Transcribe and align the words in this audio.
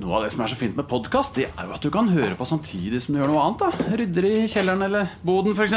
Noe 0.00 0.16
av 0.16 0.22
det 0.24 0.30
som 0.32 0.40
er 0.44 0.48
så 0.48 0.56
fint 0.56 0.76
med 0.76 0.86
podkast, 0.88 1.36
det 1.36 1.50
er 1.50 1.66
jo 1.68 1.74
at 1.76 1.84
du 1.84 1.90
kan 1.92 2.08
høre 2.08 2.32
på 2.38 2.46
samtidig 2.48 3.02
som 3.04 3.12
du 3.12 3.20
gjør 3.20 3.32
noe 3.32 3.42
annet. 3.44 3.60
da 3.60 3.96
Rydder 4.00 4.28
i 4.28 4.36
kjelleren 4.48 4.86
eller 4.86 5.10
boden, 5.26 5.52
f.eks. 5.52 5.74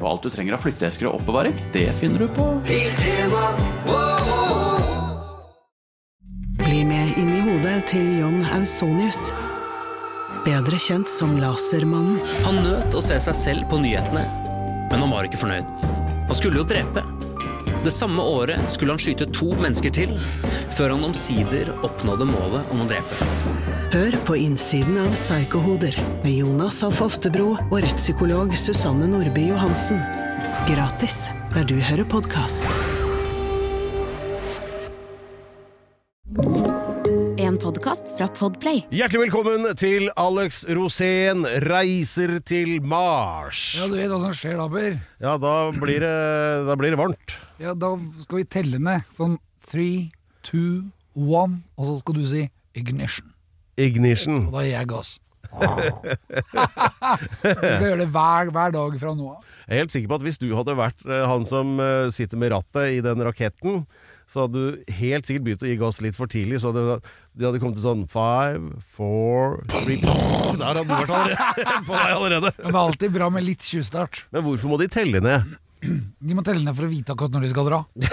Og 0.00 0.08
alt 0.10 0.26
du 0.26 0.30
trenger 0.32 0.56
av 0.56 0.64
flytteesker 0.64 1.06
og 1.06 1.20
oppbevaring, 1.20 1.54
det 1.74 1.86
finner 2.00 2.24
du 2.24 2.28
på 2.34 2.48
Bli 6.60 6.82
med 6.88 7.14
inn 7.20 7.30
i 7.36 7.44
hodet 7.46 7.78
til 7.92 8.10
John 8.18 8.42
Ausonius. 8.56 9.28
Bedre 10.42 10.80
kjent 10.80 11.10
som 11.12 11.36
Lasermannen. 11.38 12.18
Han 12.46 12.62
nøt 12.64 12.96
å 12.96 13.04
se 13.04 13.20
seg 13.22 13.38
selv 13.38 13.70
på 13.70 13.78
nyhetene, 13.84 14.26
men 14.90 14.98
han 14.98 15.14
var 15.14 15.28
ikke 15.28 15.44
fornøyd. 15.44 15.68
Han 16.26 16.38
skulle 16.38 16.62
jo 16.62 16.66
drepe. 16.66 17.19
Det 17.80 17.90
samme 17.90 18.20
året 18.22 18.60
skulle 18.68 18.92
han 18.92 19.00
skyte 19.00 19.24
to 19.32 19.54
mennesker 19.56 19.92
til, 19.96 20.10
før 20.76 20.92
han 20.92 21.04
omsider 21.06 21.70
oppnådde 21.80 22.26
målet 22.28 22.74
om 22.74 22.82
å 22.84 22.88
drepe. 22.90 23.28
Hør 23.94 24.16
på 24.28 24.36
innsiden 24.36 24.98
av 25.00 25.14
Psykohoder 25.16 25.96
med 26.20 26.34
Jonas 26.42 26.82
Alf 26.84 27.00
Oftebro 27.06 27.54
og 27.56 27.78
rettspsykolog 27.80 28.52
Susanne 28.52 29.08
Nordby 29.08 29.46
Johansen. 29.48 30.04
Gratis 30.68 31.30
der 31.56 31.64
du 31.64 31.78
hører 31.80 32.04
podkast. 32.04 32.68
En 37.40 37.56
podkast 37.58 38.12
fra 38.20 38.28
Podplay. 38.36 38.84
Hjertelig 38.92 39.24
velkommen 39.30 39.70
til 39.80 40.12
Alex 40.20 40.66
Rosén 40.68 41.48
reiser 41.64 42.36
til 42.44 42.76
Mars. 42.84 43.70
Ja, 43.80 43.88
du 43.88 43.96
vet 43.96 44.12
hva 44.12 44.26
som 44.28 44.36
skjer 44.36 44.60
da, 44.60 44.68
Per? 44.68 45.06
Ja, 45.24 45.38
da 45.40 45.60
blir 45.72 46.04
det, 46.04 46.18
da 46.68 46.76
blir 46.76 46.92
det 46.92 47.00
varmt. 47.00 47.40
Ja, 47.60 47.74
da 47.76 47.92
skal 48.24 48.40
vi 48.40 48.46
telle 48.48 48.78
ned. 48.80 49.04
Sånn 49.12 49.34
three, 49.68 50.08
two, 50.46 50.86
one, 51.12 51.60
og 51.76 51.90
så 51.90 51.96
skal 52.00 52.16
du 52.16 52.22
si 52.28 52.46
ignition. 52.78 53.34
Ignition. 53.80 54.46
Og 54.48 54.54
da 54.56 54.62
gir 54.64 54.78
jeg 54.78 54.88
gass. 54.88 55.10
vi 55.50 55.58
skal 57.52 57.84
gjøre 57.84 58.00
det 58.04 58.08
hver, 58.14 58.52
hver 58.54 58.72
dag 58.76 58.96
fra 59.02 59.12
nå 59.18 59.26
av. 59.34 59.44
Jeg 59.66 59.76
er 59.76 59.82
helt 59.82 59.92
sikker 59.92 60.08
på 60.08 60.16
at 60.20 60.24
hvis 60.24 60.40
du 60.40 60.48
hadde 60.56 60.78
vært 60.78 61.04
eh, 61.04 61.26
han 61.28 61.44
som 61.48 61.76
eh, 61.82 62.08
sitter 62.14 62.40
med 62.40 62.54
rattet 62.54 62.96
i 62.96 63.04
den 63.04 63.20
raketten, 63.28 63.82
så 64.30 64.46
hadde 64.46 64.56
du 64.56 64.92
helt 64.96 65.28
sikkert 65.28 65.44
begynt 65.46 65.64
å 65.66 65.68
gi 65.68 65.76
gass 65.80 66.00
litt 66.00 66.16
for 66.16 66.30
tidlig. 66.32 66.62
Så 66.62 66.72
hadde, 66.72 67.00
de 67.36 67.48
hadde 67.48 67.60
kommet 67.60 67.76
til 67.76 67.84
sånn 67.84 68.06
five, 68.08 68.78
four, 68.96 69.60
three 69.74 70.00
Der 70.00 70.64
hadde 70.64 70.86
du 70.86 70.94
vært 70.94 71.12
allerede, 71.12 71.80
på 71.88 71.92
deg 71.98 72.12
allerede. 72.14 72.54
Det 72.56 72.70
er 72.72 72.84
alltid 72.88 73.18
bra 73.20 73.28
med 73.34 73.50
litt 73.52 73.68
tjuvstart. 73.68 74.24
Men 74.32 74.48
hvorfor 74.48 74.72
må 74.72 74.80
de 74.80 74.88
telle 74.96 75.20
ned? 75.24 75.58
De 75.80 76.34
må 76.36 76.42
telle 76.44 76.60
ned 76.64 76.76
for 76.76 76.84
å 76.86 76.90
vite 76.92 77.14
akkurat 77.14 77.32
når 77.34 77.46
de 77.46 77.52
skal 77.54 77.68
dra. 77.70 77.82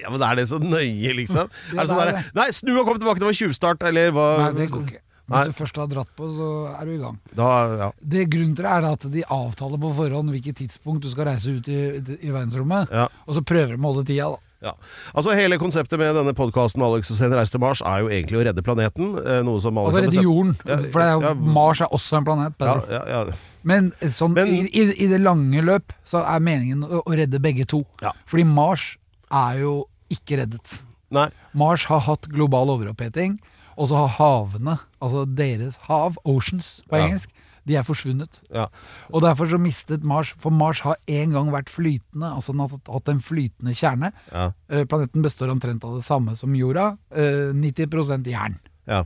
Ja, 0.00 0.10
men 0.10 0.22
Er 0.26 0.38
det 0.40 0.48
så 0.50 0.58
nøye, 0.58 1.12
liksom? 1.14 1.50
Ja, 1.70 1.76
er 1.76 1.84
det 1.84 1.88
sånn 1.92 2.00
det 2.00 2.06
er 2.08 2.16
der. 2.16 2.30
Nei, 2.34 2.48
snu 2.56 2.72
og 2.80 2.88
kom 2.88 2.98
tilbake, 2.98 3.20
det 3.22 3.28
var 3.28 3.36
tjuvstart, 3.38 3.84
eller 3.90 4.10
hva? 4.16 4.26
Nei, 4.40 4.50
det 4.58 4.66
går 4.72 4.84
ikke. 4.88 5.02
Hvis 5.30 5.46
du 5.52 5.54
først 5.60 5.76
har 5.78 5.86
dratt 5.92 6.08
på, 6.18 6.26
så 6.34 6.46
er 6.74 6.88
du 6.88 6.92
i 6.96 6.98
gang. 6.98 7.18
Da, 7.38 7.48
ja. 7.78 7.88
Det 8.02 8.24
Grunnen 8.32 8.56
til 8.58 8.66
det 8.66 8.72
er 8.74 8.86
at 8.88 9.04
de 9.12 9.22
avtaler 9.30 9.78
på 9.78 9.92
forhånd 10.00 10.32
hvilket 10.34 10.58
tidspunkt 10.58 11.04
du 11.06 11.10
skal 11.12 11.28
reise 11.30 11.52
ut 11.60 11.68
i, 11.70 11.76
i 12.18 12.32
verdensrommet, 12.34 12.90
Ja. 12.90 13.04
og 13.28 13.36
så 13.38 13.44
prøver 13.46 13.76
de 13.76 13.78
å 13.78 13.92
holde 13.92 14.02
tida. 14.08 14.26
da. 14.32 14.49
Ja. 14.60 14.74
Altså 15.16 15.32
Hele 15.32 15.56
konseptet 15.60 15.96
med 15.98 16.12
denne 16.18 16.34
podkasten 16.36 16.82
Alex 16.84 17.08
og 17.12 17.16
Sen 17.16 17.32
reise 17.32 17.54
til 17.54 17.62
Mars 17.62 17.80
er 17.80 18.02
jo 18.02 18.10
egentlig 18.12 18.40
å 18.40 18.44
redde 18.44 18.62
planeten. 18.66 19.14
eh, 19.24 19.38
Noe 19.46 19.60
som 19.64 19.78
Alex 19.80 19.96
og 19.96 20.04
redde 20.04 20.24
jorden. 20.24 20.54
For 20.92 21.00
er 21.00 21.14
jo, 21.14 21.22
ja, 21.24 21.32
Mars 21.34 21.80
er 21.80 21.88
også 21.96 22.18
en 22.20 22.26
planet. 22.28 22.54
Ja, 22.60 22.74
ja, 22.90 23.02
ja. 23.08 23.38
Men, 23.64 23.92
sånn, 24.12 24.34
Men- 24.36 24.48
i, 24.52 24.60
i, 24.68 24.84
i 25.04 25.06
det 25.08 25.20
lange 25.20 25.62
løp 25.64 25.92
så 26.08 26.22
er 26.24 26.40
meningen 26.44 26.84
å, 26.84 27.00
å 27.04 27.16
redde 27.16 27.40
begge 27.40 27.64
to. 27.68 27.82
Ja. 28.04 28.12
Fordi 28.28 28.44
Mars 28.48 28.84
er 29.32 29.60
jo 29.62 29.74
ikke 30.12 30.40
reddet. 30.42 30.76
Nei. 31.10 31.28
Mars 31.54 31.84
har 31.90 32.00
hatt 32.06 32.28
global 32.30 32.70
overoppheting, 32.70 33.38
og 33.80 33.88
så 33.88 33.96
har 34.04 34.12
havene, 34.18 34.78
altså 35.00 35.24
deres 35.24 35.76
hav, 35.88 36.16
oceans 36.28 36.80
på 36.90 36.98
engelsk, 37.00 37.30
de 37.66 37.76
er 37.76 37.82
forsvunnet. 37.84 38.40
Ja. 38.54 38.66
Og 39.12 39.22
derfor 39.22 39.46
så 39.50 39.58
mistet 39.60 40.02
Mars 40.02 40.32
For 40.40 40.50
Mars 40.50 40.80
har 40.80 40.96
en 41.06 41.32
gang 41.36 41.50
vært 41.52 41.68
flytende, 41.68 42.30
altså 42.34 42.52
den 42.54 42.60
har 42.60 42.68
hatt- 42.88 43.08
en 43.08 43.20
flytende 43.20 43.74
kjerne. 43.76 44.12
Ja. 44.32 44.52
Eh, 44.68 44.84
Planeten 44.84 45.22
består 45.22 45.50
omtrent 45.52 45.84
av 45.84 45.96
det 45.96 46.04
samme 46.04 46.36
som 46.36 46.54
jorda. 46.54 46.96
eh, 47.12 47.52
90% 47.52 48.24
jern. 48.26 48.58
Ja. 48.86 49.04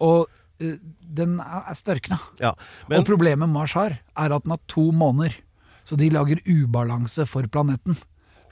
Og 0.00 0.26
eh, 0.60 0.78
den 1.02 1.38
er 1.40 1.74
størkna. 1.74 2.18
ja. 2.40 2.54
Men 2.88 3.00
og 3.00 3.06
problemet 3.06 3.48
Mars 3.48 3.72
har, 3.74 3.98
er 4.16 4.32
at 4.32 4.42
den 4.44 4.50
har 4.56 4.60
to 4.68 4.90
måneder. 4.92 5.34
Så 5.84 5.96
de 5.98 6.08
lager 6.10 6.38
ubalanse 6.46 7.26
for 7.26 7.42
planeten. 7.50 7.96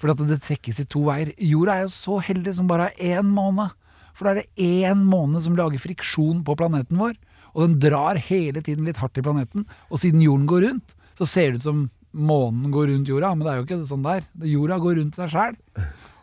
Fordi 0.01 0.11
at 0.17 0.29
det 0.29 0.43
trekkes 0.43 0.81
i 0.81 0.85
to 0.89 1.01
veier. 1.07 1.33
Jorda 1.39 1.75
er 1.77 1.83
jo 1.85 1.93
så 1.95 2.21
heldig 2.25 2.55
som 2.57 2.67
bare 2.67 2.89
har 2.91 3.21
én 3.21 3.29
måned. 3.31 3.71
For 4.15 4.25
da 4.27 4.31
er 4.33 4.43
det 4.43 4.51
én 4.57 5.05
måned 5.07 5.41
som 5.45 5.55
lager 5.57 5.79
friksjon 5.79 6.43
på 6.45 6.57
planeten 6.57 6.99
vår. 6.99 7.15
Og 7.55 7.65
den 7.67 7.79
drar 7.83 8.21
hele 8.31 8.63
tiden 8.63 8.87
litt 8.89 9.01
hardt 9.03 9.19
i 9.19 9.25
planeten. 9.25 9.67
Og 9.91 10.03
siden 10.03 10.23
jorden 10.25 10.47
går 10.51 10.67
rundt, 10.69 10.95
så 11.19 11.27
ser 11.29 11.51
det 11.53 11.61
ut 11.63 11.69
som 11.69 11.89
månen 12.11 12.73
går 12.75 12.89
rundt 12.91 13.09
jorda. 13.11 13.33
Men 13.35 13.47
det 13.47 13.51
er 13.53 13.59
jo 13.61 13.67
ikke 13.69 13.81
sånn 13.91 14.07
der. 14.07 14.25
Jorda 14.51 14.79
går 14.83 14.97
rundt 14.99 15.19
seg 15.19 15.33
sjæl. 15.33 15.59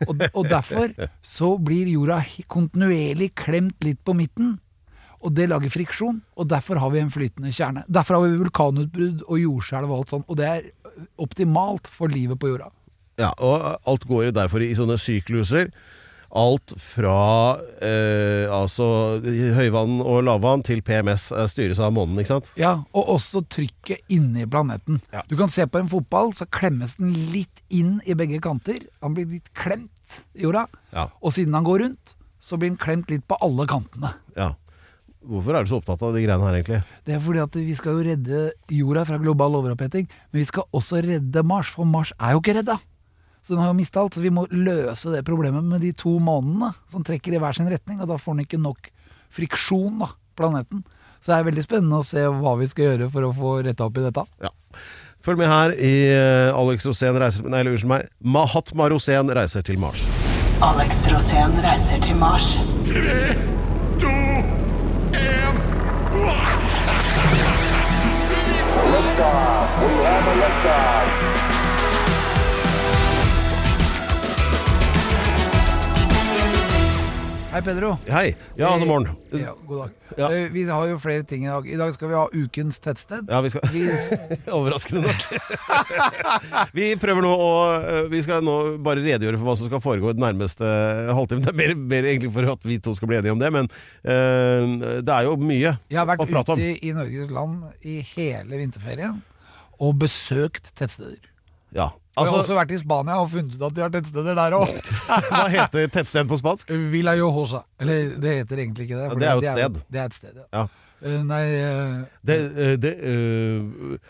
Og, 0.06 0.24
og 0.32 0.48
derfor 0.48 0.92
så 1.26 1.52
blir 1.58 1.88
jorda 1.90 2.20
kontinuerlig 2.52 3.32
klemt 3.38 3.84
litt 3.86 4.00
på 4.04 4.14
midten. 4.18 4.56
Og 5.18 5.32
det 5.34 5.48
lager 5.50 5.72
friksjon, 5.74 6.20
og 6.38 6.46
derfor 6.46 6.78
har 6.78 6.92
vi 6.94 7.00
en 7.02 7.10
flytende 7.10 7.50
kjerne. 7.50 7.82
Derfor 7.90 8.18
har 8.20 8.28
vi 8.28 8.36
vulkanutbrudd 8.44 9.24
og 9.26 9.40
jordskjelv 9.42 9.90
og 9.90 9.96
alt 9.96 10.12
sånt, 10.14 10.28
og 10.30 10.38
det 10.38 10.46
er 10.46 10.68
optimalt 11.18 11.88
for 11.90 12.12
livet 12.12 12.38
på 12.38 12.52
jorda. 12.52 12.68
ja, 13.18 13.32
Og 13.42 13.80
alt 13.82 14.04
går 14.06 14.30
derfor 14.30 14.62
i 14.62 14.74
sånne 14.78 14.94
sykluser. 14.94 15.72
Alt 16.36 16.74
fra 16.76 17.56
eh, 17.80 18.44
altså 18.52 18.84
høyvann 19.56 20.02
og 20.04 20.20
lavvann 20.26 20.60
til 20.66 20.82
PMS 20.84 21.30
eh, 21.32 21.46
styres 21.48 21.80
av 21.80 21.94
månen, 21.96 22.18
ikke 22.20 22.34
sant? 22.34 22.50
Ja, 22.60 22.74
Og 22.92 23.08
også 23.16 23.42
trykket 23.48 24.04
inni 24.12 24.44
planeten. 24.50 25.00
Ja. 25.14 25.22
Du 25.30 25.36
kan 25.40 25.48
se 25.48 25.64
på 25.66 25.80
en 25.80 25.88
fotball, 25.88 26.34
så 26.36 26.44
klemmes 26.52 26.98
den 27.00 27.14
litt 27.32 27.62
inn 27.72 27.98
i 28.04 28.16
begge 28.18 28.42
kanter. 28.44 28.82
Han 29.00 29.16
blir 29.16 29.28
litt 29.38 29.48
klemt 29.56 30.20
i 30.36 30.44
jorda. 30.44 30.66
Ja. 30.92 31.08
Og 31.24 31.32
siden 31.36 31.56
han 31.56 31.64
går 31.64 31.84
rundt, 31.86 32.14
så 32.44 32.60
blir 32.60 32.74
han 32.74 32.80
klemt 32.80 33.10
litt 33.10 33.24
på 33.28 33.40
alle 33.44 33.68
kantene. 33.70 34.14
ja. 34.36 34.52
Hvorfor 35.28 35.56
er 35.58 35.64
du 35.66 35.68
så 35.68 35.80
opptatt 35.80 36.00
av 36.06 36.14
de 36.14 36.20
greiene 36.22 36.46
her, 36.46 36.54
egentlig? 36.56 36.76
Det 37.04 37.12
er 37.16 37.18
fordi 37.20 37.40
at 37.42 37.56
vi 37.58 37.74
skal 37.76 37.96
jo 37.98 38.04
redde 38.06 38.42
jorda 38.72 39.02
fra 39.04 39.16
global 39.20 39.56
overoppheting, 39.58 40.06
men 40.30 40.38
vi 40.40 40.44
skal 40.46 40.64
også 40.72 41.02
redde 41.04 41.42
Mars, 41.44 41.72
for 41.74 41.84
Mars 41.84 42.12
er 42.16 42.36
jo 42.36 42.40
ikke 42.40 42.54
redda. 42.60 42.76
Så 43.48 43.54
den 43.54 43.62
har 43.62 43.70
jo 43.70 43.78
mista 43.78 44.02
alt, 44.02 44.12
så 44.12 44.20
vi 44.20 44.28
må 44.28 44.42
løse 44.52 45.08
det 45.08 45.22
problemet 45.24 45.64
med 45.64 45.80
de 45.80 45.94
to 45.96 46.10
månedene 46.20 46.68
som 46.92 47.00
trekker 47.00 47.32
i 47.32 47.38
hver 47.40 47.56
sin 47.56 47.70
retning, 47.72 47.96
og 48.04 48.10
da 48.10 48.18
får 48.20 48.34
den 48.36 48.44
ikke 48.44 48.60
nok 48.60 48.90
friksjon, 49.32 50.02
da, 50.02 50.10
planeten. 50.36 50.82
Så 51.22 51.30
det 51.30 51.38
er 51.38 51.46
veldig 51.46 51.64
spennende 51.64 52.02
å 52.02 52.04
se 52.04 52.26
hva 52.28 52.52
vi 52.60 52.68
skal 52.68 52.90
gjøre 52.90 53.08
for 53.14 53.24
å 53.24 53.32
få 53.32 53.54
retta 53.64 53.88
opp 53.88 53.96
i 53.96 54.04
dette. 54.04 54.26
Ja. 54.44 54.52
Følg 55.24 55.40
med 55.40 55.48
her 55.48 55.72
i 55.80 55.94
eh, 56.12 56.60
Alex 56.60 56.84
Rosén 56.90 57.16
reiser 57.16 57.48
Nei, 57.48 57.62
eller 57.64 57.78
unnskyld 57.78 57.94
meg. 57.94 58.12
Mahatma 58.20 58.92
Rosén 58.92 59.32
reiser 59.40 59.64
til 59.64 59.80
Mars. 59.80 60.04
Alex 60.68 61.08
Rosén 61.08 61.56
reiser 61.64 62.04
til 62.04 62.20
Mars. 62.20 62.52
Hei, 77.58 77.62
Pedro. 77.66 77.88
Hei. 78.06 78.36
Ja, 78.54 78.68
altså 78.70 78.86
morgen. 78.86 79.08
Ja, 79.34 79.50
god 79.66 79.80
dag. 79.80 79.94
Ja. 80.14 80.26
Eh, 80.30 80.52
Vi 80.54 80.62
har 80.68 80.84
jo 80.86 80.98
flere 81.02 81.24
ting 81.26 81.42
i 81.42 81.48
dag. 81.50 81.64
I 81.66 81.78
dag 81.80 81.90
skal 81.90 82.12
vi 82.12 82.14
ha 82.14 82.28
ukens 82.30 82.78
tettsted. 82.78 83.26
Ja, 83.26 83.40
vi 83.42 83.50
skal 83.50 83.64
Vi, 83.74 83.80
Overraskende 84.60 85.02
nok. 85.02 85.24
vi 86.78 86.92
prøver 87.02 87.26
nå 87.26 87.32
å 87.34 87.48
eh, 87.80 88.06
Vi 88.12 88.20
skal 88.22 88.46
nå 88.46 88.54
bare 88.86 89.02
redegjøre 89.02 89.40
for 89.40 89.50
hva 89.50 89.56
som 89.58 89.66
skal 89.72 89.82
foregå 89.82 90.12
i 90.12 90.14
den 90.14 90.22
nærmeste 90.22 90.70
halvtimen. 91.10 91.42
Det 91.48 91.50
er 91.50 91.58
mer, 91.58 91.74
mer 91.96 92.06
egentlig 92.12 92.30
for 92.38 92.46
at 92.54 92.62
vi 92.70 92.78
to 92.78 92.94
skal 92.94 93.10
bli 93.10 93.18
enige 93.18 93.34
om 93.34 93.42
det, 93.42 93.50
men 93.58 93.66
eh, 94.06 95.02
det 95.02 95.16
er 95.16 95.26
jo 95.26 95.34
mye 95.42 95.74
Jeg 95.90 95.98
har 95.98 96.06
vært 96.12 96.22
å 96.28 96.30
prate 96.30 96.54
ute 96.60 96.62
i, 96.62 96.76
i 96.78 96.94
Norges 96.94 97.34
land 97.34 97.66
i 97.82 97.98
hele 98.14 98.62
vinterferien 98.62 99.18
og 99.82 99.98
besøkt 99.98 100.70
tettsteder. 100.78 101.18
Ja. 101.74 101.90
Og 102.18 102.26
jeg 102.26 102.32
har 102.32 102.38
Altså, 102.38 102.52
også 102.52 102.58
vært 102.58 102.74
i 102.74 102.80
Spania 102.82 103.16
og 103.22 103.30
funnet 103.32 103.54
ut 103.54 103.62
at 103.68 103.76
de 103.76 103.84
har 103.84 103.92
tettsteder 103.94 104.38
der 104.38 104.56
òg. 104.58 104.74
hva 105.30 105.44
heter 105.52 105.92
tettsted 105.94 106.28
på 106.30 106.38
spansk? 106.40 106.72
Villa 106.92 107.14
Johosa. 107.18 107.62
Eller 107.80 108.12
det 108.18 108.36
heter 108.40 108.64
egentlig 108.64 108.88
ikke 108.88 108.98
det. 108.98 109.08
Det 109.22 109.28
er 109.28 109.38
jo 109.38 109.44
et 109.44 109.48
det 109.48 109.56
sted. 109.56 109.80
Det 109.88 110.02
er 110.02 110.12
et 110.12 110.18
sted, 110.18 110.36
ja. 110.42 110.46
Ja. 110.58 110.66
Eh, 110.98 111.22
nei 111.22 111.62
uh, 111.62 112.02
de, 112.26 112.34
eh, 112.34 112.74
det 112.74 112.90
eh, 113.06 113.62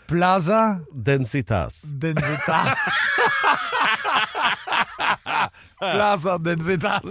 Plaza 0.09 0.81
Densitas. 0.89 1.85
Densitas. 1.93 2.73
Plaza 5.79 6.37
Densitas. 6.41 7.05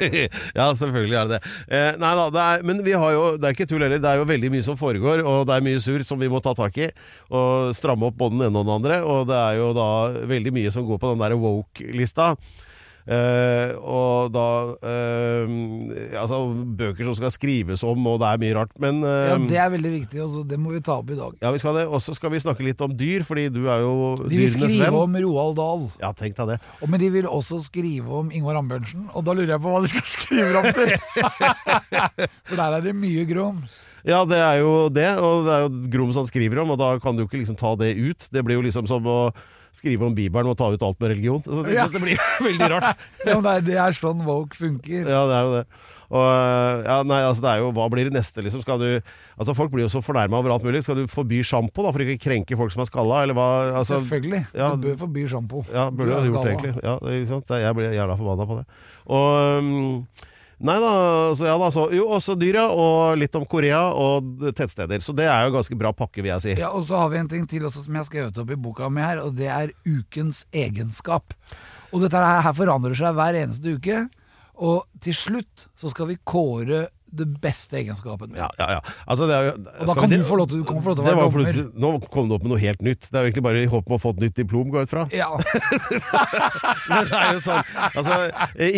ja, 0.54 0.74
selvfølgelig 0.76 1.16
er 1.16 1.30
det 1.30 1.38
det. 1.38 1.40
Eh, 1.64 1.96
nei 1.96 2.12
da, 2.18 2.26
det 2.28 2.42
er, 2.44 2.60
men 2.68 2.84
vi 2.84 2.92
har 2.92 3.14
jo, 3.16 3.40
det 3.40 3.48
er 3.48 3.56
ikke 3.56 3.68
tull 3.70 3.80
heller. 3.86 4.02
Det 4.04 4.12
er 4.12 4.20
jo 4.20 4.28
veldig 4.28 4.50
mye 4.52 4.66
som 4.68 4.76
foregår, 4.76 5.24
og 5.24 5.48
det 5.48 5.56
er 5.56 5.64
mye 5.64 5.80
surr 5.80 6.04
som 6.04 6.20
vi 6.20 6.28
må 6.30 6.42
ta 6.44 6.52
tak 6.58 6.76
i. 6.76 6.90
Og 7.32 7.72
stramme 7.76 8.10
opp 8.10 8.18
både 8.20 8.36
den 8.36 8.46
ene 8.50 8.60
og 8.60 8.68
den 8.68 8.76
andre. 8.76 9.00
Og 9.00 9.24
det 9.32 9.40
er 9.40 9.54
jo 9.62 9.72
da 9.76 9.88
veldig 10.28 10.52
mye 10.60 10.76
som 10.76 10.84
går 10.86 11.00
på 11.00 11.14
den 11.14 11.24
der 11.24 11.40
woke-lista. 11.40 12.34
Eh, 13.06 13.70
og 13.86 14.32
da 14.34 14.44
uh, 14.82 15.52
Altså 16.18 16.40
bøker 16.78 17.06
som 17.06 17.14
skal 17.14 17.30
skrives 17.30 17.84
om, 17.86 18.02
og 18.10 18.16
det 18.18 18.26
er 18.32 18.40
mye 18.42 18.56
rart. 18.58 18.72
Men 18.82 18.98
uh, 19.04 19.28
Ja, 19.30 19.36
Det 19.38 19.60
er 19.62 19.70
veldig 19.76 19.92
viktig, 19.94 20.22
og 20.24 20.40
det 20.50 20.58
må 20.58 20.72
vi 20.74 20.80
ta 20.82 20.96
opp 20.98 21.12
i 21.14 21.18
dag. 21.18 21.36
ja, 21.42 21.52
vi 21.54 21.60
skal 21.62 21.78
det. 21.78 21.84
Og 21.86 22.02
så 22.02 22.16
skal 22.18 22.32
vi 22.34 22.40
snakke 22.42 22.66
litt 22.66 22.82
om 22.82 22.96
dyr, 22.98 23.22
fordi 23.28 23.46
du 23.54 23.68
er 23.70 23.84
jo 23.84 23.94
De 24.26 24.40
vil 24.40 24.50
skrive 24.50 24.88
venn. 24.88 24.98
om 25.04 25.14
Roald 25.22 25.56
Dahl, 25.60 25.86
Ja, 26.02 26.10
tenk 26.18 26.34
deg 26.40 26.54
det. 26.56 26.58
og 26.82 26.90
men 26.90 27.00
de 27.00 27.10
vil 27.14 27.26
også 27.30 27.60
skrive 27.62 28.10
om 28.24 28.30
Ingvar 28.34 28.58
Ambjørnsen. 28.58 29.06
Og 29.14 29.24
da 29.24 29.32
lurer 29.38 29.54
jeg 29.54 29.62
på 29.62 29.70
hva 29.70 29.82
de 29.86 29.92
skal 29.94 30.08
skrive 30.16 30.62
om 30.62 30.72
til! 30.74 30.96
For 32.46 32.56
der 32.58 32.76
er 32.78 32.84
det 32.84 32.94
mye 32.96 33.24
grums. 33.28 33.78
Ja, 34.06 34.24
det 34.28 34.38
er 34.38 34.60
jo 34.62 34.88
det, 34.94 35.08
og 35.18 35.46
det 35.46 35.52
er 35.56 35.62
jo 35.64 35.70
Grums 35.90 36.14
han 36.18 36.26
skriver 36.28 36.60
om, 36.62 36.70
og 36.74 36.78
da 36.78 36.92
kan 37.02 37.16
du 37.16 37.24
jo 37.24 37.26
ikke 37.30 37.40
liksom 37.42 37.56
ta 37.58 37.72
det 37.78 37.94
ut. 37.98 38.28
Det 38.30 38.42
blir 38.46 38.58
jo 38.60 38.62
liksom 38.66 38.86
som 38.86 39.02
å 39.10 39.18
skrive 39.76 40.06
om 40.08 40.14
Bibelen 40.16 40.48
og 40.50 40.56
ta 40.58 40.70
ut 40.72 40.82
alt 40.86 40.98
med 41.02 41.12
religion. 41.14 41.42
Så 41.44 41.62
det, 41.66 41.74
Ja. 41.76 41.86
det 41.92 42.00
blir 42.02 42.16
veldig 42.48 42.70
rart. 42.72 42.96
Ja, 43.26 43.36
men 43.40 43.64
det, 43.66 43.76
er, 43.76 43.92
sånn 43.96 44.24
woke 44.26 44.56
funker. 44.58 45.04
Ja, 45.08 45.22
det 45.28 45.36
er 45.36 45.46
jo 45.46 45.54
det. 45.58 45.66
Og, 46.06 46.22
ja, 46.86 47.00
nei, 47.02 47.16
altså 47.26 47.42
det 47.42 47.50
er 47.50 47.62
jo, 47.64 47.70
Hva 47.74 47.88
blir 47.90 48.06
det 48.06 48.14
neste, 48.14 48.38
liksom? 48.46 48.60
Skal 48.62 48.78
du, 48.78 48.86
altså 49.34 49.56
Folk 49.58 49.72
blir 49.72 49.82
jo 49.82 49.90
så 49.90 49.98
fornærma 50.06 50.38
over 50.38 50.52
alt 50.54 50.62
mulig. 50.62 50.84
Skal 50.86 51.00
du 51.00 51.08
forby 51.10 51.40
sjampo 51.42 51.82
da, 51.82 51.90
for 51.90 52.04
ikke 52.04 52.14
å 52.20 52.22
krenke 52.28 52.58
folk 52.60 52.70
som 52.74 52.84
er 52.84 52.90
skalla? 52.92 53.24
Eller 53.26 53.34
hva? 53.34 53.48
Altså, 53.80 53.98
Selvfølgelig. 53.98 54.44
ja, 54.54 54.68
du 54.76 54.86
bør 54.86 55.00
forby 55.02 55.26
sjampo. 55.32 55.64
ja, 55.74 55.88
burde 55.90 56.14
Du 56.14 56.30
jo 56.30 56.36
gjort 56.36 56.52
egentlig. 56.52 56.76
Ja? 56.86 56.96
Jeg 57.66 57.74
blir 57.80 57.96
jævla 57.98 58.18
forbanna 58.20 58.46
på 58.46 58.60
det. 58.60 58.64
Og 59.18 59.26
um, 59.58 60.06
Nei 60.56 60.78
da, 60.80 60.90
så 61.36 61.44
ja 61.44 61.54
da, 61.60 61.66
så 61.68 61.82
Jo, 61.92 62.06
også 62.16 62.36
dyra. 62.40 62.66
Og 62.72 63.18
litt 63.20 63.34
om 63.36 63.44
Korea 63.48 63.82
og 63.92 64.46
tettsteder. 64.56 65.02
Så 65.04 65.12
det 65.16 65.28
er 65.28 65.46
jo 65.46 65.54
ganske 65.58 65.76
bra 65.78 65.92
pakke, 65.96 66.22
vil 66.22 66.32
jeg 66.32 66.44
si. 66.44 66.54
Ja, 66.60 66.72
og 66.72 66.86
så 66.88 67.00
har 67.02 67.12
vi 67.12 67.20
en 67.20 67.30
ting 67.32 67.44
til 67.50 67.66
også 67.68 67.84
som 67.84 67.96
jeg 67.96 68.04
har 68.04 68.08
skrevet 68.08 68.40
opp 68.42 68.52
i 68.52 68.60
boka 68.60 68.88
mi 68.92 69.04
her, 69.04 69.20
og 69.24 69.36
det 69.36 69.50
er 69.52 69.74
ukens 69.84 70.44
egenskap. 70.56 71.36
Og 71.92 72.02
dette 72.04 72.20
her, 72.20 72.40
her 72.46 72.56
forandrer 72.56 72.96
seg 72.96 73.16
hver 73.18 73.36
eneste 73.42 73.76
uke. 73.76 74.06
Og 74.56 74.86
til 75.04 75.16
slutt 75.16 75.66
så 75.76 75.92
skal 75.92 76.08
vi 76.08 76.20
kåre 76.24 76.86
det 77.06 77.26
beste 77.40 77.78
egenskapen. 77.78 78.34
Ja, 78.36 78.48
ja, 78.58 78.66
ja. 78.76 78.80
Altså, 79.06 79.28
det 79.30 79.36
jo, 79.46 79.52
Og 79.56 79.90
da 79.90 79.94
kan 79.98 80.10
du 80.10 80.16
få 80.26 80.38
lov 80.40 80.48
til, 80.50 80.62
du 80.62 80.66
få 80.68 80.92
lov 80.92 80.96
til 80.98 81.04
å 81.04 81.06
være 81.06 81.30
dommer. 81.30 81.70
Nå 81.84 81.90
kom 82.12 82.28
du 82.28 82.34
opp 82.36 82.44
med 82.44 82.52
noe 82.52 82.60
helt 82.60 82.82
nytt. 82.84 83.06
Det 83.08 83.14
er 83.14 83.24
jo 83.24 83.30
egentlig 83.30 83.44
bare 83.46 83.62
i 83.62 83.68
håp 83.70 83.90
om 83.90 83.96
å 83.96 84.00
få 84.02 84.12
et 84.16 84.22
nytt 84.26 84.36
diplom, 84.40 84.72
går 84.72 84.82
jeg 84.82 84.88
ut 84.88 84.94
fra. 84.94 85.04
Ja, 85.14 85.28
Men 86.90 87.08
det 87.08 87.20
er 87.20 87.32
jo 87.36 87.42
sånn 87.44 87.70
altså, 87.86 88.18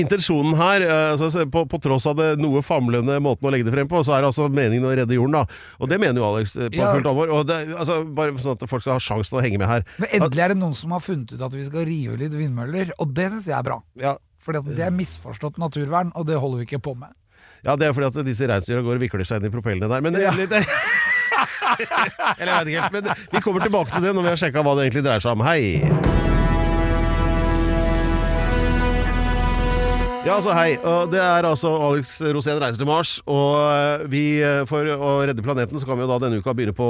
Intensjonen 0.02 0.56
her, 0.58 0.84
eh, 0.84 1.04
altså, 1.14 1.46
på, 1.50 1.64
på 1.70 1.80
tross 1.84 2.06
av 2.10 2.18
det 2.20 2.28
noe 2.40 2.62
famlende 2.66 3.18
måten 3.24 3.48
å 3.48 3.52
legge 3.54 3.68
det 3.68 3.74
frem 3.74 3.90
på, 3.90 4.02
så 4.06 4.16
er 4.16 4.24
det 4.24 4.30
altså 4.32 4.48
meningen 4.52 4.88
å 4.88 4.94
redde 4.94 5.16
jorden, 5.16 5.38
da. 5.40 5.60
Og 5.80 5.90
det 5.90 6.00
mener 6.02 6.20
jo 6.22 6.28
Alex 6.28 6.56
eh, 6.58 6.70
på 6.74 6.84
fullt 6.84 7.10
alvor. 7.10 7.34
Og 7.34 7.48
det, 7.48 7.60
altså, 7.76 8.00
bare 8.04 8.36
sånn 8.42 8.58
at 8.58 8.66
folk 8.70 8.84
skal 8.84 8.96
ha 8.98 9.02
sjanse 9.02 9.32
til 9.32 9.40
å 9.40 9.44
henge 9.44 9.60
med 9.60 9.70
her. 9.70 9.86
Men 9.98 10.18
endelig 10.20 10.44
er 10.44 10.54
det 10.54 10.60
noen 10.60 10.76
som 10.78 10.94
har 10.96 11.04
funnet 11.04 11.34
ut 11.34 11.44
at 11.48 11.54
vi 11.56 11.66
skal 11.68 11.88
rive 11.88 12.18
litt 12.20 12.34
vindmøller, 12.36 12.92
og 12.98 13.14
det 13.16 13.30
syns 13.32 13.48
jeg 13.48 13.56
er 13.58 13.66
bra. 13.66 13.80
Ja, 13.98 14.16
For 14.44 14.60
det 14.64 14.84
er 14.84 14.94
misforstått 14.94 15.58
naturvern, 15.60 16.12
og 16.18 16.28
det 16.28 16.38
holder 16.40 16.62
vi 16.62 16.68
ikke 16.70 16.84
på 16.90 16.96
med. 16.98 17.14
Ja 17.66 17.74
det 17.76 17.88
er 17.88 17.96
fordi 17.96 18.10
at 18.12 18.26
disse 18.26 18.46
reinsdyra 18.48 18.82
går 18.86 19.00
og 19.00 19.02
vikler 19.02 19.26
seg 19.28 19.42
inn 19.42 19.50
i 19.50 19.54
propellene 19.54 19.90
der. 19.90 20.00
Men 20.04 20.18
Ja. 20.20 20.32
litt, 20.36 20.52
Eller 22.38 22.52
jeg 22.52 22.58
vet 22.58 22.68
ikke 22.72 22.82
helt. 22.82 22.92
Men 22.92 23.10
vi 23.32 23.40
kommer 23.44 23.60
tilbake 23.66 23.92
til 23.94 24.08
det 24.08 24.14
når 24.16 24.22
vi 24.26 24.32
har 24.34 24.40
sjekka 24.46 24.64
hva 24.66 24.74
det 24.78 24.88
egentlig 24.88 25.04
dreier 25.06 25.22
seg 25.22 25.36
om. 25.38 25.44
Hei! 25.46 26.17
Ja, 30.28 30.36
altså 30.36 30.52
hei. 30.56 30.76
Det 31.12 31.20
er 31.22 31.48
altså 31.48 31.70
Alex 31.88 32.18
Rosén 32.36 32.60
reiser 32.60 32.80
til 32.82 32.88
Mars. 32.88 33.16
Og 33.26 33.56
eh, 33.64 34.06
vi, 34.12 34.24
eh, 34.44 34.62
for 34.68 34.84
å 34.94 35.12
redde 35.28 35.44
planeten, 35.44 35.80
så 35.80 35.88
kan 35.88 35.98
vi 35.98 36.04
jo 36.04 36.10
da 36.12 36.18
denne 36.26 36.40
uka 36.42 36.52
begynne 36.56 36.76
på 36.76 36.88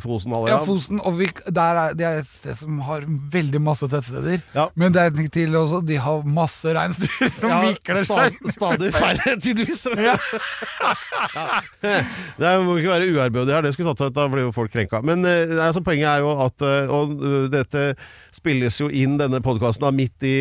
Fosen 0.00 0.30
Fosenhalvøya. 0.30 0.54
Ja, 0.54 0.60
Fosen, 0.66 1.00
og 1.06 1.18
vi, 1.20 1.28
der 1.46 1.80
er, 1.84 1.94
det 1.98 2.06
er 2.06 2.20
et 2.22 2.32
sted 2.38 2.58
som 2.62 2.80
har 2.88 3.04
veldig 3.32 3.60
masse 3.62 3.88
tettsteder. 3.90 4.42
Ja. 4.56 4.68
Men 4.80 4.94
det 4.94 5.04
er 5.06 5.28
til 5.32 5.54
også, 5.60 5.82
de 5.86 5.98
har 6.00 6.24
masse 6.24 6.72
reinsdyr 6.76 7.30
som 7.40 7.52
Ja, 7.52 7.60
vikler 7.68 8.00
stadig, 8.04 8.38
seg. 8.40 8.54
stadig 8.56 8.92
færre, 8.96 9.36
tydeligvis. 9.40 9.86
Ja. 10.00 10.16
Det 12.40 12.50
må 12.64 12.76
ikke 12.78 12.92
være 12.92 13.08
uærbødig 13.12 13.54
her, 13.54 13.64
det 13.64 13.72
skulle 13.74 13.92
tatt 13.92 14.02
seg 14.02 14.10
ut, 14.12 14.16
da 14.16 14.26
blir 14.32 14.46
jo 14.46 14.54
folk 14.54 14.72
krenka. 14.72 15.00
Men 15.06 15.24
eh, 15.28 15.52
altså, 15.60 15.82
poenget 15.84 16.08
er 16.10 16.24
jo 16.24 16.32
at 16.44 16.64
eh, 16.64 16.90
Og 16.90 17.12
eh, 17.16 17.44
dette 17.52 17.84
spilles 18.34 18.76
jo 18.80 18.88
inn, 18.88 19.16
denne 19.20 19.40
podkasten, 19.44 19.88
midt 19.96 20.22
i 20.26 20.34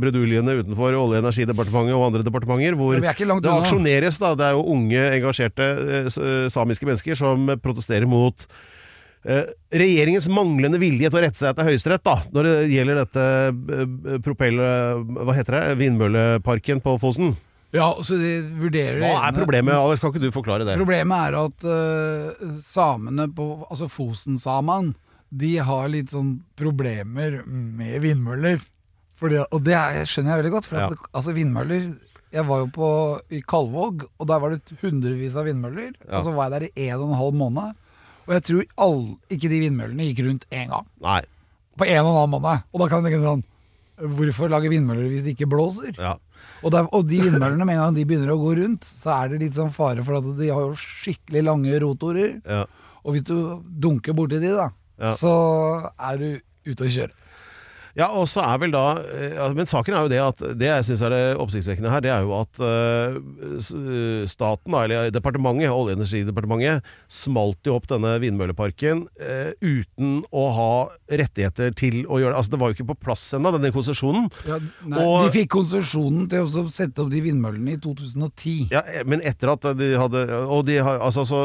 bruduljene 0.00 0.56
utenfor 0.60 0.96
Olje- 0.96 1.02
og 1.02 1.14
energidepartementet 1.20 1.85
og 1.94 2.06
andre 2.08 2.24
departementer, 2.26 2.76
hvor 2.78 2.96
det 2.98 3.10
aksjoneres. 3.10 4.18
da, 4.22 4.34
Det 4.34 4.48
er 4.48 4.56
jo 4.56 4.64
unge, 4.74 5.02
engasjerte 5.18 5.66
eh, 5.66 6.08
eh, 6.08 6.48
samiske 6.52 6.88
mennesker 6.88 7.18
som 7.18 7.50
protesterer 7.62 8.08
mot 8.10 8.46
eh, 9.24 9.44
regjeringens 9.70 10.28
manglende 10.32 10.80
vilje 10.82 11.10
til 11.10 11.20
å 11.20 11.24
rette 11.26 11.40
seg 11.40 11.52
etter 11.52 11.68
Høyesterett 11.68 12.06
da, 12.06 12.20
når 12.34 12.50
det 12.50 12.54
gjelder 12.74 13.02
dette 13.04 13.26
propell... 14.24 14.62
Hva 15.26 15.36
heter 15.36 15.60
det? 15.60 15.64
Vindmølleparken 15.82 16.82
på 16.84 16.96
Fosen. 17.02 17.36
Ja, 17.74 17.88
så 18.04 18.16
de 18.20 18.36
vurderer 18.60 19.00
Hva 19.02 19.26
er 19.26 19.34
problemet, 19.36 19.74
Alex? 19.74 20.00
Kan 20.00 20.12
ikke 20.14 20.22
du 20.22 20.34
forklare 20.34 20.66
det? 20.66 20.76
Problemet 20.78 21.28
er 21.28 21.38
at 21.40 21.66
uh, 21.66 22.54
samene 22.64 23.26
på 23.34 23.48
Altså 23.66 23.88
Fosen-samene, 23.90 24.94
de 25.36 25.56
har 25.66 25.88
litt 25.90 26.12
sånn 26.14 26.36
problemer 26.56 27.40
med 27.46 27.98
vindmøller. 28.04 28.62
Fordi, 29.16 29.40
og 29.48 29.62
det 29.64 29.74
er, 29.78 30.04
skjønner 30.08 30.34
jeg 30.34 30.42
veldig 30.42 30.52
godt. 30.56 30.68
For 30.68 30.82
at, 30.82 31.08
altså 31.16 31.32
vindmøller 31.36 31.86
Jeg 32.34 32.44
var 32.48 32.58
jo 32.64 32.66
på, 32.74 32.88
i 33.32 33.40
Kalvåg, 33.40 34.02
og 34.18 34.28
der 34.28 34.40
var 34.42 34.52
det 34.52 34.76
hundrevis 34.82 35.36
av 35.38 35.46
vindmøller. 35.48 35.94
Ja. 36.04 36.18
Og 36.18 36.26
så 36.26 36.34
var 36.36 36.50
jeg 36.50 36.54
der 36.56 36.66
i 36.68 36.88
en 36.90 37.00
og 37.00 37.10
en 37.12 37.20
halv 37.20 37.36
måned. 37.38 37.78
Og 38.26 38.34
jeg 38.34 38.44
tror 38.48 38.64
all, 38.84 39.02
ikke 39.32 39.48
de 39.52 39.60
vindmøllene 39.62 40.08
gikk 40.10 40.24
rundt 40.26 40.46
én 40.50 40.72
gang. 40.72 40.88
Nei. 41.00 41.20
På 41.78 41.86
en 41.86 42.00
og 42.02 42.10
en 42.10 42.18
halv 42.20 42.32
måned. 42.34 42.64
Og 42.74 42.82
da 42.82 42.88
kan 42.90 43.04
du 43.04 43.08
tenke 43.08 43.22
sånn 43.24 43.44
Hvorfor 43.96 44.50
lage 44.52 44.68
vindmøller 44.68 45.06
hvis 45.08 45.22
det 45.24 45.32
ikke 45.32 45.46
blåser? 45.48 45.94
Ja. 45.96 46.18
Og, 46.60 46.68
der, 46.74 46.84
og 46.92 47.06
de 47.08 47.22
vindmøllene, 47.22 47.64
med 47.64 47.78
en 47.78 47.80
gang 47.86 47.94
de 47.96 48.02
begynner 48.04 48.34
å 48.34 48.40
gå 48.42 48.50
rundt, 48.58 48.84
så 48.84 49.14
er 49.14 49.30
det 49.32 49.38
litt 49.40 49.56
sånn 49.56 49.72
fare 49.72 50.04
for 50.04 50.18
at 50.18 50.26
de 50.36 50.50
har 50.52 50.66
jo 50.66 50.74
skikkelig 50.76 51.42
lange 51.46 51.78
rotorer. 51.80 52.34
ja. 52.44 52.66
Og 53.06 53.14
hvis 53.14 53.22
du 53.22 53.62
dunker 53.62 54.16
borti 54.18 54.40
de, 54.42 54.50
da, 54.50 54.66
så 55.14 55.32
er 55.94 56.16
du 56.18 56.26
ute 56.66 56.88
å 56.88 56.90
kjøre. 56.90 57.14
Ja, 57.96 58.10
og 58.12 58.26
så 58.28 58.42
er 58.44 58.58
vel 58.60 58.74
da 58.74 58.84
eh, 59.08 59.34
ja, 59.38 59.46
Men 59.56 59.68
saken 59.68 59.94
er 59.96 60.04
jo 60.04 60.10
det 60.12 60.20
at 60.20 60.42
det 60.60 60.68
jeg 60.68 60.84
syns 60.90 61.02
er 61.06 61.14
det 61.14 61.22
oppsiktsvekkende 61.40 61.92
her, 61.92 62.02
det 62.04 62.10
er 62.12 62.26
jo 62.26 62.34
at 62.36 62.60
eh, 62.60 64.26
staten, 64.28 64.72
da, 64.74 64.82
eller 64.84 65.10
departementet, 65.14 65.70
Olje- 65.72 65.72
og 65.72 65.90
energidepartementet, 65.94 66.84
smalt 67.12 67.66
jo 67.66 67.76
opp 67.78 67.86
denne 67.90 68.16
vindmølleparken 68.22 69.04
eh, 69.20 69.52
uten 69.64 70.20
å 70.34 70.44
ha 70.56 70.68
rettigheter 71.08 71.72
til 71.78 72.02
å 72.04 72.20
gjøre 72.20 72.34
det. 72.34 72.40
Altså, 72.40 72.52
det 72.54 72.60
var 72.60 72.72
jo 72.72 72.76
ikke 72.78 72.88
på 72.92 72.98
plass 73.06 73.24
ennå, 73.36 73.52
denne 73.56 73.72
konsesjonen. 73.74 74.28
nei, 74.46 75.00
Og- 75.00 75.26
de 75.26 75.32
fikk 75.38 75.50
konsesjonen 75.56 76.28
til 76.30 76.44
å 76.44 76.66
sette 76.72 77.02
opp 77.02 77.10
de 77.12 77.22
vindmøllene 77.24 77.76
i 77.76 77.80
2010. 77.82 78.68
Ja, 78.74 78.82
eh, 78.86 79.04
men 79.08 79.24
etter 79.26 79.52
at 79.54 79.64
de 79.78 79.92
hadde 79.96 80.26
Og 80.36 80.64
de 80.66 80.76
har, 80.82 80.98
altså, 81.00 81.24
så 81.26 81.40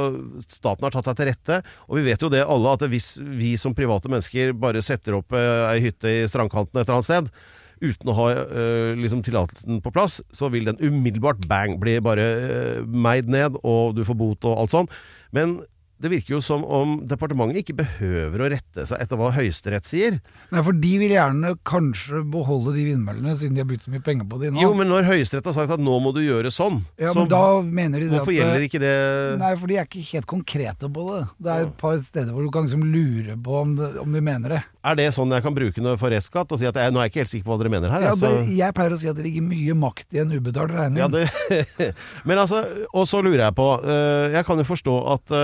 staten 0.48 0.84
har 0.84 0.92
tatt 0.92 1.06
seg 1.06 1.18
til 1.18 1.30
rette. 1.32 1.62
Og 1.88 1.98
vi 2.00 2.06
vet 2.10 2.22
jo 2.22 2.30
det 2.30 2.44
alle, 2.46 2.74
at 2.76 2.84
hvis 2.92 3.14
vi 3.22 3.56
som 3.60 3.74
private 3.78 4.10
mennesker 4.12 4.54
bare 4.58 4.82
setter 4.84 5.16
opp 5.20 5.32
eh, 5.38 5.72
ei 5.72 5.80
hytte 5.88 6.12
i 6.12 6.28
strandkanten 6.42 6.82
et 6.82 6.88
eller 6.88 7.00
annet 7.00 7.10
sted 7.10 7.34
uten 7.82 8.12
å 8.12 8.18
ha 8.18 8.28
øh, 8.38 8.92
liksom 9.00 9.24
tillatelsen 9.26 9.80
på 9.82 9.94
plass, 9.94 10.20
så 10.30 10.52
vil 10.54 10.68
den 10.70 10.78
umiddelbart 10.82 11.48
bang 11.50 11.80
bli 11.82 11.98
bare 12.04 12.28
øh, 12.46 12.84
meid 12.86 13.32
ned, 13.32 13.58
og 13.66 13.96
du 13.98 14.04
får 14.06 14.18
bot 14.20 14.46
og 14.46 14.60
alt 14.62 14.76
sånn. 14.76 14.92
Men 15.34 15.62
det 16.02 16.10
virker 16.10 16.36
jo 16.36 16.42
som 16.42 16.64
om 16.66 16.96
departementet 17.06 17.62
ikke 17.62 17.76
behøver 17.78 18.42
å 18.42 18.50
rette 18.54 18.86
seg 18.90 19.04
etter 19.04 19.20
hva 19.20 19.30
Høyesterett 19.36 19.86
sier. 19.86 20.18
Nei, 20.50 20.64
for 20.66 20.78
de 20.78 20.92
vil 21.02 21.14
gjerne 21.14 21.54
kanskje 21.68 22.24
beholde 22.34 22.74
de 22.76 22.86
vindmøllene, 22.88 23.36
siden 23.38 23.58
de 23.58 23.62
har 23.62 23.70
brukt 23.70 23.86
så 23.86 23.94
mye 23.94 24.04
penger 24.06 24.26
på 24.32 24.40
de 24.42 24.52
nå. 24.52 24.62
Jo, 24.64 24.72
men 24.78 24.90
når 24.90 25.06
Høyesterett 25.12 25.50
har 25.52 25.56
sagt 25.60 25.76
at 25.78 25.84
nå 25.84 26.00
må 26.02 26.14
du 26.16 26.24
gjøre 26.24 26.50
sånn, 26.54 26.82
ja, 26.98 27.12
så 27.14 27.22
men 27.22 27.32
da 27.32 27.44
mener 27.62 28.02
de 28.02 28.10
det 28.10 28.18
hvorfor 28.18 28.34
at 28.34 28.40
gjelder 28.40 28.66
ikke 28.66 28.82
det 28.82 28.96
Nei, 29.42 29.52
for 29.62 29.72
de 29.72 29.78
er 29.78 29.90
ikke 29.90 30.06
helt 30.10 30.30
konkrete 30.30 30.90
på 30.92 31.06
det. 31.12 31.22
Det 31.38 31.54
er 31.54 31.68
et 31.68 31.76
par 31.82 32.02
steder 32.02 32.34
hvor 32.34 32.48
du 32.48 32.54
kan 32.54 32.66
liksom 32.66 32.88
lure 32.90 33.38
på 33.46 33.60
om, 33.62 33.76
det, 33.78 33.92
om 34.02 34.18
de 34.18 34.24
mener 34.26 34.58
det. 34.58 34.64
Er 34.82 34.98
det 34.98 35.08
sånn 35.14 35.38
jeg 35.38 35.46
kan 35.46 35.56
bruke 35.56 35.86
noe 35.86 36.00
får 36.02 36.16
restskatt 36.16 36.56
og 36.56 36.62
si 36.62 36.70
at 36.70 36.82
jeg, 36.82 36.94
nå 36.94 37.02
er 37.02 37.08
jeg 37.08 37.14
ikke 37.14 37.24
helt 37.24 37.34
sikker 37.36 37.48
på 37.48 37.54
hva 37.54 37.60
dere 37.62 37.74
mener 37.76 37.94
her? 37.94 38.08
Ja, 38.08 38.16
altså. 38.16 38.34
det, 38.42 38.58
jeg 38.58 38.78
pleier 38.78 38.98
å 38.98 39.00
si 39.02 39.12
at 39.12 39.20
det 39.20 39.28
ligger 39.28 39.46
mye 39.46 39.78
makt 39.86 40.18
i 40.18 40.24
en 40.24 40.34
ubetalt 40.34 40.74
regning. 40.74 41.04
Ja, 41.04 41.12
det, 41.12 41.94
men 42.28 42.42
altså, 42.42 42.66
og 42.90 43.06
så 43.10 43.22
lurer 43.22 43.46
jeg 43.46 43.58
på 43.58 43.70
eh, 43.86 44.34
Jeg 44.38 44.48
kan 44.48 44.62
jo 44.62 44.68
forstå 44.68 44.98
at 45.16 45.38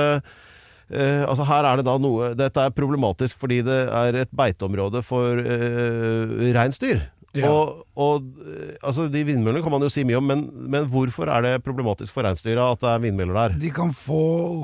eh, 0.92 1.22
eh, 1.22 1.24
altså 1.28 1.48
her 1.48 1.68
er 1.68 1.80
det 1.80 1.88
da 1.88 1.98
noe 2.02 2.32
Dette 2.38 2.64
er 2.68 2.76
problematisk 2.76 3.40
fordi 3.42 3.62
det 3.66 3.82
er 3.90 4.22
et 4.24 4.34
beiteområde 4.36 5.04
for 5.06 5.40
uh, 5.40 6.38
reinsdyr. 6.56 7.06
Ja. 7.38 7.50
Og, 7.52 7.82
og 8.00 8.24
eh, 8.48 8.78
altså, 8.82 9.06
de 9.12 9.22
vindmøllene 9.28 9.62
kan 9.66 9.74
man 9.74 9.84
jo 9.86 9.90
si 9.92 10.04
mye 10.08 10.18
om, 10.20 10.26
men, 10.30 10.44
men 10.72 10.88
hvorfor 10.90 11.30
er 11.32 11.44
det 11.46 11.52
problematisk 11.66 12.16
for 12.16 12.26
reinsdyra 12.26 12.70
at 12.74 12.82
det 12.82 12.90
er 12.90 13.04
vindmøller 13.04 13.38
der? 13.38 13.58
De 13.62 13.72
kan 13.76 13.92
få 13.96 14.22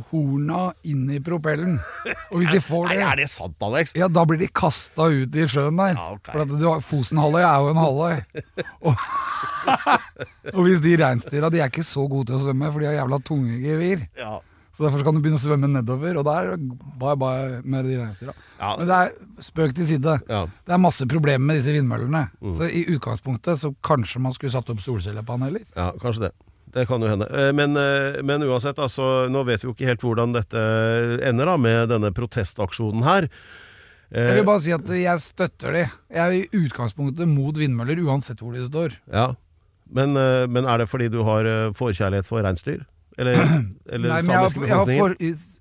horna 0.10 0.62
inn 0.90 1.04
i 1.14 1.20
propellen. 1.24 1.76
Og 2.32 2.40
hvis 2.40 2.54
de 2.56 2.62
får 2.70 2.88
Nei, 2.90 2.98
det 3.02 3.08
er 3.10 3.22
det 3.22 3.28
sant, 3.34 3.58
Alex? 3.68 3.94
ja, 4.00 4.10
da 4.10 4.24
blir 4.30 4.42
de 4.42 4.50
kasta 4.50 5.10
ut 5.12 5.38
i 5.38 5.48
sjøen 5.52 5.82
der. 5.82 6.00
Ja, 6.00 6.08
okay. 6.16 6.32
For 6.32 6.46
at 6.46 6.54
du 6.54 6.66
har- 6.70 7.44
er 7.44 7.60
jo 7.60 7.74
en 7.74 7.84
halvøy. 7.84 8.16
Og, 8.88 8.96
og 10.56 10.66
hvis 10.66 10.82
de 10.84 10.96
reinsdyra 11.00 11.50
De 11.54 11.62
er 11.64 11.70
ikke 11.72 11.86
så 11.88 12.04
gode 12.10 12.28
til 12.30 12.36
å 12.36 12.42
svømme, 12.44 12.72
for 12.72 12.84
de 12.84 12.90
har 12.90 12.98
jævla 13.02 13.20
tunge 13.28 13.60
gevir. 13.64 14.08
Ja. 14.20 14.40
Så 14.74 14.82
derfor 14.88 15.04
kan 15.06 15.14
du 15.14 15.22
begynne 15.22 15.38
å 15.38 15.44
svømme 15.44 15.68
nedover, 15.70 16.16
og 16.18 16.24
der 16.26 16.48
er 16.56 16.62
bye 16.98 17.14
bye 17.22 17.60
med 17.62 17.86
de 17.86 17.98
reinsdyra. 18.00 18.34
Ja. 18.58 18.72
Men 18.80 18.88
det 18.90 18.96
er 19.04 19.44
spøk 19.46 19.76
til 19.78 19.86
side. 19.92 20.16
Ja. 20.26 20.40
Det 20.66 20.74
er 20.74 20.82
masse 20.82 21.06
problemer 21.06 21.46
med 21.46 21.60
disse 21.62 21.76
vindmøllene. 21.76 22.24
Mm. 22.42 22.56
Så 22.58 22.70
i 22.74 22.82
utgangspunktet 22.96 23.62
så 23.62 23.70
kanskje 23.86 24.22
man 24.26 24.34
skulle 24.34 24.54
satt 24.56 24.72
opp 24.74 24.82
solcellepaneler. 24.82 25.68
Ja, 25.78 25.92
kanskje 26.02 26.26
det. 26.26 26.32
Det 26.74 26.88
kan 26.90 27.04
jo 27.06 27.12
hende. 27.12 27.28
Eh, 27.30 27.52
Men, 27.54 27.78
eh, 27.78 28.18
men 28.26 28.42
uansett, 28.42 28.80
altså, 28.82 29.28
nå 29.30 29.44
vet 29.46 29.62
vi 29.62 29.68
jo 29.70 29.76
ikke 29.76 29.92
helt 29.92 30.02
hvordan 30.02 30.34
dette 30.34 30.64
ender 31.22 31.46
da, 31.52 31.58
med 31.62 31.90
denne 31.94 32.10
protestaksjonen 32.12 33.04
her. 33.06 33.28
Eh, 34.10 34.26
Jeg 34.32 34.40
vil 34.40 34.48
bare 34.50 34.64
si 34.66 34.74
at 34.74 34.90
jeg 34.90 35.22
støtter 35.22 35.72
de. 35.78 35.84
Jeg 36.10 36.18
er 36.18 36.34
i 36.34 36.50
utgangspunktet 36.66 37.30
mot 37.30 37.54
vindmøller 37.62 38.02
uansett 38.08 38.42
hvor 38.42 38.58
de 38.58 38.66
står. 38.66 38.98
Ja, 39.14 39.36
men, 39.94 40.14
men 40.50 40.66
er 40.66 40.82
det 40.82 40.90
fordi 40.90 41.12
du 41.14 41.22
har 41.28 41.46
forkjærlighet 41.78 42.26
for 42.26 42.42
reinsdyr? 42.42 42.82
Eller, 43.18 43.36
eller 43.94 44.10
Nei, 44.10 44.22
samiske 44.26 44.60
befolkninger? 44.64 45.18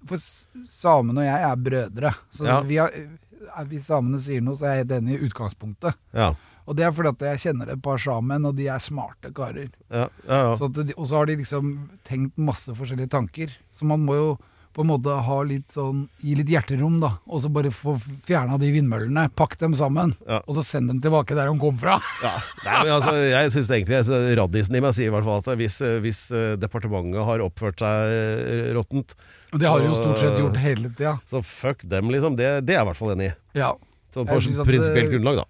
for, 0.06 0.14
for 0.14 0.66
samene 0.68 1.20
og 1.20 1.26
jeg 1.28 1.42
er 1.50 1.56
brødre. 1.66 2.14
Så 2.32 2.46
Ja. 2.48 2.60
vi 2.66 2.78
har, 2.80 2.88
er- 2.94 3.66
hvis 3.68 3.86
samene 3.90 4.20
sier 4.22 4.40
noe, 4.40 4.56
så 4.56 4.66
er 4.70 4.74
jeg 4.76 4.84
helt 4.86 4.96
enig 5.02 5.18
i 5.18 5.26
utgangspunktet. 5.28 5.94
Ja, 6.14 6.30
Og 6.64 6.76
det 6.78 6.84
er 6.86 6.92
fordi 6.94 7.10
at 7.10 7.22
jeg 7.26 7.40
kjenner 7.42 7.72
et 7.74 7.82
par 7.82 7.98
sammen, 7.98 8.44
og 8.46 8.54
de 8.56 8.68
er 8.70 8.78
smarte 8.78 9.32
karer. 9.34 9.68
ja, 9.90 10.06
ja, 10.28 10.38
ja. 10.54 10.92
Og 10.96 11.06
så 11.10 11.16
har 11.18 11.26
de 11.26 11.36
liksom 11.36 11.90
tenkt 12.06 12.38
masse 12.38 12.70
forskjellige 12.72 13.10
tanker. 13.10 13.50
Så 13.74 13.84
man 13.84 14.00
må 14.06 14.14
jo 14.14 14.28
på 14.72 14.84
en 14.84 14.88
måte 14.88 15.14
ha 15.26 15.36
litt 15.44 15.74
sånn, 15.74 16.06
gi 16.24 16.34
litt 16.38 16.50
hjerterom, 16.52 16.96
da. 17.02 17.10
Og 17.28 17.42
så 17.44 17.50
bare 17.52 17.72
få 17.74 17.94
fjerna 18.26 18.56
de 18.60 18.70
vindmøllene. 18.72 19.26
Pakk 19.36 19.58
dem 19.60 19.76
sammen. 19.78 20.14
Ja. 20.24 20.40
Og 20.46 20.56
så 20.56 20.64
send 20.66 20.88
dem 20.88 21.02
tilbake 21.04 21.36
der 21.36 21.50
de 21.50 21.60
kom 21.60 21.78
fra. 21.80 21.98
Ja, 22.24 22.34
nei, 22.64 22.78
men 22.86 22.92
altså, 22.96 23.14
jeg 23.18 23.52
syns 23.54 23.70
egentlig 23.72 23.98
altså, 24.00 24.20
Raddisen 24.40 24.78
i 24.78 24.82
meg 24.84 24.96
sier 24.96 25.12
i 25.12 25.14
hvert 25.14 25.28
fall 25.28 25.42
at 25.42 25.52
hvis, 25.60 25.78
eh, 25.84 25.98
hvis 26.04 26.24
eh, 26.32 26.54
departementet 26.60 27.28
har 27.28 27.44
oppført 27.44 27.84
seg 27.84 28.16
eh, 28.16 28.68
råttent, 28.76 29.16
Og 29.52 29.60
det 29.60 29.68
har 29.68 29.82
de 29.82 29.90
jo 29.90 29.98
stort 29.98 30.22
sett 30.22 30.40
gjort 30.40 30.60
hele 30.62 30.92
tida. 30.96 31.18
så 31.28 31.44
fuck 31.44 31.84
dem, 31.84 32.12
liksom. 32.14 32.38
Det, 32.40 32.54
det 32.64 32.76
er 32.76 32.80
jeg 32.80 32.86
i 32.86 32.90
hvert 32.92 33.02
fall 33.02 33.16
enig 33.16 33.28
i. 33.28 33.34
Ja. 33.60 33.74
Sånn 34.16 34.28
på 34.28 34.40
prinsipielt 34.68 35.12
grunnlag, 35.12 35.42
da. 35.42 35.48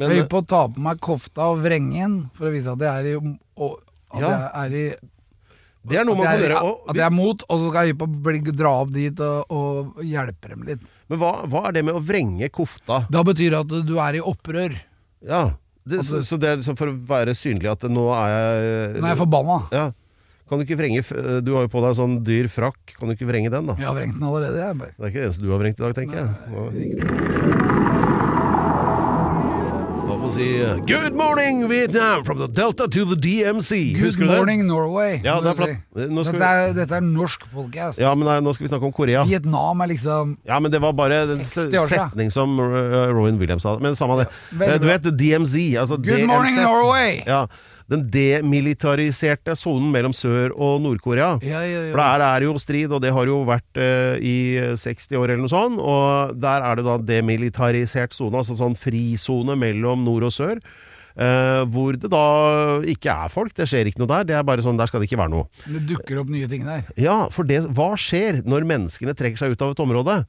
Men, 0.00 0.14
jeg 0.14 0.24
er 0.24 0.28
på 0.32 0.40
å 0.40 0.48
ta 0.48 0.64
på 0.72 0.82
meg 0.82 1.00
kofta 1.04 1.50
og 1.52 1.62
vrengen 1.62 2.22
for 2.36 2.48
å 2.48 2.52
vise 2.54 2.72
at 2.72 2.80
jeg 2.80 2.90
er 2.90 3.08
i 3.10 3.16
og, 3.20 3.74
at 4.12 4.22
jeg 4.24 4.46
er 4.62 4.76
i 4.78 4.86
det 5.88 5.98
er 5.98 6.04
noe 6.06 6.14
man 6.18 6.26
kan 6.28 6.38
gjøre. 6.44 6.60
Og, 6.62 6.82
at 6.92 6.96
jeg 7.00 7.04
er 7.06 7.14
mot, 7.16 7.42
og 7.48 7.58
så 7.62 7.70
skal 7.72 7.86
jeg 7.90 7.96
på 7.98 8.06
bli- 8.22 8.54
dra 8.54 8.72
opp 8.82 8.92
dit 8.94 9.20
og, 9.20 9.50
og 9.50 10.02
hjelpe 10.06 10.48
dem 10.52 10.62
litt. 10.68 10.84
men 11.10 11.18
hva, 11.18 11.32
hva 11.50 11.64
er 11.68 11.72
det 11.78 11.84
med 11.84 11.94
å 11.98 12.02
vrenge 12.04 12.48
kofta? 12.54 13.02
Da 13.10 13.22
betyr 13.26 13.50
det 13.50 13.60
at 13.64 13.86
du 13.88 13.96
er 13.98 14.14
i 14.20 14.20
opprør. 14.22 14.76
Ja, 15.26 15.42
det, 15.84 16.04
så, 16.06 16.18
Altså- 16.20 16.22
så 16.28 16.38
det 16.40 16.48
er 16.52 16.56
liksom 16.60 16.76
for 16.78 16.86
å 16.92 16.94
være 17.06 17.34
synlig 17.34 17.70
at 17.72 17.82
nå 17.90 18.06
er 18.14 18.30
jeg 18.30 19.00
Nå 19.00 19.06
er 19.06 19.14
jeg 19.16 19.20
forbanna. 19.24 19.58
Ja. 19.74 19.90
Kan 20.52 20.58
du 20.60 20.66
ikke 20.66 20.76
vrenge 20.76 21.00
Du 21.42 21.54
har 21.56 21.62
jo 21.64 21.68
på 21.72 21.80
deg 21.80 21.94
sånn 21.96 22.18
dyr 22.26 22.46
frakk. 22.52 22.94
Kan 22.98 23.08
du 23.08 23.14
ikke 23.16 23.26
vrenge 23.30 23.50
den, 23.50 23.66
da? 23.66 23.74
Jeg 23.80 23.88
har 23.88 23.94
vrengt 23.96 24.18
den 24.18 24.28
allerede. 24.28 24.58
Jeg 24.60 24.78
bare. 24.78 24.92
Det 24.98 25.02
er 25.02 25.08
ikke 25.10 25.20
det 25.22 25.26
eneste 25.30 25.42
du 25.46 25.50
har 25.54 25.62
vrengt 25.62 25.80
i 25.80 25.86
dag, 25.86 25.94
tenker 25.96 26.16
jeg. 26.20 26.28
Nå- 26.52 28.01
si 30.32 30.46
Good 30.86 31.12
morning, 31.14 31.68
Vietnam! 31.68 32.24
From 32.24 32.38
the 32.38 32.48
Delta 32.48 32.88
to 32.88 33.04
the 33.04 33.16
DMC. 33.16 33.92
Good 33.94 34.02
Husker 34.04 34.22
du 34.24 34.28
det? 34.30 34.36
morning, 34.38 34.66
Norway. 34.66 35.20
Ja, 35.24 35.34
må 35.36 35.42
det 35.42 35.50
er 35.50 35.52
du 35.52 35.58
flott. 35.62 36.10
Nå 36.12 36.24
skal 36.24 36.38
Dette, 36.38 36.50
er, 36.50 36.72
dette 36.76 36.96
er 36.96 37.04
norsk 37.04 37.44
podcast. 37.52 38.00
Ja, 38.00 38.14
men 38.16 38.26
nei, 38.28 38.38
nå 38.44 38.54
skal 38.56 38.64
vi 38.66 38.70
snakke 38.72 38.88
om 38.88 38.94
Korea. 38.96 39.24
Vietnam 39.28 39.82
er 39.84 39.90
liksom 39.92 40.36
Ja, 40.48 40.58
men 40.62 40.72
det 40.72 40.80
var 40.82 40.92
bare 40.96 41.18
en 41.26 41.42
60 41.44 41.76
år 41.76 41.86
siden. 41.88 42.08
setning 42.08 42.32
som 42.32 42.56
uh, 42.60 43.10
Rowan 43.12 43.38
Williams 43.40 43.62
sa. 43.66 43.76
Men 43.82 43.96
samme 43.98 44.22
det. 44.22 44.28
veldig 44.52 44.72
Eh, 44.74 44.80
Du 44.80 44.86
bra. 44.88 44.96
vet 44.96 45.18
DMZ, 45.20 45.56
altså 45.84 45.96
Good 46.00 46.24
morning, 46.26 46.56
DMZ. 46.56 46.64
Norway! 46.64 47.22
Ja, 47.26 47.46
den 47.92 48.06
demilitariserte 48.12 49.54
sonen 49.58 49.90
mellom 49.92 50.14
Sør- 50.16 50.54
og 50.56 50.80
Nord-Korea. 50.84 51.34
Ja, 51.44 51.60
ja, 51.66 51.82
For 51.92 52.00
der 52.02 52.24
er 52.26 52.40
det 52.42 52.48
jo 52.48 52.54
strid, 52.62 52.92
og 52.92 53.02
det 53.04 53.12
har 53.12 53.28
jo 53.28 53.42
vært 53.48 53.80
eh, 53.80 54.16
i 54.22 54.36
60 54.80 55.12
år 55.18 55.28
eller 55.34 55.42
noe 55.44 55.52
sånt. 55.52 55.78
Og 55.82 56.32
der 56.40 56.64
er 56.70 56.80
det 56.80 56.86
da 56.88 56.96
demilitarisert 57.12 58.16
sone, 58.16 58.40
altså 58.40 58.56
sånn 58.58 58.76
frisone 58.78 59.56
mellom 59.60 60.04
nord 60.08 60.28
og 60.30 60.34
sør. 60.34 60.62
eh, 61.12 61.62
hvor 61.68 61.92
det 62.00 62.08
da 62.08 62.80
ikke 62.88 63.12
er 63.12 63.28
folk. 63.28 63.52
Det 63.58 63.66
skjer 63.68 63.90
ikke 63.90 64.00
noe 64.00 64.08
der. 64.14 64.24
Det 64.30 64.36
er 64.38 64.42
bare 64.48 64.62
sånn, 64.64 64.78
Der 64.80 64.86
skal 64.88 65.00
det 65.02 65.10
ikke 65.10 65.20
være 65.20 65.34
noe. 65.34 65.48
Det 65.68 65.82
dukker 65.90 66.22
opp 66.22 66.30
nye 66.32 66.48
ting 66.48 66.64
der. 66.64 66.86
Ja, 66.96 67.28
for 67.28 67.44
det, 67.44 67.66
hva 67.76 67.90
skjer 68.00 68.40
når 68.48 68.64
menneskene 68.64 69.12
trekker 69.14 69.36
seg 69.42 69.52
ut 69.52 69.60
av 69.66 69.74
et 69.76 69.82
område? 69.84 70.22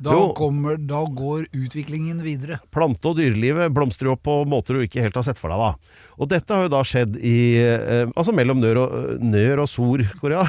Da, 0.00 0.14
kommer, 0.32 0.78
da 0.80 1.02
går 1.04 1.42
utviklingen 1.52 2.22
videre. 2.24 2.56
Plante- 2.72 3.04
og 3.10 3.18
dyrelivet 3.18 3.68
blomstrer 3.76 4.08
opp 4.14 4.22
på 4.24 4.38
måter 4.48 4.78
du 4.78 4.86
ikke 4.86 5.02
helt 5.04 5.16
har 5.18 5.26
sett 5.26 5.36
for 5.40 5.52
deg. 5.52 5.60
da. 5.60 6.09
Og 6.20 6.28
dette 6.28 6.52
har 6.52 6.66
jo 6.66 6.72
da 6.72 6.82
skjedd 6.84 7.16
i 7.24 7.36
eh, 7.62 8.10
Altså 8.12 8.34
mellom 8.36 8.60
Nør 8.60 8.82
og, 8.82 8.94
Nør 9.24 9.62
og 9.64 9.70
Sor-Korea. 9.72 10.44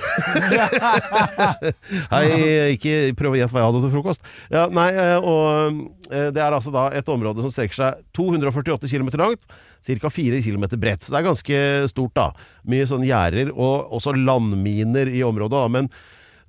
Hei, 2.14 2.28
ikke 2.76 2.96
prøv 3.18 3.38
å 3.38 3.40
gjette 3.40 3.56
hva 3.56 3.64
jeg 3.64 3.70
hadde 3.70 3.84
til 3.86 3.94
frokost. 3.94 4.28
Ja, 4.52 4.66
nei, 4.74 4.90
eh, 4.92 5.18
og 5.18 6.12
eh, 6.12 6.28
Det 6.36 6.44
er 6.44 6.52
altså 6.58 6.74
da 6.76 6.90
et 6.98 7.12
område 7.12 7.46
som 7.46 7.54
strekker 7.54 7.78
seg 7.78 8.02
248 8.18 8.92
km 8.92 9.14
langt, 9.22 9.48
ca. 9.48 10.12
4 10.12 10.42
km 10.44 10.68
bredt. 10.76 11.08
Så 11.08 11.14
det 11.16 11.22
er 11.22 11.30
ganske 11.30 11.62
stort, 11.92 12.16
da. 12.20 12.30
Mye 12.68 12.90
sånn 12.90 13.08
gjerder 13.08 13.54
og 13.56 13.96
også 13.96 14.16
landminer 14.18 15.10
i 15.12 15.24
området. 15.26 15.56
da, 15.56 15.72
men 15.72 15.88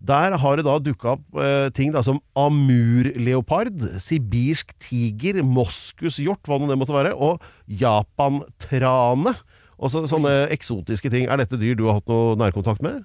der 0.02 0.35
har 0.42 0.59
det 0.59 0.64
da 0.66 0.75
dukka 0.82 1.12
opp 1.14 1.38
eh, 1.38 1.68
ting 1.76 1.92
da 1.94 2.00
som 2.02 2.18
amurleopard, 2.38 3.85
sibirsk 4.02 4.73
tiger, 4.82 5.38
moskushjort, 5.47 6.42
hva 6.49 6.59
nå 6.59 6.66
det 6.71 6.78
måtte 6.80 6.97
være, 6.97 7.12
og 7.14 7.42
japantrane. 7.71 9.35
Og 9.82 9.90
så, 9.90 10.02
sånne 10.11 10.32
eksotiske 10.54 11.11
ting. 11.11 11.26
Er 11.30 11.40
dette 11.42 11.59
dyr 11.59 11.75
du 11.78 11.87
har 11.88 12.00
hatt 12.00 12.11
noe 12.11 12.37
nærkontakt 12.38 12.82
med? 12.85 13.02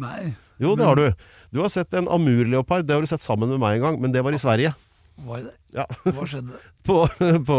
Nei, 0.00 0.32
Jo, 0.60 0.74
det 0.76 0.86
har 0.86 0.98
du. 0.98 1.06
Du 1.50 1.62
har 1.64 1.70
sett 1.72 1.94
en 1.96 2.08
amurleopard. 2.10 2.84
Det 2.86 2.94
har 2.94 3.02
du 3.02 3.10
sett 3.10 3.24
sammen 3.24 3.48
med 3.50 3.62
meg 3.62 3.78
en 3.78 3.84
gang, 3.86 4.00
men 4.02 4.12
det 4.14 4.22
var 4.26 4.34
i 4.34 4.40
Sverige. 4.42 4.74
var 5.26 5.42
det? 5.46 5.54
Ja. 5.74 5.86
Hva 6.04 6.26
skjedde? 6.26 6.58
På, 6.86 7.04
på 7.44 7.56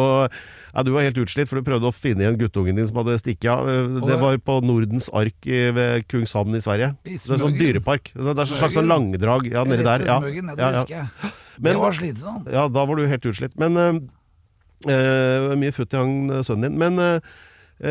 ja, 0.73 0.83
Du 0.83 0.91
var 0.95 1.03
helt 1.03 1.19
utslitt, 1.19 1.49
for 1.49 1.59
du 1.59 1.67
prøvde 1.67 1.89
å 1.89 1.95
finne 1.95 2.23
igjen 2.23 2.39
guttungen 2.39 2.79
din 2.79 2.87
som 2.87 3.01
hadde 3.01 3.17
stikket 3.19 3.51
av. 3.51 3.67
Det 4.07 4.17
var 4.21 4.37
på 4.39 4.57
Nordens 4.63 5.09
Ark 5.13 5.47
ved 5.47 6.07
Kungshamn 6.11 6.55
i 6.55 6.63
Sverige. 6.63 6.93
I 7.05 7.17
Det 7.17 7.35
er 7.35 7.43
sånn 7.43 7.59
dyrepark. 7.59 8.13
Det 8.15 8.33
er 8.33 8.43
en 8.45 8.51
slags 8.55 8.77
sånn 8.79 8.89
langdrag 8.89 9.51
ja, 9.51 9.65
nedi 9.67 9.83
der. 9.87 10.05
Ja. 10.07 10.17
Smøgen, 10.23 10.51
ja, 10.51 10.55
det 10.55 10.89
Ja, 10.91 11.03
ja. 11.03 11.31
Men- 11.61 11.75
det 11.75 11.81
var 11.81 11.93
slitsomt. 11.93 12.49
Ja, 12.51 12.67
da 12.67 12.85
var 12.85 12.95
du 12.95 13.07
helt 13.07 13.25
utslitt. 13.25 13.57
Men 13.59 13.77
uh, 13.77 15.53
Mye 15.55 15.71
futt 15.75 15.93
i 15.93 15.97
hang, 15.99 16.31
øh, 16.31 16.43
sønnen 16.43 16.71
din. 16.71 16.79
Men 16.79 16.97
øh, 16.97 17.19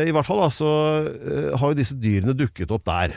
i 0.07 0.11
hvert 0.11 0.27
fall 0.27 0.41
da, 0.43 0.49
så 0.51 0.71
har 1.55 1.71
jo 1.71 1.77
disse 1.77 1.95
dyrene 1.95 2.35
dukket 2.35 2.71
opp 2.71 2.83
der. 2.85 3.15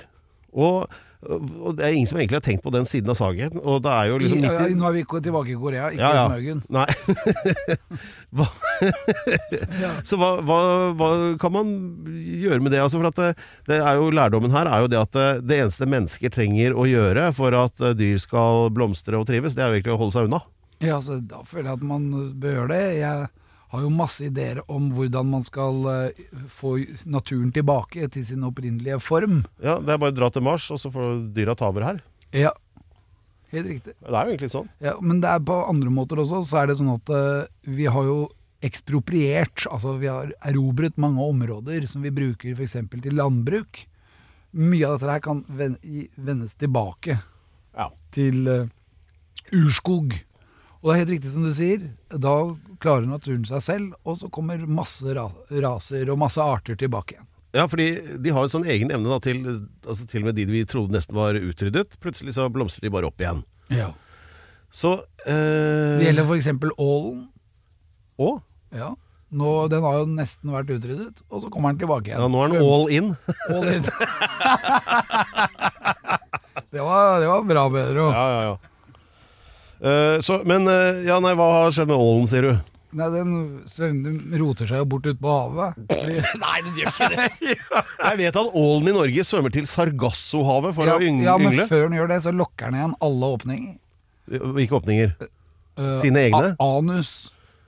Og, 0.55 0.87
og 1.25 1.77
det 1.79 1.85
er 1.87 1.95
ingen 1.97 2.09
som 2.11 2.19
egentlig 2.19 2.39
har 2.39 2.45
tenkt 2.45 2.65
på 2.65 2.73
den 2.75 2.87
siden 2.89 3.11
av 3.13 3.17
saken. 3.19 3.59
Og 3.63 3.83
det 3.85 3.93
er 3.93 4.11
jo 4.11 4.19
liksom 4.23 4.41
I, 4.43 4.49
ja, 4.49 4.67
nå 4.77 4.89
er 4.89 4.97
vi 4.97 5.05
tilbake 5.09 5.55
i 5.55 5.59
Korea, 5.59 5.91
ikke 5.95 6.03
Ja, 6.03 6.11
ja. 6.15 6.25
i 6.25 6.33
Smøgen. 6.33 6.63
Nei. 6.75 6.87
hva, 8.37 8.49
så 10.09 10.19
hva, 10.21 10.31
hva, 10.45 10.59
hva 10.99 11.11
kan 11.41 11.55
man 11.55 11.71
gjøre 12.15 12.61
med 12.65 12.75
det? 12.75 12.83
Altså 12.85 13.01
for 13.01 13.11
at 13.11 13.21
det, 13.21 13.31
det 13.71 13.79
er 13.81 14.01
jo 14.01 14.11
Lærdommen 14.15 14.55
her 14.55 14.69
er 14.71 14.85
jo 14.85 14.91
det 14.93 15.01
at 15.01 15.15
det, 15.17 15.29
det 15.49 15.61
eneste 15.65 15.89
mennesker 15.91 16.35
trenger 16.35 16.77
å 16.77 16.87
gjøre 16.89 17.31
for 17.37 17.57
at 17.59 17.81
eh, 17.85 17.97
dyr 17.99 18.21
skal 18.23 18.69
blomstre 18.75 19.19
og 19.19 19.27
trives, 19.31 19.57
det 19.57 19.65
er 19.65 19.73
jo 19.73 19.79
egentlig 19.81 19.97
å 19.97 20.01
holde 20.03 20.17
seg 20.17 20.29
unna. 20.29 20.43
Ja, 20.85 20.99
så 21.03 21.21
Da 21.23 21.41
føler 21.49 21.71
jeg 21.71 21.79
at 21.81 21.87
man 21.87 22.11
bør 22.41 22.59
gjøre 22.61 22.75
det. 22.75 22.85
Jeg 23.01 23.29
har 23.75 23.83
jo 23.85 23.91
masse 23.93 24.25
ideer 24.27 24.63
om 24.71 24.89
hvordan 24.95 25.29
man 25.35 25.45
skal 25.47 25.83
eh, 25.91 26.25
få 26.51 26.77
naturen 27.11 27.51
tilbake 27.55 28.09
til 28.15 28.25
sin 28.29 28.45
opprinnelige 28.47 29.01
form. 29.03 29.43
Ja, 29.63 29.77
Det 29.83 29.95
er 29.95 30.01
bare 30.03 30.15
å 30.15 30.19
dra 30.23 30.31
til 30.35 30.45
Mars, 30.47 30.71
og 30.75 30.81
så 30.83 30.91
får 30.95 31.33
dyra 31.37 31.55
ta 31.59 31.69
over 31.73 31.85
her. 31.91 32.01
Ja, 32.35 32.53
helt 33.53 33.69
riktig. 33.71 33.95
Det 34.01 34.11
er 34.11 34.25
jo 34.27 34.33
egentlig 34.35 34.53
sånn. 34.55 34.71
Ja, 34.83 34.95
men 35.01 35.21
det 35.23 35.31
er 35.31 35.43
på 35.47 35.59
andre 35.69 35.91
måter 35.95 36.19
også, 36.23 36.41
så 36.49 36.63
er 36.63 36.71
det 36.73 36.79
sånn 36.81 36.95
at 36.97 37.13
eh, 37.15 37.47
vi 37.71 37.87
har 37.91 38.09
jo 38.09 38.19
ekspropriert, 38.65 39.67
altså 39.69 39.99
vi 40.01 40.09
har 40.09 40.31
erobret 40.49 40.97
mange 40.97 41.21
områder 41.21 41.85
som 41.87 42.01
vi 42.03 42.11
bruker 42.15 42.55
f.eks. 42.57 42.79
til 42.91 43.19
landbruk. 43.19 43.83
Mye 44.57 44.87
av 44.89 44.97
dette 45.01 45.11
her 45.13 45.21
kan 45.21 45.45
ven- 45.49 45.77
vendes 46.17 46.55
tilbake 46.57 47.19
Ja. 47.77 47.89
til 48.15 48.47
eh, 48.49 48.67
urskog. 49.53 50.15
Og 50.85 50.91
det 50.91 50.95
er 50.95 51.01
helt 51.01 51.13
riktig 51.15 51.31
som 51.33 51.45
du 51.47 51.53
sier, 51.57 51.85
da 52.13 52.33
klarer 52.85 53.07
naturen 53.09 53.47
seg 53.49 53.63
selv, 53.65 53.95
og 54.05 54.19
så 54.21 54.29
kommer 54.29 54.61
masse 54.69 55.09
ra 55.17 55.31
raser 55.65 56.11
og 56.13 56.19
masse 56.21 56.37
arter 56.45 56.77
tilbake 56.77 57.15
igjen. 57.17 57.25
Ja, 57.55 57.65
fordi 57.71 57.87
de 58.21 58.33
har 58.35 58.43
en 58.45 58.51
sånn 58.53 58.67
egen 58.69 58.91
evne 58.93 59.09
da, 59.09 59.17
til 59.23 59.39
altså 59.87 60.05
til 60.11 60.21
og 60.25 60.27
med 60.29 60.37
de 60.37 60.45
vi 60.51 60.65
trodde 60.69 60.93
nesten 60.93 61.15
var 61.17 61.35
utryddet. 61.39 61.95
Plutselig 62.03 62.35
så 62.37 62.49
blomstrer 62.53 62.83
de 62.85 62.91
bare 62.93 63.07
opp 63.09 63.21
igjen. 63.23 63.41
Så 64.75 64.91
eh, 65.25 65.97
Det 66.03 66.07
gjelder 66.11 66.25
f.eks. 66.27 66.49
ålen. 66.83 67.23
Å? 68.21 68.29
Ja. 68.75 68.91
Nå, 69.35 69.69
den 69.71 69.83
har 69.87 69.95
jo 70.03 70.07
nesten 70.11 70.51
vært 70.53 70.71
utryddet, 70.75 71.23
og 71.31 71.43
så 71.47 71.51
kommer 71.55 71.69
den 71.73 71.81
tilbake 71.81 72.07
igjen. 72.11 72.21
Ja, 72.21 72.27
nå 72.29 72.39
er 72.45 72.49
den 72.53 72.63
all 72.67 72.87
in. 72.93 73.15
All 73.55 73.69
in. 73.73 73.85
det, 76.75 76.83
var, 76.83 77.21
det 77.23 77.29
var 77.31 77.43
bra, 77.49 77.63
Pedro. 77.73 78.05
Ja, 78.13 78.27
ja, 78.35 78.41
ja. 78.51 78.74
Eh, 79.81 80.21
så, 80.25 80.39
men 80.47 80.69
eh, 80.71 81.03
ja, 81.09 81.19
nei, 81.21 81.35
hva 81.39 81.49
har 81.65 81.75
skjedd 81.75 81.89
med 81.91 81.97
ålen, 81.99 82.27
sier 82.31 82.43
du? 82.47 82.55
Nei, 82.95 83.09
den 83.11 83.31
svømmer, 83.67 84.19
roter 84.39 84.69
seg 84.71 84.79
jo 84.79 84.87
bort 84.93 85.07
ut 85.11 85.19
på 85.21 85.33
havet. 85.35 85.81
Fordi- 85.91 86.23
Nei, 86.45 86.57
den 86.63 86.77
gjør 86.79 86.93
ikke 86.93 87.09
det. 87.11 87.57
Jeg 87.75 88.19
vet 88.21 88.39
at 88.39 88.55
ålen 88.63 88.89
i 88.93 88.95
Norge 88.95 89.25
svømmer 89.27 89.51
til 89.57 89.67
Sargassohavet 89.67 90.77
for 90.77 90.87
ja, 90.87 90.95
å 90.95 91.03
yngle. 91.03 91.27
ja, 91.27 91.35
men 91.43 91.59
før 91.67 91.89
den 91.89 91.99
gjør 91.99 92.13
det, 92.15 92.21
så 92.23 92.33
lokker 92.39 92.71
den 92.71 92.79
igjen 92.79 92.95
alle 93.09 93.33
åpninger. 93.39 93.75
Hvilke 94.55 94.79
åpninger? 94.79 95.17
Eh, 95.27 95.95
Sine 96.01 96.23
egne? 96.29 96.55
A 96.63 96.69
anus. 96.79 97.15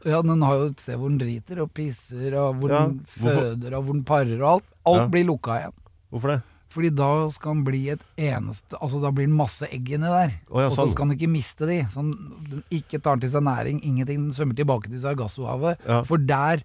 Ja, 0.07 0.21
den 0.23 0.45
har 0.47 0.61
jo 0.61 0.69
et 0.71 0.79
sted 0.85 0.95
hvor 1.01 1.11
den 1.11 1.19
driter 1.19 1.59
og 1.65 1.73
pisser, 1.75 2.31
og 2.39 2.61
hvor 2.63 2.71
Ja, 2.71 2.85
den 2.87 3.01
hvorfor- 3.03 3.41
føder, 3.43 3.75
og 3.75 3.83
hvor 3.89 3.97
den 3.99 4.05
parer 4.07 4.37
og 4.39 4.49
alt. 4.53 4.69
Alt 4.87 5.03
Ja. 5.03 5.09
blir 5.11 5.27
lukka 5.27 5.57
igjen. 5.59 5.75
Hvorfor 6.15 6.37
det? 6.37 6.43
Fordi 6.77 6.91
da 6.93 7.09
skal 7.33 7.55
den 7.57 7.65
bli 7.65 7.83
et 7.95 8.03
eneste 8.21 8.77
Altså 8.77 9.01
da 9.01 9.09
blir 9.17 9.25
det 9.31 9.33
masse 9.39 9.65
egg 9.73 9.89
inni 9.97 10.11
der. 10.13 10.35
Oh, 10.53 10.61
ja, 10.61 10.69
og 10.69 10.75
så 10.77 10.83
sånn. 10.85 10.93
skal 10.93 11.09
den 11.09 11.17
ikke 11.17 11.33
miste 11.33 11.69
de. 11.71 11.81
Så 11.89 12.05
den 12.05 12.63
ikke 12.77 13.01
tar 13.01 13.17
til 13.23 13.33
seg 13.33 13.47
næring, 13.49 13.81
ingenting. 13.81 14.27
Den 14.29 14.37
svømmer 14.37 14.59
tilbake 14.61 14.93
til 14.93 15.01
Sargassohavet. 15.01 15.81
Ja. 15.89 16.03
For 16.05 16.21
der 16.21 16.61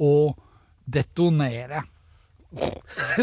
å 0.00 0.12
detonere. 0.88 1.84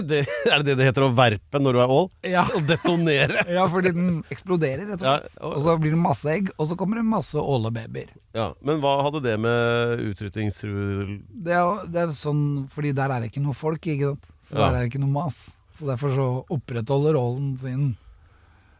det? 0.07 0.21
Er 0.47 0.61
det 0.61 0.69
det 0.69 0.75
det 0.79 0.85
heter 0.87 1.03
å 1.03 1.09
verpe 1.11 1.59
når 1.59 1.75
du 1.75 1.79
er 1.83 1.91
ål? 1.91 2.05
Ja. 2.23 2.45
Å 2.55 2.61
detonere? 2.63 3.41
Ja, 3.57 3.65
fordi 3.71 3.91
den 3.97 4.21
eksploderer, 4.31 4.85
rett 4.87 5.01
og 5.01 5.03
slett. 5.03 5.33
Ja, 5.35 5.49
og- 5.49 5.57
så 5.65 5.75
blir 5.81 5.91
det 5.97 5.99
masse 5.99 6.31
egg, 6.31 6.53
og 6.55 6.69
så 6.69 6.77
kommer 6.79 7.01
det 7.01 7.05
masse 7.09 7.35
ålebabyer. 7.41 8.13
Ja, 8.37 8.51
Men 8.63 8.79
hva 8.83 8.93
hadde 9.03 9.23
det 9.25 9.33
med 9.41 10.05
utrydningstrue 10.13 11.17
Det 11.33 11.59
det 11.91 12.01
er 12.05 12.13
sånn, 12.15 12.45
fordi 12.71 12.93
der 12.95 13.11
er 13.11 13.25
det 13.25 13.31
ikke 13.33 13.43
noe 13.43 13.57
folk, 13.57 13.81
ikke 13.83 14.13
sant. 14.13 14.29
Så 14.47 14.55
der 14.55 14.69
er 14.77 14.79
det 14.85 14.91
ikke 14.93 15.01
noe 15.03 15.11
mas. 15.11 15.41
Så 15.77 15.85
derfor 15.89 16.13
så 16.15 16.27
opprettholder 16.53 17.17
ålen 17.19 17.55
sin 17.61 17.87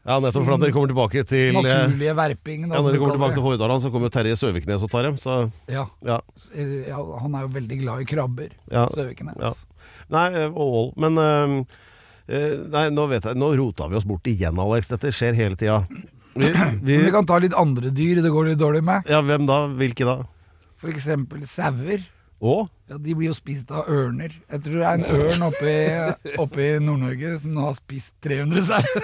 Ja, 0.07 0.19
nettopp 0.23 0.45
for 0.47 0.55
at 0.55 0.61
dere 0.63 0.71
kommer 0.71 0.87
tilbake 0.87 1.21
til 1.27 1.49
eh, 1.51 1.57
naturlige 1.57 2.13
verping. 2.15 2.61
Da, 2.69 2.77
Ja, 2.77 2.81
Når 2.81 2.93
dere 2.95 3.01
kommer 3.01 3.17
tilbake 3.17 3.35
til 3.35 3.43
Hordaland, 3.43 3.83
så 3.83 3.91
kommer 3.91 4.09
Terje 4.13 4.37
Søviknes 4.39 4.85
og 4.85 4.89
tar 4.93 5.03
dem. 5.03 5.17
Så 5.19 5.51
Ja. 5.67 5.83
ja. 6.07 6.21
ja, 6.55 7.01
han 7.21 7.35
er 7.35 7.43
jo 7.43 7.51
veldig 7.57 7.79
glad 7.83 8.01
i 8.01 8.07
krabber. 8.07 8.53
Ja. 8.71 8.85
Søviknes. 8.95 9.35
ja. 9.41 9.51
Nei, 10.09 10.27
eh, 10.33 10.47
og 10.47 10.77
ål. 10.79 10.87
Men 11.03 11.17
eh, 11.17 11.57
eh, 12.31 12.55
Nei, 12.71 12.85
nå 12.95 13.07
vet 13.11 13.27
jeg 13.27 13.35
Nå 13.35 13.51
rota 13.59 13.89
vi 13.91 13.99
oss 13.99 14.07
bort 14.07 14.25
igjen, 14.31 14.57
Alex. 14.63 14.87
Dette 14.95 15.11
skjer 15.11 15.35
hele 15.35 15.59
tida. 15.59 15.81
Vi, 16.37 16.53
vi, 16.85 16.97
vi 17.03 17.11
kan 17.11 17.25
ta 17.27 17.39
litt 17.41 17.55
andre 17.57 17.89
dyr 17.91 18.21
det 18.23 18.31
går 18.31 18.53
litt 18.53 18.59
dårlig 18.61 18.83
med. 18.87 19.07
ja, 19.09 19.19
hvem 19.25 19.45
da? 19.49 19.65
Hvilke 19.75 20.05
da? 20.07 20.21
For 20.77 20.93
eksempel 20.93 21.43
sauer. 21.49 22.03
Å? 22.37 22.67
Ja, 22.91 22.95
de 23.01 23.15
blir 23.17 23.27
jo 23.31 23.35
spist 23.37 23.71
av 23.73 23.87
ørner. 23.89 24.31
Jeg 24.51 24.59
tror 24.65 24.75
det 24.77 24.85
er 24.85 24.95
en 24.99 25.09
ørn 25.17 25.41
oppe 25.47 25.65
i, 25.71 25.75
oppe 26.37 26.59
i 26.61 26.79
Nord-Norge 26.83 27.29
som 27.41 27.49
nå 27.55 27.61
har 27.65 27.75
spist 27.79 28.13
300 28.25 28.61
sauer. 28.67 29.01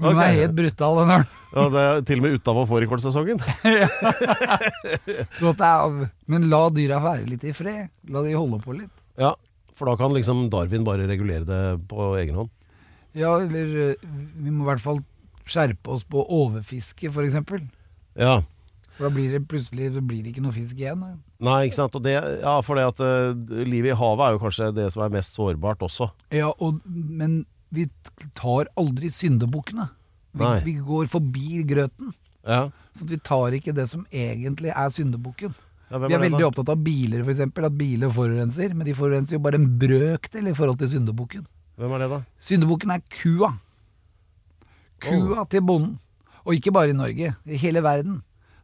Men 0.00 0.08
den 0.08 0.22
er 0.24 0.38
helt 0.40 0.56
brutal, 0.58 0.94
den 1.02 1.12
ørnen. 1.18 1.30
Ja, 1.50 1.62
det 1.70 1.80
er 1.82 2.02
til 2.06 2.20
og 2.20 2.24
med 2.26 2.34
utafor 2.38 2.66
fårikålsesongen. 2.70 3.38
Men 6.30 6.40
la 6.50 6.60
dyra 6.74 6.98
være 7.02 7.26
litt 7.30 7.44
i 7.46 7.52
fred. 7.54 7.88
La 8.10 8.18
de 8.26 8.32
holde 8.34 8.58
på 8.62 8.72
litt. 8.76 8.94
Ja, 9.18 9.34
for 9.78 9.84
da 9.90 9.94
kan 9.98 10.14
liksom 10.14 10.50
Darwin 10.52 10.84
bare 10.86 11.08
regulere 11.10 11.44
det 11.46 11.62
på 11.90 11.98
egen 12.20 12.36
hånd. 12.42 12.50
Ja, 13.18 13.30
eller 13.42 13.66
eh, 13.88 13.94
vi 14.38 14.50
må 14.50 14.62
i 14.62 14.66
hvert 14.70 14.82
fall 14.82 15.00
skjerpe 15.50 15.90
oss 15.94 16.04
på 16.06 16.18
overfiske, 16.22 17.10
for 17.14 17.22
eksempel. 17.26 17.60
Ja. 18.18 18.42
For 18.94 19.02
da 19.08 19.12
blir 19.14 19.28
det 19.34 19.48
plutselig 19.50 19.90
blir 19.98 20.22
det 20.22 20.30
ikke 20.34 20.44
noe 20.44 20.54
fisk 20.54 20.74
igjen. 20.78 21.02
Nei, 21.40 21.60
ikke 21.66 21.78
sant. 21.78 21.96
Og 21.96 22.04
det, 22.04 22.16
ja, 22.42 22.56
for 22.64 22.76
det 22.76 22.84
at 22.90 23.00
uh, 23.00 23.62
livet 23.64 23.94
i 23.94 23.96
havet 23.96 24.26
er 24.26 24.36
jo 24.36 24.42
kanskje 24.42 24.68
det 24.76 24.90
som 24.92 25.04
er 25.06 25.14
mest 25.14 25.38
sårbart 25.38 25.82
også. 25.86 26.10
Ja, 26.36 26.50
og, 26.60 26.82
men 26.84 27.44
vi 27.72 27.86
tar 28.36 28.68
aldri 28.80 29.08
syndebukkene. 29.14 29.88
Vi, 30.36 30.44
Nei. 30.44 30.58
vi 30.66 30.76
går 30.84 31.08
forbi 31.10 31.62
grøten. 31.66 32.12
Ja. 32.46 32.68
Så 32.96 33.08
vi 33.08 33.18
tar 33.24 33.56
ikke 33.56 33.74
det 33.76 33.88
som 33.90 34.04
egentlig 34.12 34.72
er 34.74 34.92
syndebukken. 34.94 35.54
ja 35.90 35.98
Vi 35.98 36.12
er 36.12 36.18
er 36.18 36.26
veldig 36.28 36.46
opptatt 36.50 36.70
av 36.72 36.84
biler, 36.84 37.24
f.eks. 37.24 37.42
At 37.48 37.78
biler 37.78 38.12
forurenser. 38.14 38.76
Men 38.76 38.88
de 38.88 38.96
forurenser 38.96 39.38
jo 39.38 39.42
bare 39.44 39.60
en 39.60 39.68
brøkdel 39.80 40.52
i 40.52 40.54
forhold 40.56 40.80
til 40.82 40.92
syndebukken. 40.96 41.48
Hvem 41.80 41.96
er 41.96 42.04
det, 42.04 42.10
da? 42.12 42.22
Syndebukken 42.44 42.92
er 42.92 43.04
kua. 43.08 43.54
Kua 45.00 45.46
til 45.48 45.64
bonden. 45.64 45.96
Og 46.44 46.56
ikke 46.56 46.72
bare 46.72 46.92
i 46.92 46.96
Norge, 46.96 47.34
i 47.46 47.60
hele 47.60 47.82
verden. 47.84 48.20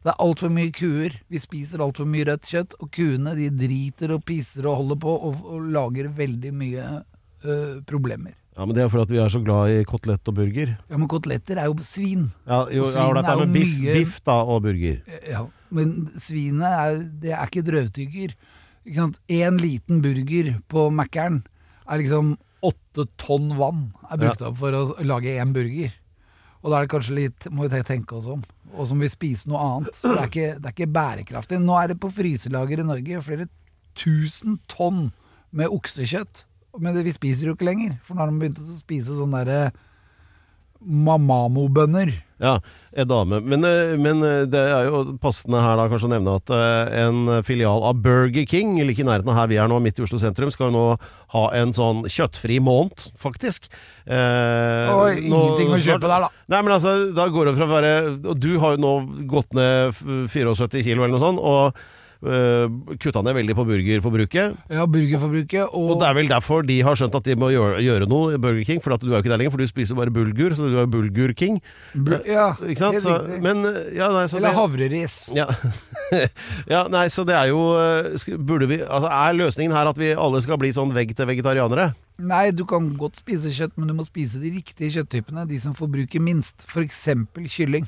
Det 0.07 0.13
er 0.13 0.23
altfor 0.23 0.51
mye 0.55 0.71
kuer. 0.71 1.15
Vi 1.27 1.39
spiser 1.43 1.81
altfor 1.83 2.07
mye 2.07 2.23
rødt 2.29 2.45
kjøtt. 2.47 2.75
Og 2.79 2.87
kuene 2.95 3.33
de 3.35 3.49
driter 3.59 4.13
og 4.15 4.21
pisser 4.27 4.63
og 4.71 4.77
holder 4.79 4.99
på 5.03 5.15
og, 5.27 5.41
og 5.51 5.65
lager 5.75 6.07
veldig 6.15 6.51
mye 6.55 6.85
øh, 7.43 7.81
problemer. 7.89 8.31
Ja, 8.57 8.65
men 8.65 8.73
Det 8.73 8.85
er 8.85 8.89
for 8.89 9.03
at 9.03 9.11
vi 9.13 9.19
er 9.21 9.29
så 9.29 9.41
glad 9.45 9.69
i 9.69 9.83
kotelett 9.85 10.31
og 10.31 10.37
burger. 10.39 10.71
Ja, 10.89 10.97
men 10.97 11.09
koteletter 11.11 11.59
er 11.61 11.67
jo 11.69 11.75
svin. 11.85 12.29
Ja, 12.47 12.63
jo, 12.73 12.87
Og 12.87 12.89
ja, 12.89 12.93
svin 12.95 13.19
dette 13.19 13.33
er 13.35 13.41
med 13.43 13.45
jo 13.45 13.53
biff, 13.59 13.75
mye- 13.83 13.97
biff 13.99 14.15
da, 14.25 14.37
og 14.55 14.63
burger. 14.65 14.97
Ja, 15.29 15.43
men 15.77 15.91
svinet 16.17 16.71
er, 16.71 16.97
det 17.21 17.35
er 17.35 17.43
ikke 17.51 17.65
drøvtygger. 17.67 18.33
Sant? 18.95 19.19
En 19.29 19.59
liten 19.61 19.99
burger 20.01 20.53
på 20.71 20.87
Mækkern 20.95 21.41
er 21.85 22.01
liksom 22.01 22.37
åtte 22.65 23.05
tonn 23.21 23.51
vann 23.59 23.89
er 24.09 24.17
brukt 24.23 24.41
opp 24.41 24.57
for 24.63 24.73
å 24.73 24.81
lage 25.05 25.35
én 25.37 25.51
burger. 25.53 25.91
Og 26.67 26.73
da 26.73 26.81
er 26.81 26.83
det 26.83 26.91
kanskje 26.91 27.15
litt 27.15 27.45
må 27.55 27.63
vi 27.63 27.79
tenke 27.87 28.17
oss 28.17 28.25
om. 28.27 28.41
Og 28.75 28.89
som 28.89 28.99
vil 28.99 29.07
spise 29.07 29.47
noe 29.47 29.61
annet. 29.63 29.95
Så 29.95 30.11
det 30.11 30.19
er, 30.19 30.27
ikke, 30.27 30.47
det 30.59 30.67
er 30.67 30.73
ikke 30.75 30.95
bærekraftig. 30.97 31.59
Nå 31.63 31.77
er 31.79 31.93
det 31.93 31.95
på 32.03 32.11
fryselager 32.11 32.83
i 32.83 32.87
Norge 32.89 33.21
flere 33.23 33.47
tusen 33.95 34.57
tonn 34.67 35.05
med 35.55 35.71
oksekjøtt. 35.71 36.43
Men 36.83 36.99
vi 37.07 37.13
spiser 37.15 37.47
jo 37.47 37.55
ikke 37.55 37.69
lenger, 37.69 37.95
for 38.03 38.13
nå 38.17 38.21
har 38.25 38.33
de 38.33 38.41
begynt 38.41 38.59
å 38.59 38.75
spise 38.75 39.15
sånn 39.15 39.31
derre 39.33 39.71
mamamo-bønner. 40.81 42.13
Ja, 42.37 42.59
en 42.93 43.07
dame. 43.09 43.39
Men, 43.41 43.63
eh, 43.65 43.95
men 43.97 44.19
eh, 44.21 44.43
det 44.45 44.59
er 44.61 44.85
jo 44.91 45.15
passende 45.21 45.57
her 45.63 45.79
da 45.79 45.87
kanskje 45.89 46.05
å 46.05 46.11
nevne 46.11 46.35
at 46.37 46.51
eh, 46.53 46.91
en 47.01 47.31
filial 47.47 47.81
av 47.87 47.97
Burger 48.05 48.45
King, 48.45 48.75
like 48.85 49.01
i 49.01 49.07
nærheten 49.07 49.31
av 49.33 49.39
her 49.39 49.49
vi 49.49 49.57
er 49.57 49.71
nå, 49.71 49.79
midt 49.81 49.97
i 49.97 50.05
Oslo 50.05 50.19
sentrum, 50.21 50.51
skal 50.53 50.69
jo 50.69 50.75
nå 50.75 50.83
ha 51.33 51.43
en 51.57 51.73
sånn 51.73 52.05
kjøttfri 52.05 52.59
måned, 52.61 53.07
faktisk. 53.17 53.65
Eh, 54.05 54.93
Og 54.93 55.17
ingenting 55.17 55.73
å 55.73 55.81
kjøpe 55.81 56.05
der, 56.05 56.27
da. 56.27 56.31
Nei, 56.53 56.61
men 56.61 56.75
altså, 56.77 56.93
da 57.17 57.25
går 57.33 57.49
det 57.49 57.57
fra 57.57 57.65
å 57.65 57.73
være 57.73 57.89
Og 58.29 58.37
du 58.39 58.53
har 58.61 58.77
jo 58.77 58.83
nå 58.85 58.93
gått 59.27 59.51
ned 59.57 59.97
74 60.31 60.85
kilo 60.85 61.01
eller 61.03 61.17
noe 61.17 61.25
sånt, 61.25 61.41
og 61.41 61.81
kutta 62.21 63.21
ned 63.23 63.35
veldig 63.37 63.55
på 63.57 63.65
burgerforbruket. 63.67 64.55
Ja, 64.73 64.85
burgerforbruket 64.89 65.67
og, 65.69 65.91
Og 65.93 65.99
det 66.01 66.07
er 66.09 66.15
vel 66.17 66.29
derfor 66.31 66.65
de 66.65 66.79
har 66.85 66.97
skjønt 66.97 67.15
at 67.19 67.27
de 67.29 67.35
må 67.39 67.51
gjøre, 67.53 67.81
gjøre 67.85 68.07
noe 68.09 68.33
i 68.35 68.39
Burger 68.41 68.63
King, 68.67 68.81
for 68.83 68.95
at 68.95 69.01
du 69.03 69.11
er 69.11 69.17
jo 69.17 69.21
ikke 69.23 69.33
der 69.33 69.41
lenger, 69.43 69.53
for 69.53 69.61
du 69.61 69.69
spiser 69.69 69.97
bare 69.99 70.13
bulgur, 70.13 70.55
så 70.57 70.69
du 70.69 70.77
er 70.81 70.89
Bulgur-king. 70.89 71.59
Bu- 71.93 72.17
Ja, 72.27 72.49
Ikke 72.65 72.79
sant? 72.81 72.99
Så, 73.03 73.13
men, 73.43 73.61
ja, 73.95 74.09
nei, 74.13 74.25
så 74.27 74.37
Eller 74.39 74.49
det, 74.49 74.57
havreris. 74.57 75.17
ja. 75.35 75.45
ja, 76.73 76.81
nei, 76.91 77.05
så 77.13 77.25
det 77.27 77.35
er 77.35 77.49
jo 77.51 77.59
eh, 77.77 78.37
Burde 78.37 78.67
vi 78.69 78.77
Altså, 78.81 79.09
er 79.11 79.35
løsningen 79.37 79.75
her 79.75 79.89
at 79.91 79.97
vi 79.99 80.13
alle 80.15 80.39
skal 80.43 80.57
bli 80.61 80.71
sånn 80.75 80.93
vegg-til-vegetarianere? 80.95 81.91
Nei, 82.17 82.49
du 82.55 82.63
kan 82.65 82.87
godt 82.97 83.19
spise 83.21 83.51
kjøtt, 83.53 83.75
men 83.77 83.91
du 83.91 83.93
må 83.97 84.05
spise 84.07 84.39
de 84.41 84.49
riktige 84.55 84.89
kjøtttypene. 84.95 85.43
De 85.49 85.59
som 85.61 85.75
forbruker 85.77 86.23
minst. 86.23 86.63
F.eks. 86.65 87.03
kylling. 87.53 87.85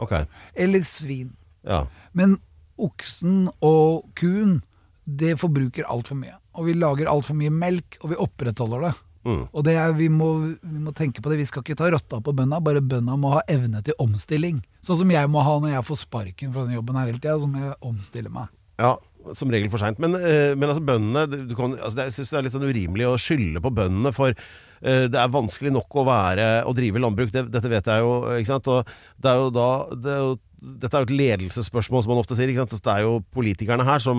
Ok. 0.00 0.14
Eller 0.56 0.84
svin. 0.88 1.34
Ja. 1.66 1.82
Men 2.16 2.38
oksen 2.82 3.46
og 3.64 4.06
kuen, 4.18 4.60
det 5.06 5.36
forbruker 5.40 5.88
altfor 5.88 6.18
mye. 6.18 6.36
Og 6.56 6.68
vi 6.68 6.76
lager 6.76 7.10
altfor 7.10 7.36
mye 7.38 7.52
melk, 7.52 7.98
og 8.02 8.12
vi 8.12 8.20
opprettholder 8.22 8.88
det. 8.88 8.94
Mm. 9.26 9.42
Og 9.50 9.64
det 9.66 9.74
er, 9.74 9.94
vi, 9.98 10.06
må, 10.12 10.28
vi 10.62 10.80
må 10.82 10.92
tenke 10.94 11.22
på 11.22 11.32
det. 11.32 11.40
Vi 11.40 11.48
skal 11.50 11.64
ikke 11.64 11.78
ta 11.78 11.90
rotta 11.90 12.20
på 12.22 12.34
bønda, 12.36 12.60
bare 12.62 12.84
bønda 12.84 13.16
må 13.18 13.34
ha 13.34 13.42
evne 13.50 13.82
til 13.86 13.96
omstilling. 14.02 14.60
Sånn 14.86 15.00
som 15.02 15.10
jeg 15.10 15.30
må 15.32 15.42
ha 15.42 15.56
når 15.62 15.74
jeg 15.74 15.88
får 15.88 16.00
sparken 16.04 16.54
fra 16.54 16.66
den 16.66 16.78
jobben 16.78 16.98
her 16.98 17.10
hele 17.10 17.18
tida, 17.18 17.38
så 17.42 17.50
må 17.50 17.64
jeg 17.64 17.78
omstille 17.86 18.32
meg. 18.32 18.52
Ja, 18.78 18.94
som 19.34 19.50
regel 19.50 19.70
for 19.72 19.82
seint. 19.82 19.98
Men, 20.02 20.14
eh, 20.14 20.54
men 20.54 20.70
altså, 20.70 20.84
bøndene 20.84 21.26
du 21.48 21.56
kan, 21.58 21.74
altså, 21.74 22.04
Jeg 22.04 22.14
syns 22.14 22.30
det 22.30 22.38
er 22.38 22.46
litt 22.46 22.54
sånn 22.54 22.68
urimelig 22.68 23.08
å 23.08 23.18
skylde 23.18 23.62
på 23.64 23.72
bøndene, 23.74 24.12
for 24.14 24.36
uh, 24.36 25.04
det 25.10 25.18
er 25.18 25.32
vanskelig 25.34 25.72
nok 25.74 25.96
å 25.98 26.06
være 26.06 26.48
å 26.68 26.74
drive 26.76 27.02
landbruk. 27.02 27.32
Det, 27.34 27.46
dette 27.50 27.72
vet 27.72 27.90
jeg 27.90 28.04
jo, 28.04 28.12
ikke 28.36 28.52
sant. 28.52 28.70
Og 28.70 28.86
det 29.18 29.32
er 29.32 29.42
jo 29.42 29.50
da 29.54 29.70
det 29.90 30.12
er 30.14 30.22
jo, 30.22 30.36
Dette 30.56 30.94
er 30.96 31.04
jo 31.04 31.08
et 31.10 31.16
ledelsesspørsmål, 31.20 32.02
som 32.02 32.10
man 32.14 32.20
ofte 32.22 32.36
sier. 32.38 32.48
Ikke 32.48 32.64
sant? 32.64 32.76
Det 32.82 32.92
er 32.92 33.02
jo 33.04 33.18
politikerne 33.36 33.84
her 33.84 33.98
som 34.02 34.16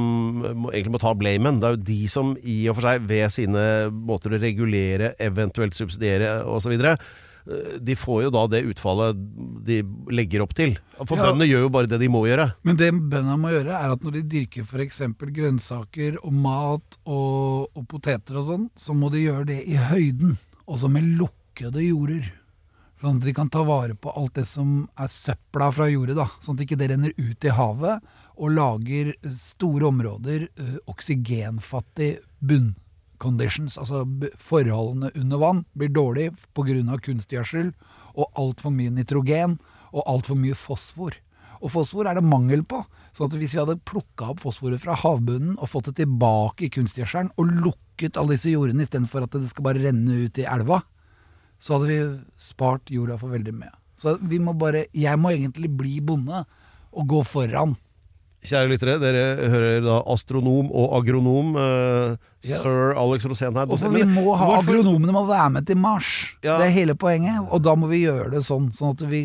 må, 0.63 0.69
egentlig 0.71 0.93
må 0.93 1.01
ta 1.01 1.13
blamen. 1.17 1.59
Det 1.61 1.67
er 1.71 1.77
jo 1.77 1.85
de 1.89 1.99
som 2.13 2.35
i 2.43 2.57
og 2.69 2.77
for 2.77 2.87
seg, 2.89 3.07
ved 3.09 3.31
sine 3.33 3.63
måter 3.91 4.35
å 4.37 4.41
regulere, 4.41 5.15
eventuelt 5.19 5.73
subsidiere 5.77 6.43
osv. 6.45 6.75
De 7.79 7.95
får 7.95 8.25
jo 8.25 8.29
da 8.35 8.41
det 8.51 8.59
utfallet 8.67 9.15
de 9.67 9.77
legger 10.11 10.41
opp 10.43 10.51
til. 10.57 10.73
For 11.07 11.15
Ja. 11.15 11.29
bøndene 11.29 11.47
gjør 11.47 11.61
jo 11.63 11.69
bare 11.71 11.87
det 11.87 11.99
de 12.01 12.09
må 12.11 12.25
gjøre. 12.27 12.49
Men 12.67 12.75
det 12.75 12.89
bøndene 12.91 13.37
må 13.39 13.53
gjøre, 13.53 13.71
er 13.71 13.93
at 13.95 14.03
når 14.03 14.17
de 14.17 14.23
dyrker 14.33 14.65
f.eks. 14.67 14.99
grønnsaker 15.37 16.17
og 16.23 16.33
mat 16.33 16.97
og, 17.05 17.69
og 17.73 17.87
poteter 17.87 18.35
og 18.41 18.45
sånn, 18.49 18.65
så 18.75 18.93
må 18.93 19.09
de 19.13 19.23
gjøre 19.29 19.45
det 19.47 19.61
i 19.65 19.77
høyden, 19.79 20.35
også 20.67 20.89
med 20.91 21.07
lukkede 21.21 21.87
jorder. 21.87 22.27
Sånn 22.97 23.19
at 23.19 23.27
de 23.27 23.33
kan 23.37 23.49
ta 23.53 23.61
vare 23.61 23.93
på 23.93 24.09
alt 24.17 24.39
det 24.39 24.47
som 24.49 24.87
er 24.97 25.11
søpla 25.13 25.69
fra 25.75 25.85
jordet, 25.91 26.15
da. 26.17 26.25
Sånn 26.41 26.57
at 26.57 26.63
ikke 26.65 26.79
det 26.79 26.89
renner 26.89 27.13
ut 27.13 27.45
i 27.45 27.53
havet 27.53 28.07
og 28.37 28.55
lager 28.55 29.11
store 29.37 29.91
områder 29.91 30.47
ø, 30.47 30.65
oksygenfattig 30.89 32.09
bunnconditions. 32.41 33.77
Altså 33.77 34.01
forholdene 34.41 35.13
under 35.13 35.43
vann 35.43 35.63
blir 35.77 35.93
dårlige 35.93 36.33
pga. 36.57 36.97
kunstgjødsel 37.05 37.71
og 38.17 38.33
altfor 38.33 38.73
mye 38.73 38.93
nitrogen 38.93 39.59
og 39.93 40.01
altfor 40.09 40.37
mye 40.41 40.57
fosfor. 40.57 41.13
Og 41.61 41.73
fosfor 41.73 42.09
er 42.09 42.17
det 42.17 42.25
mangel 42.25 42.65
på. 42.65 42.81
Så 43.13 43.25
at 43.25 43.37
hvis 43.37 43.53
vi 43.53 43.61
hadde 43.61 43.79
plukka 43.85 44.33
opp 44.33 44.41
fosforet 44.41 44.81
fra 44.81 44.97
havbunnen 44.97 45.57
og 45.57 45.69
fått 45.69 45.91
det 45.91 45.99
tilbake 46.01 46.65
i 46.65 46.73
kunstgjødselen, 46.73 47.33
og 47.37 47.53
lukket 47.61 48.17
alle 48.17 48.37
disse 48.37 48.53
jordene 48.53 48.85
istedenfor 48.85 49.25
at 49.25 49.37
det 49.37 49.49
skal 49.49 49.69
bare 49.69 49.81
renne 49.85 50.25
ut 50.25 50.37
i 50.37 50.45
elva, 50.45 50.81
så 51.59 51.77
hadde 51.77 51.87
vi 51.89 51.99
spart 52.37 52.91
jorda 52.93 53.17
for 53.19 53.33
veldig 53.33 53.53
mye. 53.57 53.73
Så 53.97 54.17
vi 54.21 54.37
må 54.39 54.53
bare 54.57 54.85
Jeg 54.93 55.17
må 55.17 55.31
egentlig 55.33 55.71
bli 55.77 55.99
bonde 56.05 56.43
og 56.93 57.07
gå 57.09 57.23
foran. 57.25 57.75
Kjære 58.47 58.69
lyttere, 58.69 58.99
dere 59.01 59.49
hører 59.49 59.81
da 59.83 59.95
astronom 60.13 60.69
og 60.71 60.93
agronom 60.99 61.55
uh, 61.57 62.15
Ja. 62.45 62.59
sir 62.61 62.93
Alex 62.95 63.25
Rosén 63.25 63.57
her. 63.57 63.65
Og 63.67 63.81
vi 63.91 64.03
må 64.05 64.35
ha 64.37 64.45
Hvorfor- 64.45 64.69
Agronomene 64.77 65.11
må 65.11 65.25
være 65.27 65.49
med 65.57 65.65
til 65.67 65.77
Mars. 65.81 66.11
Ja. 66.43 66.59
Det 66.61 66.67
er 66.69 66.75
hele 66.77 66.95
poenget. 66.95 67.41
Og 67.51 67.63
da 67.65 67.73
må 67.75 67.89
vi 67.89 68.03
gjøre 68.05 68.29
det 68.31 68.43
sånn. 68.45 68.69
Sånn 68.71 68.93
at 68.93 69.01
vi 69.09 69.23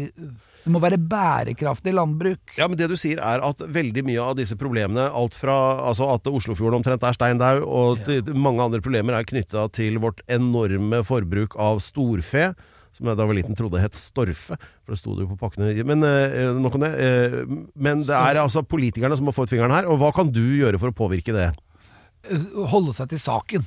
Det 0.63 0.71
må 0.71 0.79
være 0.83 0.99
bærekraftig 1.01 1.95
landbruk. 1.97 2.55
Ja, 2.59 2.69
men 2.71 2.79
det 2.79 2.87
du 2.93 2.95
sier 2.99 3.19
er 3.19 3.43
at 3.43 3.63
veldig 3.75 4.05
mye 4.07 4.23
av 4.23 4.37
disse 4.39 4.55
problemene, 4.59 5.09
alt 5.11 5.35
fra 5.39 5.57
altså 5.89 6.07
at 6.13 6.29
Oslofjorden 6.31 6.79
omtrent 6.79 7.03
er 7.07 7.17
steindau, 7.17 7.65
og 7.67 8.07
ja. 8.07 8.23
mange 8.31 8.63
andre 8.63 8.83
problemer 8.85 9.19
er 9.19 9.27
knytta 9.27 9.67
til 9.75 9.99
vårt 10.03 10.23
enorme 10.31 11.03
forbruk 11.07 11.59
av 11.59 11.83
storfe. 11.83 12.53
Som 12.93 13.09
jeg 13.09 13.17
da 13.17 13.25
var 13.25 13.35
liten 13.35 13.57
trodde 13.57 13.81
het 13.81 13.97
storfe, 13.97 14.59
for 14.85 14.93
det 14.93 15.01
sto 15.01 15.15
det 15.17 15.25
jo 15.25 15.31
på 15.33 15.41
pakkene. 15.41 15.73
Men 15.89 16.05
eh, 16.05 16.51
nok 16.53 16.77
om 16.77 16.83
det. 16.85 16.91
Eh, 17.01 17.39
men 17.73 18.03
det 18.05 18.19
er 18.19 18.43
altså 18.43 18.61
politikerne 18.69 19.17
som 19.17 19.25
må 19.27 19.33
få 19.33 19.47
ut 19.47 19.53
fingeren 19.53 19.73
her, 19.73 19.89
og 19.89 19.97
hva 20.03 20.13
kan 20.15 20.29
du 20.29 20.43
gjøre 20.59 20.79
for 20.83 20.93
å 20.93 20.99
påvirke 20.99 21.33
det? 21.35 21.49
Eh, 22.29 22.45
Holde 22.69 22.93
seg 22.95 23.09
til 23.15 23.23
saken. 23.23 23.65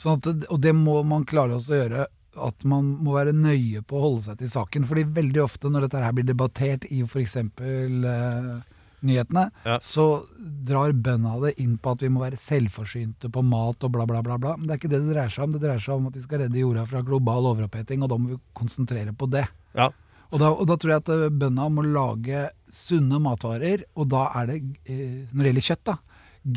Sånn 0.00 0.16
at, 0.16 0.46
og 0.46 0.62
det 0.62 0.72
må 0.78 1.00
man 1.04 1.26
klare 1.28 1.58
også 1.58 1.74
å 1.74 1.80
gjøre. 1.82 2.06
At 2.38 2.64
man 2.68 2.92
må 3.02 3.16
være 3.16 3.32
nøye 3.34 3.82
på 3.82 3.96
å 3.98 4.04
holde 4.04 4.22
seg 4.28 4.38
til 4.42 4.50
saken. 4.52 4.84
Fordi 4.86 5.06
veldig 5.16 5.42
ofte 5.42 5.70
når 5.70 5.88
dette 5.88 6.02
her 6.04 6.12
blir 6.14 6.28
debattert 6.28 6.84
i 6.90 7.00
f.eks. 7.02 7.36
Eh, 7.36 8.52
nyhetene, 9.00 9.46
Ja. 9.64 9.78
så 9.80 10.26
drar 10.38 10.92
bøndene 10.92 11.40
det 11.46 11.54
inn 11.62 11.78
på 11.78 11.94
at 11.94 12.02
vi 12.04 12.10
må 12.12 12.20
være 12.20 12.36
selvforsynte 12.36 13.30
på 13.32 13.42
mat 13.42 13.82
og 13.82 13.92
bla, 13.94 14.04
bla, 14.06 14.20
bla. 14.22 14.36
bla. 14.38 14.56
Men 14.56 14.68
det 14.68 14.74
er 14.74 14.80
ikke 14.82 14.92
det 14.92 15.00
det 15.06 15.14
dreier 15.14 15.32
seg 15.32 15.44
om. 15.46 15.52
Det 15.56 15.62
dreier 15.64 15.80
seg 15.80 15.94
om 15.96 16.06
at 16.10 16.18
vi 16.18 16.24
skal 16.26 16.42
redde 16.44 16.60
jorda 16.60 16.84
fra 16.86 17.02
global 17.02 17.48
overoppheting, 17.54 18.02
og 18.04 18.12
da 18.12 18.18
må 18.20 18.34
vi 18.34 18.40
konsentrere 18.54 19.14
på 19.16 19.30
det. 19.32 19.46
Ja. 19.74 19.88
Og 20.30 20.38
da, 20.38 20.50
og 20.52 20.66
da 20.70 20.76
tror 20.78 20.92
jeg 20.94 21.02
at 21.02 21.08
eh, 21.16 21.26
bøndene 21.32 21.70
må 21.74 21.82
lage 21.88 22.44
sunne 22.70 23.18
matvarer, 23.24 23.82
og 23.96 24.10
da 24.12 24.28
er 24.38 24.52
det, 24.52 24.60
eh, 24.86 25.24
når 25.32 25.42
det 25.42 25.50
gjelder 25.50 25.68
kjøtt, 25.70 25.84
da, 25.90 25.96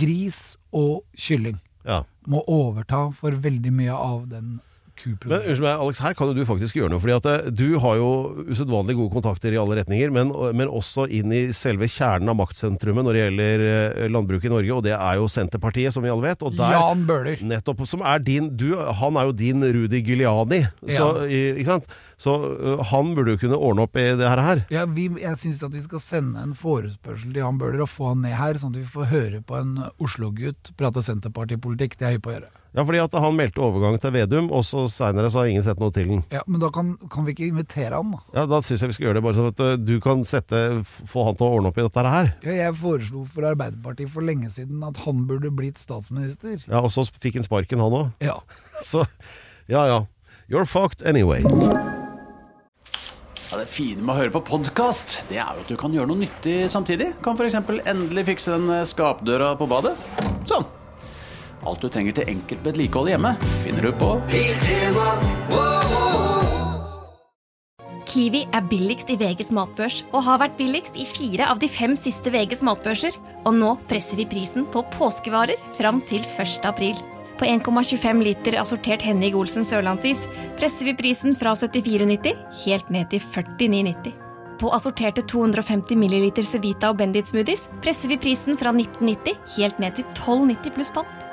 gris 0.03 0.41
og 0.71 1.01
kylling 1.19 1.57
ja. 1.87 2.03
må 2.29 2.43
overta 2.47 3.07
for 3.17 3.35
veldig 3.43 3.73
mye 3.75 3.95
av 3.95 4.27
den 4.31 4.59
Men 5.25 5.41
unnskyld 5.41 5.63
meg, 5.65 5.79
Alex, 5.81 5.99
her 6.05 6.13
kan 6.13 6.29
jo 6.29 6.35
du 6.37 6.43
faktisk 6.45 6.77
gjøre 6.77 6.91
noe. 6.93 7.01
fordi 7.01 7.15
at 7.17 7.25
eh, 7.31 7.47
Du 7.51 7.79
har 7.81 7.95
jo 7.97 8.09
usedvanlig 8.53 8.93
gode 8.99 9.11
kontakter 9.15 9.51
i 9.55 9.57
alle 9.57 9.79
retninger, 9.81 10.11
men, 10.13 10.29
men 10.55 10.69
også 10.69 11.07
inn 11.09 11.33
i 11.33 11.47
selve 11.51 11.89
kjernen 11.89 12.29
av 12.29 12.37
maktsentrumet 12.37 13.03
når 13.07 13.17
det 13.17 13.23
gjelder 13.23 13.65
eh, 13.67 14.07
landbruket 14.13 14.47
i 14.51 14.53
Norge, 14.53 14.77
og 14.77 14.83
det 14.85 14.93
er 14.93 15.17
jo 15.17 15.25
Senterpartiet, 15.33 15.91
som 15.95 16.05
vi 16.05 16.13
alle 16.13 16.27
vet. 16.29 16.45
Og 16.45 16.55
der, 16.55 16.77
Jan 16.77 17.03
Bøhler. 17.09 17.41
Nettopp, 17.41 17.81
som 17.89 18.05
er 18.05 18.21
din 18.23 18.51
du, 18.55 18.69
Han 19.01 19.17
er 19.17 19.31
jo 19.31 19.37
din 19.43 19.65
Rudi 19.65 20.03
Giuliani. 20.05 20.63
Så, 20.85 21.09
Ja. 21.25 21.53
ikke 21.57 21.65
sant? 21.73 21.89
så 22.23 22.31
han 22.93 23.09
burde 23.17 23.33
jo 23.33 23.39
kunne 23.41 23.57
ordne 23.57 23.83
opp 23.83 23.97
i 23.99 24.03
det 24.15 24.23
her. 24.29 24.39
her. 24.39 24.61
Ja, 24.71 24.85
vi, 24.87 25.09
jeg 25.19 25.35
syns 25.41 25.63
at 25.65 25.73
vi 25.75 25.81
skal 25.83 25.99
sende 25.99 26.39
en 26.45 26.53
forespørsel 26.55 27.33
til 27.33 27.41
Jan 27.41 27.57
Bøhler 27.59 27.81
og 27.83 27.89
få 27.91 28.13
han 28.13 28.21
ned 28.23 28.37
her, 28.37 28.55
sånn 28.61 28.71
at 28.71 28.79
vi 28.79 28.85
får 28.93 29.09
høre 29.11 29.41
på 29.43 29.57
en 29.59 29.73
Oslo-gutt 29.99 30.71
prate 30.79 31.03
Senterpartipolitikk. 31.03 31.97
Det 31.97 32.05
er 32.05 32.13
jeg 32.13 32.21
hypp 32.21 32.27
på 32.29 32.31
å 32.31 32.35
gjøre. 32.37 32.51
Ja, 32.73 32.81
fordi 32.81 32.99
at 33.03 33.13
Han 33.21 33.35
meldte 33.37 33.61
overgang 33.61 33.99
til 34.01 34.13
Vedum, 34.15 34.47
og 34.53 34.63
så 34.65 34.87
seinere 34.89 35.29
har 35.29 35.49
ingen 35.49 35.61
sett 35.65 35.81
noe 35.81 35.93
til 35.93 36.07
den. 36.09 36.23
Ja, 36.33 36.41
Men 36.49 36.59
da 36.63 36.71
kan, 36.73 36.95
kan 37.13 37.27
vi 37.27 37.35
ikke 37.35 37.49
invitere 37.51 37.99
han, 37.99 38.15
da? 38.15 38.21
Ja, 38.33 38.45
Da 38.49 38.61
syns 38.65 38.81
jeg 38.81 38.89
vi 38.89 38.97
skal 38.97 39.07
gjøre 39.07 39.19
det, 39.19 39.25
bare 39.27 39.37
sånn 39.37 39.51
at 39.51 39.85
du 39.85 39.93
kan 40.01 40.25
sette, 40.25 40.61
få 41.09 41.27
han 41.29 41.37
til 41.37 41.45
å 41.47 41.59
ordne 41.59 41.69
opp 41.69 41.77
i 41.77 41.85
dette 41.85 42.05
her. 42.15 42.31
Ja, 42.47 42.57
jeg 42.65 42.79
foreslo 42.81 43.27
for 43.29 43.45
Arbeiderpartiet 43.51 44.09
for 44.13 44.25
lenge 44.25 44.49
siden 44.55 44.81
at 44.87 44.97
han 45.05 45.21
burde 45.29 45.53
blitt 45.53 45.77
statsminister. 45.81 46.63
Ja, 46.65 46.81
Og 46.81 46.89
så 46.93 47.05
fikk 47.13 47.37
han 47.37 47.45
sparken, 47.45 47.83
han 47.83 47.99
òg. 48.01 48.11
Ja. 48.25 48.39
Så 48.83 49.05
ja 49.69 49.85
ja. 49.87 50.01
You're 50.49 50.65
fucked 50.67 51.05
anyway. 51.07 51.45
Ja, 53.53 53.59
det 53.61 53.69
fine 53.69 54.01
med 54.01 54.15
å 54.15 54.17
høre 54.17 54.33
på 54.33 54.41
podkast, 54.49 55.19
det 55.29 55.37
er 55.37 55.53
jo 55.53 55.61
at 55.61 55.69
du 55.69 55.75
kan 55.77 55.93
gjøre 55.93 56.09
noe 56.09 56.23
nyttig 56.25 56.63
samtidig. 56.73 57.11
Kan 57.21 57.37
f.eks. 57.37 57.53
endelig 57.85 58.25
fikse 58.31 58.55
den 58.57 58.65
eh, 58.73 58.87
skapdøra 58.89 59.53
på 59.59 59.67
badet. 59.69 59.93
Sånn. 60.49 60.65
Alt 61.67 61.83
du 61.83 61.89
trenger 61.91 62.15
til 62.17 62.29
enkelt 62.33 62.65
vedlikehold 62.65 63.13
hjemme, 63.13 63.35
finner 63.63 63.87
du 63.87 63.93
på 63.95 64.17
Kiwi 68.13 68.43
er 68.53 68.61
billigst 68.69 69.09
i 69.09 69.15
VGs 69.17 69.49
matbørs 69.57 70.03
og 70.11 70.21
har 70.27 70.37
vært 70.43 70.59
billigst 70.59 70.99
i 71.01 71.05
fire 71.09 71.47
av 71.49 71.57
de 71.63 71.69
fem 71.71 71.95
siste 71.97 72.29
VGs 72.29 72.61
matbørser. 72.61 73.15
Og 73.47 73.55
nå 73.57 73.71
presser 73.89 74.19
vi 74.19 74.27
prisen 74.29 74.67
på 74.69 74.83
påskevarer 74.93 75.57
fram 75.79 76.03
til 76.05 76.21
1. 76.21 76.59
april. 76.69 76.99
På 77.39 77.47
1,25 77.49 78.21
liter 78.21 78.59
assortert 78.61 79.01
Henning 79.01 79.33
Olsen 79.33 79.65
sørlandsis 79.65 80.27
presser 80.59 80.91
vi 80.91 80.93
prisen 80.99 81.33
fra 81.33 81.55
74,90 81.57 82.37
helt 82.67 82.93
ned 82.93 83.09
til 83.09 83.25
49,90. 83.33 84.13
På 84.61 84.69
assorterte 84.77 85.25
250 85.25 85.97
ml 85.97 86.29
Cevita 86.45 86.93
og 86.93 87.01
Bendit 87.01 87.33
smoothies 87.33 87.65
presser 87.81 88.13
vi 88.13 88.21
prisen 88.21 88.61
fra 88.61 88.77
1990 88.77 89.57
helt 89.57 89.81
ned 89.81 89.97
til 89.97 90.05
12,90 90.21 90.75
pluss 90.77 90.93
pant. 90.93 91.32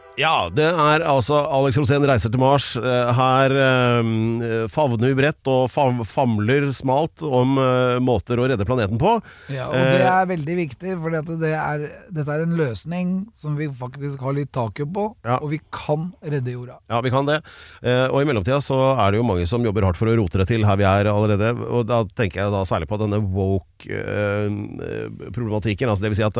Ja, 0.21 0.51
det 0.53 0.67
er 0.69 1.01
altså 1.09 1.39
Alex 1.49 1.79
Rosén 1.79 2.03
reiser 2.05 2.29
til 2.29 2.37
Mars. 2.41 2.75
Eh, 2.77 3.09
Her 3.17 3.49
eh, 3.57 4.03
favner 4.69 5.07
vi 5.09 5.15
bredt 5.17 5.47
og 5.49 5.63
fam 5.73 6.03
famler 6.05 6.67
smalt 6.77 7.23
om 7.25 7.57
eh, 7.57 7.97
måter 8.03 8.37
å 8.37 8.45
redde 8.51 8.65
planeten 8.67 8.99
på. 9.01 9.15
Ja, 9.49 9.65
og 9.71 9.73
det 9.73 10.03
er 10.05 10.25
veldig 10.29 10.55
viktig, 10.59 10.93
for 11.01 11.09
det 11.41 11.53
er, 11.57 11.87
dette 12.13 12.29
er 12.35 12.41
en 12.45 12.53
løsning 12.59 13.25
som 13.41 13.55
vi 13.57 13.65
faktisk 13.81 14.21
har 14.21 14.33
litt 14.37 14.51
taket 14.53 14.91
på, 14.93 15.07
Ja. 15.25 15.39
og 15.41 15.49
vi 15.55 15.59
kan 15.73 16.11
redde 16.21 16.51
jorda. 16.53 16.77
Ja, 16.91 17.01
vi 17.01 17.09
kan 17.13 17.25
det. 17.29 17.39
Eh, 17.81 18.05
og 18.11 18.21
i 18.21 18.25
mellomtida 18.29 18.59
så 18.61 18.77
er 18.93 19.11
det 19.15 19.19
jo 19.21 19.25
mange 19.31 19.47
som 19.49 19.65
jobber 19.65 19.85
hardt 19.87 19.97
for 20.01 20.07
å 20.11 20.15
rote 20.19 20.37
det 20.43 20.47
til 20.51 20.65
her 20.67 20.77
vi 20.77 20.85
er 20.91 21.05
allerede. 21.11 21.47
Og 21.71 21.81
da 21.89 22.03
tenker 22.17 22.37
jeg 22.43 22.51
da 22.53 22.61
særlig 22.69 22.87
på 22.91 22.99
denne 23.01 23.19
woke-problematikken. 23.25 25.87
altså 25.89 26.03
det 26.05 26.11
vil 26.13 26.21
si 26.21 26.29
at 26.29 26.37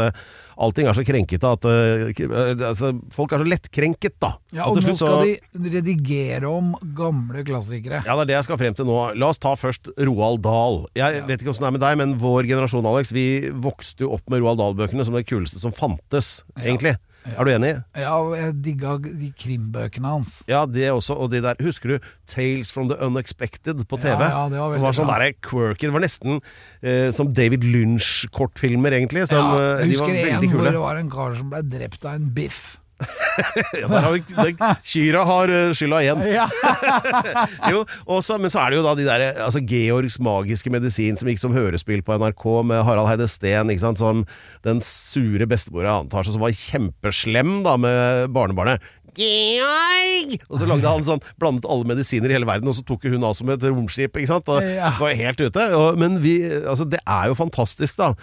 allting 0.62 0.86
er 0.92 0.96
så 0.98 1.08
krenkete 1.08 1.48
at 1.58 1.64
altså, 1.66 2.88
Folk 3.16 3.32
er 3.34 3.40
så 3.42 3.48
lettkrenket, 3.72 4.20
da. 4.20 4.34
Ja, 4.54 4.66
Og 4.68 4.78
nå 4.82 4.96
skal 4.96 5.26
de 5.26 5.70
redigere 5.72 6.46
om 6.50 6.74
gamle 6.96 7.44
klassikere. 7.44 8.04
Ja, 8.06 8.16
det 8.16 8.22
er 8.22 8.26
det 8.26 8.36
jeg 8.40 8.44
skal 8.46 8.58
frem 8.58 8.76
til 8.76 8.86
nå. 8.86 9.16
La 9.16 9.30
oss 9.32 9.40
ta 9.40 9.56
først 9.56 9.90
Roald 9.98 10.42
Dahl. 10.42 10.88
Jeg 10.96 11.16
Ja. 11.22 11.26
vet 11.26 11.40
ikke 11.42 11.50
åssen 11.50 11.62
det 11.62 11.68
er 11.68 11.72
med 11.72 11.82
deg, 11.82 11.98
men 11.98 12.18
vår 12.20 12.44
generasjon, 12.48 12.86
Alex, 12.86 13.12
vi 13.12 13.50
vokste 13.52 14.00
jo 14.02 14.12
opp 14.14 14.30
med 14.30 14.42
Roald 14.42 14.58
Dahl-bøkene 14.60 15.06
som 15.06 15.14
det 15.16 15.26
kuleste 15.28 15.60
som 15.60 15.72
fantes, 15.72 16.44
egentlig. 16.58 16.98
Er 17.38 17.46
du 17.46 17.52
enig? 17.52 17.84
Ja, 17.96 18.18
jeg 18.34 18.62
digga 18.64 18.98
de 18.98 19.32
krimbøkene 19.38 20.06
hans. 20.10 20.44
Ja, 20.48 20.66
det 20.66 20.90
også. 20.90 21.16
Og 21.16 21.30
de 21.30 21.40
der 21.40 21.56
Husker 21.62 21.88
du 21.88 22.00
Tales 22.26 22.72
from 22.72 22.90
the 22.90 22.96
Unexpected 22.98 23.78
på 23.88 24.00
TV? 24.02 24.18
Ja, 24.18 24.48
ja, 24.48 24.50
det 24.50 24.58
var 24.58 24.72
som 24.72 24.82
var 24.82 24.92
sånn 24.92 25.08
derre 25.08 25.30
der 25.30 25.34
quirky. 25.40 25.86
Det 25.86 25.94
var 25.94 26.00
nesten 26.02 26.42
eh, 26.82 27.12
som 27.12 27.32
David 27.32 27.62
Lynch-kortfilmer, 27.64 28.90
egentlig. 28.92 29.28
Som, 29.28 29.38
ja, 29.54 29.76
eh, 29.78 29.86
jeg 29.86 30.00
husker 30.00 30.18
en 30.18 30.50
hvor 30.50 30.72
det 30.72 30.80
var 30.82 30.96
en 30.98 31.12
kar 31.12 31.36
som 31.38 31.52
ble 31.52 31.62
drept 31.62 32.04
av 32.06 32.16
en 32.16 32.30
biff. 32.34 32.81
Ja, 33.82 33.88
har 33.88 34.14
vi, 34.14 34.54
Kyra 34.84 35.24
har 35.28 35.52
eh, 35.54 35.74
skylda 35.78 36.02
igjen. 36.04 36.24
Jo, 37.72 37.84
også, 38.06 38.38
men 38.42 38.54
så 38.54 38.64
er 38.64 38.72
det 38.74 38.80
jo 38.82 38.86
da 38.86 38.96
de 38.98 39.08
der 39.08 39.26
altså 39.48 39.62
Georgs 39.64 40.20
magiske 40.24 40.72
medisin 40.74 41.20
som 41.20 41.30
gikk 41.32 41.42
som 41.44 41.56
hørespill 41.56 42.04
på 42.06 42.18
NRK 42.22 42.46
med 42.72 42.84
Harald 42.88 43.10
Heide 43.10 43.30
Steen, 43.32 43.72
som 43.98 44.26
den 44.66 44.82
sure 44.86 45.48
bestemora 45.50 46.00
antar 46.02 46.28
seg, 46.28 46.36
som 46.36 46.44
var 46.44 46.56
kjempeslem 46.58 47.62
da 47.68 47.78
med 47.82 48.32
barnebarnet. 48.36 48.84
Georg! 49.18 50.38
Og 50.48 50.60
så 50.62 50.68
lagde 50.70 50.88
han 50.88 51.04
sånn 51.04 51.24
Blandet 51.42 51.68
alle 51.70 51.88
medisiner 51.90 52.32
i 52.32 52.38
hele 52.38 52.48
verden, 52.48 52.70
og 52.72 52.78
så 52.78 52.86
tok 52.88 53.08
hun 53.12 53.26
av 53.28 53.36
som 53.38 53.50
et 53.52 53.66
romskip. 53.68 54.16
Ikke 54.16 54.30
sant? 54.32 54.48
Og 54.52 54.64
Ja. 54.64 54.94
var 55.00 55.18
helt 55.18 55.42
ute. 55.42 55.66
Og, 55.76 56.00
men 56.00 56.22
vi 56.24 56.40
Altså, 56.62 56.88
det 56.88 57.02
er 57.06 57.28
jo 57.28 57.36
fantastisk, 57.36 57.98
da. 57.98 58.14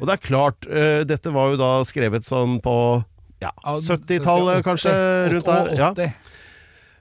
Og 0.00 0.06
det 0.06 0.14
er 0.14 0.24
klart, 0.24 0.66
uh, 0.70 1.04
dette 1.04 1.32
var 1.34 1.52
jo 1.52 1.60
da 1.60 1.70
skrevet 1.84 2.24
sånn 2.24 2.60
på 2.64 3.04
ja, 3.42 3.52
Ja, 3.62 3.78
70-tallet, 3.78 4.64
kanskje? 4.66 4.92
Rundt 5.34 5.48
der. 5.48 5.72
Ja. 5.78 6.12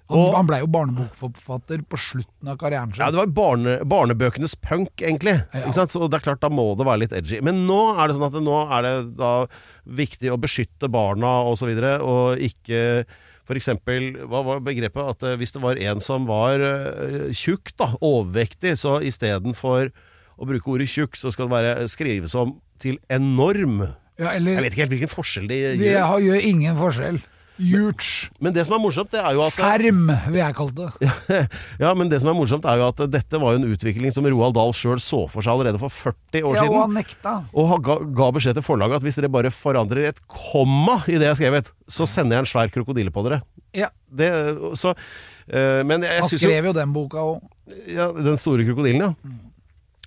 Han, 0.08 0.22
han 0.38 0.48
blei 0.48 0.62
jo 0.62 0.70
barnebokforfatter 0.72 1.82
på 1.92 2.00
slutten 2.00 2.48
av 2.48 2.56
karrieren 2.62 2.94
sin. 2.94 3.02
Ja, 3.02 3.10
det 3.12 3.20
var 3.20 3.32
barne, 3.36 3.74
barnebøkenes 3.84 4.56
punk, 4.64 5.02
egentlig. 5.04 5.36
Ja. 5.52 5.72
Så 5.76 6.00
det 6.08 6.22
er 6.22 6.24
klart, 6.24 6.44
da 6.46 6.52
må 6.54 6.70
det 6.80 6.88
være 6.88 7.04
litt 7.04 7.16
edgy. 7.18 7.42
Men 7.44 7.66
nå 7.68 7.80
er 7.98 8.08
det 8.08 8.16
sånn 8.16 8.30
at 8.30 8.38
nå 8.44 8.60
er 8.78 8.86
det 8.86 8.94
da 9.20 9.32
viktig 10.00 10.32
å 10.32 10.40
beskytte 10.40 10.88
barna 10.92 11.42
og 11.50 11.60
så 11.60 11.68
videre, 11.68 11.98
og 12.00 12.40
ikke 12.40 13.04
eksempel, 13.56 14.10
hva 14.28 14.42
var 14.44 14.64
begrepet? 14.64 15.12
At 15.12 15.24
eh, 15.24 15.38
hvis 15.40 15.54
det 15.56 15.64
var 15.64 15.80
en 15.80 16.04
som 16.04 16.28
var 16.28 16.64
eh, 16.64 17.30
tjukk, 17.36 17.72
da, 17.80 17.94
overvektig, 18.04 18.76
så 18.80 18.98
istedenfor 19.04 19.92
å 20.38 20.48
bruke 20.48 20.72
ordet 20.74 20.90
tjukk, 20.92 21.16
så 21.20 21.32
skal 21.32 21.48
det 21.48 21.56
være 21.56 21.88
skrives 21.92 22.36
om 22.38 22.58
til 22.82 23.00
enorm. 23.12 23.82
Ja, 24.20 24.32
Jeg 24.34 24.44
vet 24.64 24.72
ikke 24.74 24.84
helt 24.86 24.94
hvilken 24.96 25.12
forskjell 25.14 25.48
det 25.48 25.78
Det 25.80 25.92
gjør. 25.94 26.06
har- 26.08 26.20
gjør 26.22 26.42
ingen 26.54 26.78
forskjell. 26.78 27.20
Huge. 27.58 28.30
Men 28.40 28.54
det 28.54 28.68
som 28.68 28.76
er 28.78 28.82
morsomt, 28.84 29.10
det 29.10 29.18
er 29.18 29.34
jo 29.34 29.42
at 29.42 29.54
Ferm, 29.58 30.04
vil 30.30 30.36
jeg 30.38 30.54
kalle 30.54 30.74
det. 30.78 31.48
Ja, 31.82 31.94
men 31.98 32.08
det 32.12 32.20
som 32.22 32.30
er 32.30 32.36
morsomt, 32.38 32.66
er 32.70 32.78
jo 32.78 32.86
at 32.92 33.00
dette 33.10 33.40
var 33.42 33.56
jo 33.56 33.62
en 33.64 33.72
utvikling 33.74 34.14
som 34.14 34.28
Roald 34.30 34.54
Dahl 34.54 34.76
sjøl 34.78 35.02
så 35.02 35.24
for 35.28 35.42
seg 35.42 35.56
allerede 35.56 35.80
for 35.82 35.90
40 35.90 36.44
år 36.46 36.54
Ja, 36.54 36.62
og 36.62 36.68
siden. 36.68 36.82
han 36.84 36.94
nekta. 37.00 37.34
Og 37.58 37.68
han 37.72 37.82
ga, 37.82 37.96
ga 38.22 38.28
beskjed 38.38 38.60
til 38.60 38.62
forlaget 38.68 39.00
at 39.02 39.08
hvis 39.08 39.18
dere 39.18 39.32
bare 39.34 39.50
forandrer 39.50 40.06
et 40.12 40.22
komma 40.30 41.00
i 41.10 41.18
det 41.18 41.26
jeg 41.26 41.34
har 41.34 41.40
skrevet, 41.42 41.72
så 41.90 42.06
sender 42.06 42.38
jeg 42.38 42.46
en 42.46 42.52
svær 42.54 42.70
krokodille 42.78 43.10
på 43.10 43.26
dere. 43.26 43.42
Ja, 43.74 43.90
Det, 44.08 44.30
så, 44.78 44.94
eh, 45.50 45.82
men 45.84 46.06
jeg 46.06 46.22
Han 46.22 46.30
skrev 46.30 46.62
jo 46.64 46.70
jo 46.70 46.74
den 46.78 46.94
boka 46.94 47.18
òg. 47.26 47.42
ja, 47.90 48.12
Den 48.14 48.38
store 48.38 48.64
krokodillen, 48.70 49.02
ja. 49.02 49.14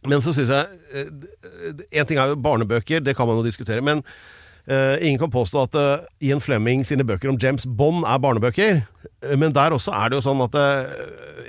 Men 0.08 0.22
så 0.24 0.32
syns 0.32 0.52
jeg 0.52 0.78
eh, 0.96 1.08
En 2.00 2.08
ting 2.08 2.20
er 2.20 2.32
jo 2.32 2.40
barnebøker, 2.40 3.02
det 3.04 3.16
kan 3.18 3.28
man 3.28 3.40
jo 3.40 3.46
diskutere. 3.46 3.84
Men 3.84 4.00
uh, 4.70 4.96
ingen 4.96 5.20
kan 5.20 5.32
påstå 5.32 5.64
at 5.66 5.76
uh, 5.76 6.06
Ian 6.24 6.40
Fleming 6.40 6.86
sine 6.88 7.04
bøker 7.06 7.32
om 7.32 7.38
James 7.40 7.66
Bond 7.66 8.06
er 8.08 8.22
barnebøker. 8.22 8.80
Eh, 9.20 9.36
men 9.36 9.52
der 9.56 9.76
også 9.76 9.92
er 9.96 10.10
det 10.10 10.20
jo 10.20 10.24
sånn 10.24 10.40
at 10.46 10.56
uh, 10.56 10.88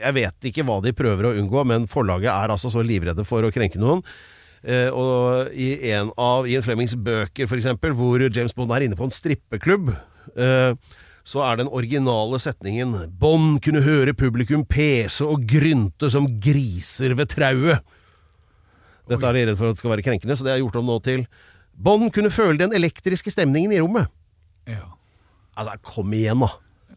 Jeg 0.01 0.17
vet 0.17 0.49
ikke 0.51 0.65
hva 0.67 0.81
de 0.83 0.95
prøver 0.95 1.29
å 1.29 1.35
unngå, 1.39 1.63
men 1.67 1.87
forlaget 1.91 2.31
er 2.33 2.53
altså 2.53 2.71
så 2.73 2.83
livredde 2.85 3.25
for 3.27 3.45
å 3.45 3.53
krenke 3.53 3.81
noen. 3.81 4.03
Uh, 4.61 4.89
og 4.93 5.55
i 5.57 5.73
en 5.93 6.11
av 6.21 6.49
Ian 6.49 6.65
Flemings 6.65 6.97
bøker, 6.99 7.47
eksempel, 7.47 7.95
hvor 7.97 8.21
James 8.27 8.53
Bond 8.57 8.73
er 8.75 8.85
inne 8.85 8.99
på 8.99 9.07
en 9.07 9.15
strippeklubb, 9.15 9.93
uh, 10.35 10.75
så 11.21 11.41
er 11.45 11.59
den 11.59 11.69
originale 11.69 12.39
setningen 12.41 12.95
Bond 13.21 13.59
kunne 13.61 13.83
høre 13.85 14.17
publikum 14.17 14.63
pese 14.65 15.25
og 15.25 15.45
grynte 15.49 16.09
som 16.09 16.27
griser 16.41 17.13
ved 17.17 17.29
trauet. 17.33 17.85
Dette 19.09 19.25
er 19.27 19.33
de 19.33 19.45
redd 19.49 19.57
for 19.57 19.69
at 19.71 19.75
det 19.75 19.81
skal 19.81 19.91
være 19.95 20.03
krenkende, 20.05 20.35
så 20.37 20.43
det 20.45 20.53
er 20.53 20.61
gjort 20.61 20.75
om 20.81 20.85
nå 20.85 20.99
til 21.03 21.25
Bond 21.81 22.11
kunne 22.13 22.29
føle 22.29 22.57
den 22.59 22.73
elektriske 22.77 23.31
stemningen 23.33 23.71
i 23.73 23.79
rommet. 23.81 24.07
Ja. 24.69 24.83
Altså, 25.57 25.77
kom 25.81 26.11
igjen, 26.13 26.39
da. 26.43 26.51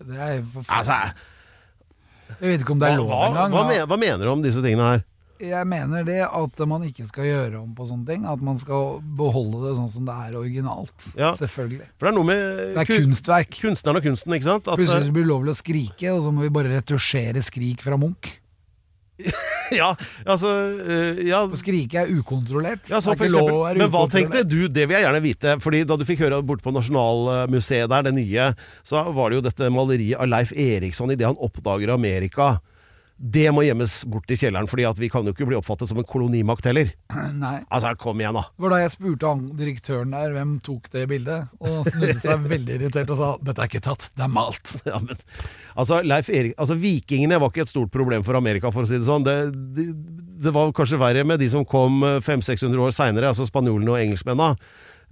Det 0.05 0.19
er. 0.21 0.43
Altså, 0.69 0.99
Jeg 2.41 2.51
vet 2.51 2.61
ikke 2.65 2.73
om 2.75 2.81
det 2.83 2.89
er 2.91 2.97
lov 2.99 3.09
hva, 3.09 3.23
engang. 3.31 3.53
hva, 3.55 3.63
men, 3.71 3.83
hva 3.89 3.99
mener 4.01 4.25
du 4.27 4.31
om 4.35 4.43
disse 4.45 4.61
tingene 4.65 4.91
her? 4.93 5.05
Jeg 5.45 5.67
mener 5.67 6.05
det 6.07 6.21
at 6.25 6.61
man 6.71 6.85
ikke 6.87 7.07
skal 7.09 7.25
gjøre 7.27 7.59
om 7.63 7.73
på 7.77 7.87
sånne 7.89 8.07
ting. 8.07 8.23
At 8.31 8.41
man 8.45 8.59
skal 8.63 9.01
beholde 9.19 9.65
det 9.65 9.73
sånn 9.79 9.91
som 9.91 10.05
det 10.07 10.15
er 10.15 10.37
originalt. 10.39 11.09
Ja. 11.19 11.33
Selvfølgelig. 11.39 11.89
For 11.99 12.07
det 12.07 12.13
er 12.13 12.17
noe 12.19 12.29
med 12.29 12.45
Det 12.77 12.83
er 12.85 12.89
ku- 12.89 13.01
kunstverk. 13.03 13.59
kunstneren 13.61 13.99
og 13.99 14.07
kunsten, 14.07 14.33
ikke 14.37 14.47
sant? 14.51 14.69
At, 14.71 14.79
Plutselig 14.79 15.11
blir 15.13 15.25
det 15.25 15.31
ulovlig 15.31 15.55
å 15.55 15.59
skrike, 15.59 16.13
og 16.15 16.23
så 16.27 16.33
må 16.35 16.47
vi 16.47 16.53
bare 16.55 16.71
retusjere 16.77 17.43
skrik 17.45 17.83
fra 17.83 17.97
Munch. 18.01 18.31
ja, 19.83 19.91
altså 20.25 20.53
eh, 20.85 21.23
ja, 21.29 21.45
For 21.51 21.61
skrike 21.61 22.05
er 22.05 22.13
ukontrollert. 22.15 22.85
Ja, 22.91 23.01
så 23.05 23.15
er 23.15 23.21
for 23.21 23.29
eksempel, 23.29 23.61
er 23.71 23.81
men 23.83 23.93
hva 23.93 24.05
tenkte 24.13 24.45
du? 24.47 24.67
Det 24.69 24.87
vil 24.89 24.99
jeg 24.99 25.07
gjerne 25.07 25.25
vite. 25.25 25.57
Fordi 25.65 25.83
Da 25.89 25.99
du 26.01 26.07
fikk 26.09 26.25
høre 26.27 26.43
borte 26.47 26.65
på 26.65 26.75
Nasjonalmuseet 26.75 27.91
der, 27.93 28.07
det 28.09 28.15
nye, 28.17 28.51
så 28.87 29.03
var 29.15 29.31
det 29.31 29.41
jo 29.41 29.47
dette 29.49 29.73
maleriet 29.73 30.21
av 30.21 30.31
Leif 30.31 30.53
Eriksson 30.53 31.13
idet 31.15 31.29
han 31.29 31.41
oppdager 31.41 31.93
Amerika. 31.95 32.57
Det 33.17 33.47
må 33.55 33.63
gjemmes 33.63 33.93
bort 34.11 34.31
i 34.35 34.37
kjelleren, 34.37 34.67
Fordi 34.67 34.87
at 34.89 34.99
vi 34.99 35.09
kan 35.13 35.27
jo 35.27 35.35
ikke 35.35 35.47
bli 35.47 35.57
oppfattet 35.57 35.91
som 35.91 36.01
en 36.01 36.07
kolonimakt 36.09 36.67
heller. 36.67 36.91
Nei. 37.45 37.61
Altså, 37.71 37.93
kom 38.01 38.21
igjen, 38.21 38.35
da. 38.35 38.43
Det 38.51 38.65
var 38.65 38.75
da 38.75 38.81
jeg 38.83 38.95
spurte 38.97 39.31
han, 39.31 39.45
direktøren 39.59 40.15
der 40.17 40.35
hvem 40.35 40.57
tok 40.67 40.91
det 40.95 41.05
bildet, 41.13 41.53
og 41.63 41.71
han 41.71 41.87
snudde 41.89 42.17
seg 42.25 42.47
veldig 42.55 42.79
irritert 42.79 43.13
og 43.15 43.21
sa 43.21 43.31
'dette 43.39 43.63
er 43.63 43.71
ikke 43.71 43.85
tatt, 43.87 44.09
det 44.15 44.27
er 44.27 44.33
malt'. 44.33 44.75
Ja, 44.95 44.99
men, 45.01 45.19
altså, 45.75 46.01
Leif 46.05 46.29
Erik, 46.29 46.55
altså, 46.61 46.77
Vikingene 46.79 47.39
var 47.41 47.51
ikke 47.51 47.65
et 47.65 47.73
stort 47.73 47.93
problem 47.95 48.27
for 48.27 48.37
Amerika, 48.39 48.71
for 48.75 48.85
å 48.85 48.91
si 48.91 48.99
det 48.99 49.07
sånn. 49.07 49.25
Det, 49.27 49.37
det, 49.75 49.87
det 50.45 50.53
var 50.55 50.75
kanskje 50.77 51.01
verre 51.01 51.25
med 51.27 51.41
de 51.43 51.49
som 51.51 51.65
kom 51.67 52.03
500-600 52.03 52.83
år 52.85 52.95
seinere, 52.95 53.31
altså 53.31 53.47
spanjolene 53.49 53.95
og 53.95 54.03
engelskmennene. 54.03 54.59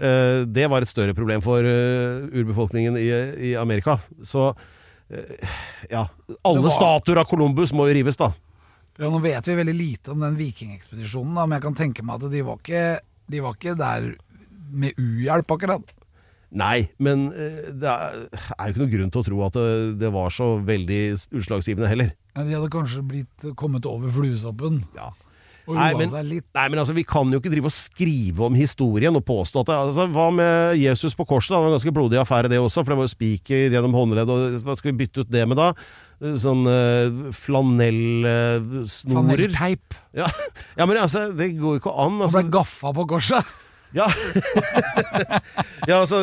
Eh, 0.03 0.43
det 0.49 0.69
var 0.73 0.83
et 0.83 0.91
større 0.91 1.15
problem 1.17 1.43
for 1.45 1.65
eh, 1.67 2.29
urbefolkningen 2.33 2.97
i, 2.99 3.09
i 3.53 3.57
Amerika. 3.61 3.99
Så 4.27 4.51
eh, 4.51 4.63
ja 5.91 6.07
Alle 6.45 6.63
var- 6.65 6.75
statuer 6.77 7.21
av 7.23 7.29
Columbus 7.31 7.73
må 7.77 7.89
jo 7.89 7.95
rives, 7.99 8.17
da. 8.21 8.31
Ja, 9.01 9.09
Nå 9.09 9.21
vet 9.25 9.47
vi 9.49 9.55
veldig 9.57 9.75
lite 9.77 10.13
om 10.13 10.21
den 10.21 10.37
vikingekspedisjonen, 10.37 11.33
men 11.49 11.57
jeg 11.57 11.63
kan 11.65 11.75
tenke 11.79 12.05
meg 12.05 12.21
at 12.23 12.31
de 12.33 12.43
var 12.45 12.59
ikke, 12.61 12.83
de 13.33 13.41
var 13.41 13.57
ikke 13.57 13.75
der 13.81 14.11
med 14.73 14.97
uhjelp, 15.01 15.51
akkurat. 15.57 15.93
Nei, 16.53 16.91
men 17.01 17.31
eh, 17.33 17.71
det 17.73 17.89
er, 17.89 18.27
er 18.59 18.69
jo 18.69 18.75
ikke 18.75 18.83
noe 18.83 18.93
grunn 18.93 19.11
til 19.15 19.23
å 19.23 19.25
tro 19.25 19.39
at 19.47 19.55
det, 19.57 19.99
det 20.03 20.11
var 20.13 20.29
så 20.37 20.51
veldig 20.61 21.01
utslagsgivende 21.41 21.89
heller. 21.89 22.11
Ja, 22.37 22.45
de 22.45 22.53
hadde 22.59 22.69
kanskje 22.73 23.01
blitt 23.09 23.47
kommet 23.61 23.89
over 23.89 24.13
fluesoppen 24.13 24.83
Ja. 24.97 25.11
Nei, 25.69 25.93
men- 25.95 26.11
Nei, 26.11 26.69
men 26.69 26.79
altså, 26.81 26.95
Vi 26.95 27.05
kan 27.07 27.31
jo 27.31 27.39
ikke 27.39 27.51
drive 27.53 27.69
og 27.71 27.75
skrive 27.75 28.41
om 28.49 28.55
historien 28.59 29.15
og 29.15 29.25
påstå 29.25 29.61
at 29.63 29.67
det, 29.71 29.77
altså, 29.79 30.07
Hva 30.11 30.27
med 30.35 30.77
Jesus 30.81 31.15
på 31.15 31.27
korset? 31.29 31.55
Det 31.55 31.59
var 31.61 31.69
en 31.71 31.77
ganske 31.79 31.95
blodig 31.95 32.19
affære, 32.19 32.49
det 32.51 32.59
også. 32.59 32.83
For 32.83 32.91
det 32.93 32.99
var 32.99 33.07
jo 33.07 33.15
spiker 33.15 33.71
gjennom 33.71 33.95
håndledd. 33.95 34.29
og 34.29 34.59
Hva 34.67 34.77
skal 34.77 34.93
vi 34.93 35.05
bytte 35.07 35.21
ut 35.23 35.31
det 35.31 35.47
med 35.47 35.57
da? 35.61 35.73
Sånn 36.39 36.67
uh, 36.71 37.31
flanellsnorer. 37.35 38.83
Flanellteip. 39.11 39.95
ja. 40.15 40.29
ja, 40.79 40.87
men 40.87 40.97
altså, 41.01 41.29
det 41.37 41.53
går 41.59 41.77
jo 41.79 41.81
ikke 41.83 41.95
an. 41.95 42.19
Han 42.19 42.27
Altså. 42.29 42.43
ble 42.43 42.55
gaffa 42.59 42.93
på 42.95 43.07
korset. 43.11 43.45
Ja. 43.93 44.07
ja, 45.91 45.99
altså, 45.99 46.23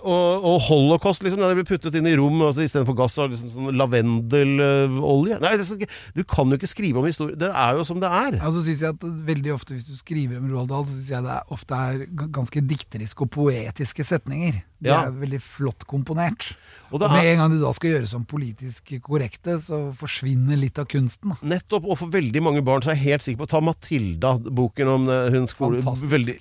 og, 0.00 0.44
og 0.46 0.60
holocaust, 0.68 1.24
liksom. 1.24 1.42
Det 1.42 1.58
blir 1.58 1.68
puttet 1.68 1.98
inn 1.98 2.08
i 2.08 2.14
rom 2.18 2.40
altså, 2.46 2.64
istedenfor 2.66 2.96
gass 2.98 3.18
og 3.18 3.32
liksom 3.32 3.52
sånn 3.54 3.78
lavendelolje. 3.78 5.40
Nei, 5.42 5.54
det, 5.58 5.90
du 6.14 6.22
kan 6.28 6.50
jo 6.50 6.58
ikke 6.60 6.70
skrive 6.70 7.02
om 7.02 7.08
historie. 7.08 7.38
Det 7.38 7.50
er 7.50 7.78
jo 7.78 7.86
som 7.88 8.02
det 8.02 8.10
er. 8.10 8.38
Ja, 8.38 8.52
så 8.54 8.64
synes 8.64 8.84
jeg 8.84 8.96
at 8.96 9.06
veldig 9.28 9.54
ofte 9.54 9.76
Hvis 9.76 9.86
du 9.88 9.94
skriver 9.98 10.40
om 10.40 10.48
Roald 10.52 10.70
Dahl, 10.70 10.86
så 10.86 10.96
syns 10.96 11.12
jeg 11.16 11.26
det 11.26 11.36
er, 11.36 11.54
ofte 11.58 11.82
er 11.88 12.26
ganske 12.38 12.64
dikteriske 12.74 13.26
og 13.26 13.32
poetiske 13.34 14.06
setninger. 14.06 14.62
Det 14.80 14.90
Ja. 14.92 15.06
er 15.06 15.10
veldig 15.10 15.40
flott 15.42 15.86
komponert. 15.90 16.52
Og 16.90 17.02
Og 17.02 17.10
med 17.10 17.24
en 17.26 17.36
gang 17.36 17.50
de 17.52 17.58
da 17.60 17.70
skal 17.72 17.90
gjøres 17.90 18.08
som 18.14 18.24
politisk 18.24 18.94
korrekte, 19.04 19.58
så 19.60 19.92
forsvinner 19.92 20.56
litt 20.56 20.78
av 20.78 20.86
kunsten. 20.88 21.34
Nettopp, 21.42 21.84
og 21.84 21.98
for 21.98 22.08
veldig 22.08 22.40
mange 22.40 22.62
barn 22.64 22.80
så 22.80 22.92
er 22.92 22.96
jeg 22.96 23.04
helt 23.10 23.22
sikker 23.26 23.42
på 23.42 23.48
Ta 23.50 23.60
Matilda, 23.60 24.38
boken 24.38 24.88
om 24.88 25.08
eh, 25.12 25.28
hun 25.34 25.46
skole... 25.46 25.82
Veldig? 25.82 26.38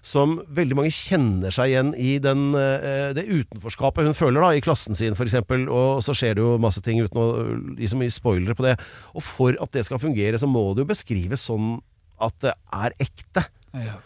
Som 0.00 0.38
veldig 0.48 0.78
mange 0.78 0.94
kjenner 0.94 1.52
seg 1.52 1.74
igjen 1.74 1.92
i 2.00 2.16
den, 2.18 2.54
eh, 2.54 3.12
det 3.12 3.26
utenforskapet 3.28 4.08
hun 4.08 4.16
føler 4.16 4.40
da, 4.40 4.54
i 4.56 4.64
klassen 4.64 4.96
sin, 4.96 5.12
f.eks. 5.12 5.34
Og 5.68 6.00
så 6.06 6.16
skjer 6.16 6.38
det 6.38 6.46
jo 6.46 6.56
masse 6.62 6.80
ting 6.80 7.02
uten 7.04 7.20
å 7.20 7.28
gi 7.76 7.90
så 7.90 8.00
mye 8.00 8.14
spoilere 8.14 8.56
på 8.56 8.64
det. 8.64 8.78
Og 9.12 9.22
for 9.22 9.52
at 9.60 9.72
det 9.76 9.84
skal 9.84 10.00
fungere, 10.00 10.40
så 10.40 10.48
må 10.48 10.70
det 10.72 10.86
jo 10.86 10.92
beskrives 10.94 11.44
sånn 11.50 11.82
at 12.24 12.38
det 12.40 12.54
er 12.72 12.96
ekte. 13.02 13.44
Ja. 13.74 13.98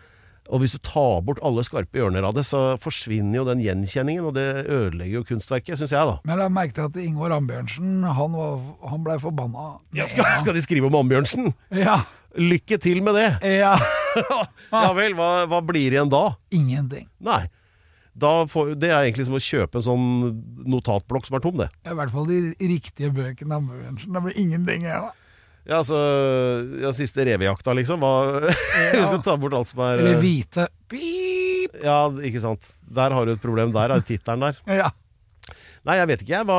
Og 0.49 0.63
hvis 0.63 0.73
du 0.73 0.81
tar 0.81 1.21
bort 1.27 1.41
alle 1.45 1.61
skarpe 1.67 2.01
hjørner 2.01 2.25
av 2.25 2.33
det, 2.39 2.45
så 2.49 2.79
forsvinner 2.81 3.37
jo 3.41 3.47
den 3.49 3.61
gjenkjenningen, 3.61 4.25
og 4.31 4.33
det 4.39 4.47
ødelegger 4.65 5.19
jo 5.19 5.25
kunstverket, 5.29 5.77
syns 5.77 5.93
jeg, 5.93 6.09
da. 6.09 6.15
Men 6.25 6.35
jeg 6.35 6.41
la 6.41 6.49
merke 6.53 6.77
til 6.79 6.87
at 6.89 6.97
Ingvar 7.03 7.35
Ambjørnsen 7.37 8.07
han, 8.17 8.37
var, 8.39 8.63
han 8.89 9.05
blei 9.05 9.19
forbanna. 9.21 9.67
Ja, 9.97 10.09
skal, 10.09 10.25
skal 10.41 10.57
de 10.57 10.65
skrive 10.65 10.89
om 10.89 10.97
Ambjørnsen? 11.03 11.53
Ja, 11.77 12.01
Lykke 12.39 12.77
til 12.79 13.01
med 13.03 13.17
det! 13.19 13.29
ja. 13.59 13.75
Ja 14.73 14.89
vel, 14.97 15.15
hva, 15.17 15.47
hva 15.49 15.61
blir 15.65 15.93
igjen 15.95 16.11
da? 16.13 16.35
Ingenting. 16.55 17.07
Nei. 17.25 17.47
Da 18.19 18.33
får, 18.51 18.75
det 18.81 18.91
er 18.91 19.05
egentlig 19.07 19.29
som 19.29 19.37
å 19.39 19.43
kjøpe 19.43 19.79
en 19.79 19.85
sånn 19.87 20.07
notatblokk 20.69 21.29
som 21.29 21.39
er 21.39 21.43
tom, 21.45 21.61
det. 21.61 21.69
I 21.87 21.95
hvert 21.97 22.13
fall 22.13 22.27
de 22.29 22.41
riktige 22.61 23.13
bøkene 23.15 23.55
av 23.57 23.63
Ambjørnsen. 23.65 24.13
Det 24.17 24.23
blir 24.27 24.41
ingenting. 24.43 24.85
igjen. 24.87 25.07
Ja. 25.09 25.28
Ja, 25.69 25.83
altså 25.83 25.99
ja, 26.81 26.93
Siste 26.97 27.27
revejakta, 27.29 27.75
liksom. 27.77 28.01
Hva, 28.01 28.41
Vi 28.95 29.03
skal 29.03 29.21
ta 29.25 29.37
bort 29.41 29.57
alt 29.59 29.69
som 29.69 29.83
er 29.85 30.01
Eller 30.01 30.17
eh, 30.17 30.23
hvite. 30.23 30.65
Beep. 30.89 31.77
Ja, 31.85 32.01
ikke 32.25 32.41
sant. 32.41 32.73
Der 32.89 33.13
har 33.13 33.29
du 33.29 33.35
et 33.35 33.43
problem. 33.45 33.75
Der 33.77 33.93
er 33.93 34.05
tittelen 34.07 34.47
der. 34.47 34.63
Ja. 34.81 34.89
Nei, 35.85 35.99
jeg 36.01 36.09
vet 36.11 36.25
ikke, 36.25 36.35
jeg. 36.39 36.49
Hva, 36.49 36.59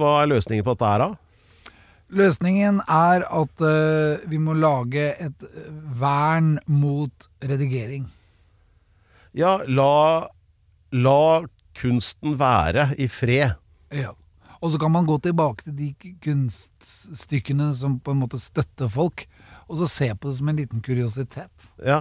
hva 0.00 0.12
er 0.22 0.30
løsningen 0.34 0.66
på 0.66 0.74
dette 0.74 0.90
her, 0.90 1.06
da? 1.06 1.72
Løsningen 2.18 2.80
er 2.88 3.24
at 3.26 3.62
uh, 3.62 4.26
vi 4.30 4.38
må 4.40 4.56
lage 4.56 5.10
et 5.20 5.44
eh, 5.44 5.72
vern 6.00 6.56
mot 6.66 7.28
redigering. 7.44 8.06
Ja, 9.36 9.58
la, 9.68 10.26
la 10.96 11.22
kunsten 11.78 12.38
være 12.40 12.90
i 12.98 13.06
fred. 13.12 13.54
Ja. 13.94 14.14
Og 14.58 14.72
så 14.72 14.80
kan 14.80 14.92
man 14.92 15.06
gå 15.06 15.18
tilbake 15.22 15.66
til 15.66 15.76
de 15.78 16.14
kunststykkene 16.24 17.70
som 17.78 17.98
på 18.02 18.14
en 18.14 18.22
måte 18.24 18.40
støtter 18.42 18.90
folk, 18.90 19.26
og 19.68 19.78
så 19.80 19.90
se 19.90 20.08
på 20.14 20.30
det 20.30 20.38
som 20.38 20.50
en 20.50 20.58
liten 20.58 20.82
kuriositet. 20.82 21.68
Ja. 21.84 22.00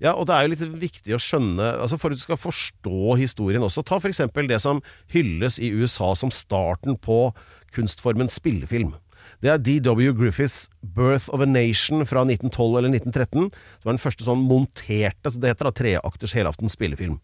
ja, 0.00 0.14
og 0.14 0.28
det 0.28 0.36
er 0.36 0.46
jo 0.46 0.52
litt 0.54 0.64
viktig 0.86 1.16
å 1.16 1.20
skjønne 1.20 1.72
altså 1.82 1.98
For 2.00 2.12
at 2.12 2.20
du 2.20 2.24
skal 2.24 2.40
forstå 2.40 3.16
historien 3.20 3.66
også, 3.66 3.84
ta 3.84 4.00
f.eks. 4.00 4.22
det 4.48 4.60
som 4.62 4.82
hylles 5.12 5.58
i 5.60 5.72
USA 5.74 6.14
som 6.16 6.32
starten 6.32 6.96
på 6.96 7.28
kunstformen 7.74 8.30
spillefilm. 8.32 8.94
Det 9.40 9.48
er 9.48 9.60
D.W. 9.60 10.12
Griffiths 10.12 10.68
'Birth 10.84 11.30
of 11.32 11.40
a 11.40 11.48
Nation' 11.48 12.04
fra 12.04 12.24
1912 12.26 12.76
eller 12.76 12.90
1913. 12.92 13.50
Som 13.80 13.88
er 13.88 13.94
den 13.94 14.02
første 14.02 14.26
sånn 14.26 14.42
monterte, 14.44 15.32
som 15.32 15.40
det 15.40 15.54
heter, 15.54 15.70
da, 15.70 15.72
treakters 15.72 16.34
helaftens 16.36 16.76
spillefilm. 16.76 17.16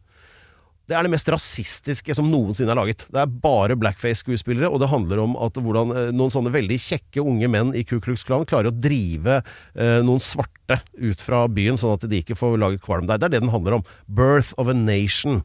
Det 0.86 0.94
er 0.94 1.02
det 1.02 1.10
mest 1.10 1.28
rasistiske 1.32 2.14
som 2.14 2.28
noensinne 2.30 2.70
er 2.70 2.78
laget. 2.78 3.08
Det 3.10 3.18
er 3.18 3.30
bare 3.42 3.74
blackface-skuespillere, 3.78 4.70
og 4.70 4.78
det 4.78 4.90
handler 4.92 5.22
om 5.24 5.34
at 5.42 5.58
hvordan 5.58 5.90
eh, 5.90 6.10
noen 6.14 6.30
sånne 6.30 6.52
veldig 6.54 6.78
kjekke 6.78 7.24
unge 7.26 7.48
menn 7.50 7.72
i 7.74 7.82
Ku 7.86 7.98
Klux 8.02 8.22
Klan 8.26 8.46
klarer 8.46 8.70
å 8.70 8.76
drive 8.76 9.40
eh, 9.40 9.98
noen 10.06 10.22
svarte 10.22 10.78
ut 10.94 11.24
fra 11.26 11.42
byen, 11.50 11.78
sånn 11.80 11.96
at 11.96 12.06
de 12.06 12.20
ikke 12.22 12.38
får 12.38 12.54
laget 12.62 12.84
kvalm 12.86 13.08
der. 13.10 13.18
Det 13.18 13.26
er 13.26 13.34
det 13.34 13.42
den 13.42 13.54
handler 13.54 13.80
om. 13.80 13.86
Birth 14.06 14.54
of 14.62 14.70
a 14.70 14.76
Nation. 14.78 15.40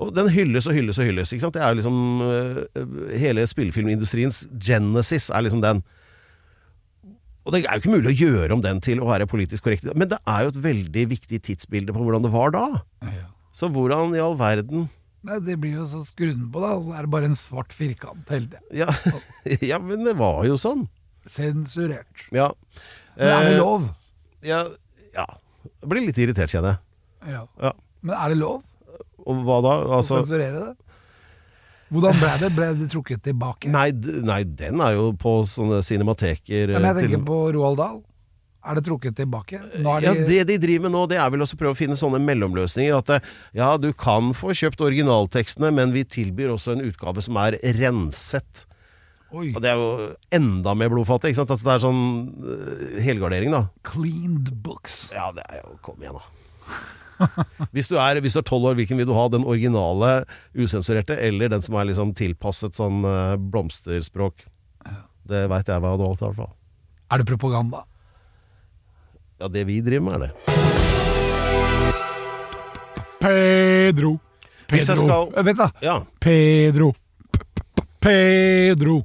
Og 0.00 0.14
den 0.14 0.30
hylles 0.32 0.70
og 0.70 0.78
hylles 0.78 1.02
og 1.02 1.10
hylles. 1.10 1.32
Ikke 1.34 1.44
sant? 1.48 1.58
Det 1.58 1.64
er 1.66 1.74
liksom 1.76 2.22
øh, 2.24 3.16
Hele 3.20 3.42
spillefilmindustriens 3.50 4.44
genesis 4.62 5.28
er 5.34 5.44
liksom 5.48 5.64
den. 5.66 5.82
Og 7.42 7.56
det 7.56 7.64
er 7.64 7.74
jo 7.74 7.82
ikke 7.82 7.96
mulig 7.96 8.12
å 8.12 8.18
gjøre 8.20 8.54
om 8.54 8.62
den 8.62 8.78
til 8.84 9.02
å 9.02 9.10
være 9.10 9.26
politisk 9.26 9.66
korrekt, 9.66 9.88
men 9.96 10.12
det 10.12 10.20
er 10.28 10.44
jo 10.44 10.54
et 10.54 10.62
veldig 10.62 11.04
viktig 11.16 11.42
tidsbilde 11.48 11.94
på 11.96 12.06
hvordan 12.06 12.22
det 12.22 12.30
var 12.36 12.54
da. 12.54 12.66
Så 13.52 13.68
hvordan 13.72 14.14
i 14.14 14.20
all 14.22 14.36
verden 14.38 14.88
Nei, 15.22 15.36
det 15.44 15.58
blir 15.60 15.74
jo 15.76 15.84
så 15.84 15.98
skrudd 16.08 16.46
på, 16.52 16.60
da, 16.62 16.68
og 16.78 16.84
så 16.86 16.94
er 16.96 17.04
det 17.04 17.10
bare 17.12 17.28
en 17.28 17.34
svart 17.36 17.74
firkant 17.76 18.30
hele 18.32 18.46
tida. 18.48 18.60
ja, 18.72 18.88
ja, 19.74 19.78
men 19.78 20.04
det 20.06 20.14
var 20.16 20.46
jo 20.48 20.54
sånn. 20.56 20.86
Sensurert. 21.28 22.22
Ja. 22.32 22.46
Men 23.18 23.28
er 23.34 23.44
det 23.44 23.50
Eh, 23.52 23.58
lov? 23.60 23.84
Ja, 24.46 24.62
ja. 25.12 25.26
Jeg 25.82 25.90
blir 25.92 26.06
litt 26.06 26.16
irritert, 26.24 26.48
kjenner 26.54 26.78
jeg. 26.78 27.34
Ja. 27.34 27.42
Ja. 27.60 27.72
Men 28.00 28.16
er 28.16 28.32
det 28.32 28.38
lov 28.40 28.62
Og 29.28 29.42
hva 29.44 29.58
da? 29.60 29.74
å 29.84 29.98
Altså, 29.98 30.22
sensurere 30.22 30.56
det? 30.56 30.76
Hvordan 31.92 32.16
ble 32.22 32.30
det? 32.40 32.50
Ble 32.56 32.68
det 32.80 32.88
trukket 32.94 33.20
tilbake? 33.26 33.68
nei, 33.68 33.90
nei, 34.24 34.40
den 34.44 34.80
er 34.80 34.94
jo 34.96 35.10
på 35.20 35.40
sånne 35.44 35.82
cinemateker. 35.84 36.70
Ja, 36.72 36.78
men 36.80 36.86
jeg 36.94 37.02
tenker 37.04 37.18
til- 37.18 37.26
på 37.28 37.38
Roald 37.58 37.76
Dahl. 37.82 38.00
Er 38.60 38.76
det 38.76 38.84
trukket 38.84 39.16
tilbake? 39.16 39.56
Er 39.80 40.04
Ja, 40.04 40.12
Det 40.12 40.42
de 40.50 40.58
driver 40.60 40.88
med 40.88 40.92
nå, 40.92 41.06
det 41.08 41.16
er 41.16 41.30
vel 41.32 41.40
også 41.40 41.56
å 41.56 41.60
prøve 41.62 41.72
å 41.72 41.78
finne 41.78 41.96
sånne 41.96 42.20
mellomløsninger. 42.20 42.98
At 42.98 43.24
ja, 43.56 43.76
du 43.80 43.92
kan 43.96 44.34
få 44.36 44.52
kjøpt 44.52 44.82
originaltekstene, 44.84 45.70
men 45.72 45.94
vi 45.96 46.04
tilbyr 46.04 46.52
også 46.52 46.76
en 46.76 46.84
utgave 46.84 47.24
som 47.24 47.38
er 47.40 47.56
renset. 47.80 48.66
Oi, 49.30 49.52
Og 49.54 49.62
det 49.62 49.70
er 49.70 49.78
jo 49.78 50.10
enda 50.34 50.74
mer 50.74 50.90
blodfattig. 50.90 51.30
ikke 51.30 51.40
sant? 51.40 51.54
At 51.54 51.62
det 51.62 51.72
er 51.76 51.82
sånn 51.84 52.02
øh, 52.42 53.00
helgardering, 53.04 53.54
da. 53.54 53.62
cleaned 53.86 54.50
books. 54.64 55.04
Ja, 55.14 55.30
det 55.32 55.44
er 55.48 55.62
jo 55.62 55.76
Kom 55.86 56.02
igjen, 56.02 56.18
da. 56.18 56.26
Hvis 57.76 57.90
du 57.92 57.98
er 58.00 58.20
tolv 58.42 58.70
år, 58.70 58.78
hvilken 58.78 58.98
vil 58.98 59.06
du 59.06 59.14
ha? 59.14 59.28
Den 59.28 59.44
originale 59.44 60.24
usensurerte, 60.56 61.16
eller 61.20 61.52
den 61.52 61.62
som 61.62 61.76
er 61.76 61.90
liksom 61.90 62.14
tilpasset 62.18 62.74
sånn 62.78 63.04
øh, 63.04 63.36
blomsterspråk? 63.38 64.46
Det 65.30 65.44
veit 65.52 65.68
jeg 65.68 65.84
hva 65.84 65.94
du 65.94 66.04
har 66.08 66.16
i 66.16 66.24
hvert 66.24 66.40
fall. 66.40 66.52
Er 67.10 67.20
det 67.20 67.28
propaganda? 67.28 67.84
Ja, 69.40 69.48
det 69.48 69.64
vi 69.66 69.80
driver 69.80 70.04
med, 70.04 70.14
er 70.14 70.18
det. 70.26 70.32
Pedro. 73.20 74.18
Jeg 74.70 74.82
skal- 74.84 75.44
Vent, 75.44 75.58
da. 75.58 75.70
Ja. 75.82 76.00
Pedro. 76.20 76.92
P- 77.32 77.40
p- 77.74 77.84
Pedro. 78.00 79.04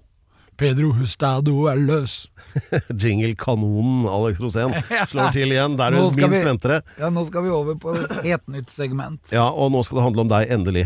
Pedro 0.57 0.91
Hustado 0.93 1.65
er 1.67 1.75
løs. 1.75 2.27
Jingle-kanonen 3.01 4.05
Alex 4.07 4.37
Rosén 4.39 4.71
slår 5.11 5.33
til 5.35 5.51
igjen 5.51 5.75
der 5.75 5.91
du 5.91 5.97
minst 5.99 6.15
vi- 6.19 6.43
venter 6.45 6.69
det. 6.77 6.83
Ja, 6.99 7.09
nå 7.11 7.25
skal 7.27 7.43
vi 7.43 7.49
over 7.51 7.75
på 7.75 7.95
et 7.99 8.13
helt 8.23 8.47
nytt 8.47 8.69
segment. 8.71 9.19
Ja, 9.35 9.49
og 9.51 9.71
nå 9.73 9.83
skal 9.83 9.97
det 9.99 10.05
handle 10.05 10.21
om 10.21 10.29
deg, 10.31 10.47
endelig. 10.55 10.85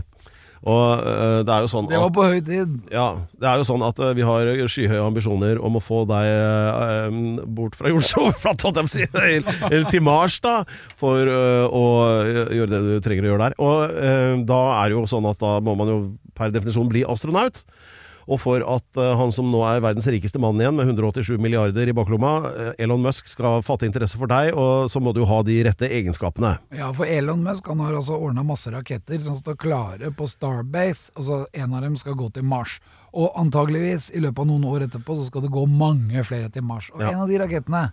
Og 0.67 1.03
uh, 1.05 1.39
det 1.47 1.53
er 1.55 1.63
jo 1.63 1.69
sånn 1.71 1.85
Det 1.87 1.99
var 2.01 2.09
på 2.11 2.25
høy 2.27 2.39
tid. 2.43 2.73
ja, 2.91 3.05
det 3.39 3.47
er 3.47 3.61
jo 3.61 3.67
sånn 3.69 3.83
at 3.87 3.99
uh, 4.03 4.09
vi 4.17 4.25
har 4.27 4.49
skyhøye 4.67 5.05
ambisjoner 5.05 5.61
om 5.63 5.77
å 5.79 5.81
få 5.83 6.01
deg 6.09 6.27
øh, 6.33 7.19
bort 7.47 7.77
fra 7.79 7.91
jordens 7.93 8.11
overflate, 8.19 8.67
holdt 8.67 8.81
jeg 8.81 8.87
på 8.87 8.91
å 8.91 8.95
si, 8.97 9.07
eller- 9.69 9.87
til 9.93 10.03
Mars, 10.03 10.39
da, 10.43 10.57
for 10.99 11.29
å 11.31 11.83
gjøre 12.51 12.71
det 12.73 12.81
du 12.83 12.93
trenger 13.05 13.27
å 13.27 13.31
gjøre 13.31 13.45
der. 13.47 13.55
Og 13.63 14.43
da 14.49 14.59
er 14.81 14.89
det 14.91 14.97
jo 14.97 15.05
sånn 15.09 15.27
at 15.31 15.39
da 15.41 15.55
må 15.63 15.77
man 15.79 15.91
jo 15.93 15.99
per 16.35 16.51
definisjon 16.53 16.91
bli 16.91 17.05
astronaut. 17.07 17.63
Og 18.29 18.37
for 18.43 18.61
at 18.61 18.99
øh, 19.01 19.15
han 19.17 19.31
som 19.33 19.47
nå 19.49 19.63
er 19.65 19.79
verdens 19.81 20.05
rikeste 20.13 20.37
mann 20.41 20.59
igjen, 20.61 20.75
med 20.77 20.85
187 20.85 21.39
milliarder 21.41 21.89
i 21.89 21.95
baklomma, 21.97 22.33
øh, 22.51 22.71
Elon 22.77 23.01
Musk, 23.01 23.25
skal 23.31 23.63
fatte 23.65 23.87
interesse 23.89 24.19
for 24.21 24.29
deg, 24.29 24.51
og 24.53 24.85
så 24.93 25.01
må 25.01 25.13
du 25.17 25.23
jo 25.23 25.29
ha 25.31 25.39
de 25.47 25.55
rette 25.65 25.89
egenskapene. 25.89 26.51
Ja, 26.77 26.91
for 26.93 27.09
Elon 27.09 27.41
Musk 27.41 27.65
han 27.71 27.81
har 27.81 27.97
altså 27.97 28.19
ordna 28.21 28.43
masse 28.45 28.69
raketter 28.73 29.17
som 29.25 29.37
står 29.39 29.57
klare 29.57 30.11
på 30.13 30.27
Starbase. 30.29 31.09
Altså 31.17 31.39
En 31.57 31.73
av 31.73 31.81
dem 31.87 31.97
skal 31.97 32.13
gå 32.19 32.29
til 32.35 32.45
Mars. 32.45 32.77
Og 33.17 33.31
antageligvis 33.41 34.11
i 34.13 34.21
løpet 34.21 34.43
av 34.45 34.51
noen 34.51 34.67
år 34.69 34.85
etterpå 34.85 35.15
så 35.17 35.25
skal 35.25 35.41
det 35.47 35.49
gå 35.55 35.65
mange 35.65 36.21
flere 36.27 36.51
til 36.53 36.61
Mars. 36.69 36.91
Og 36.93 37.01
Ja. 37.01 37.09
en 37.15 37.23
av 37.25 37.27
de 37.31 37.39
rakettene, 37.41 37.87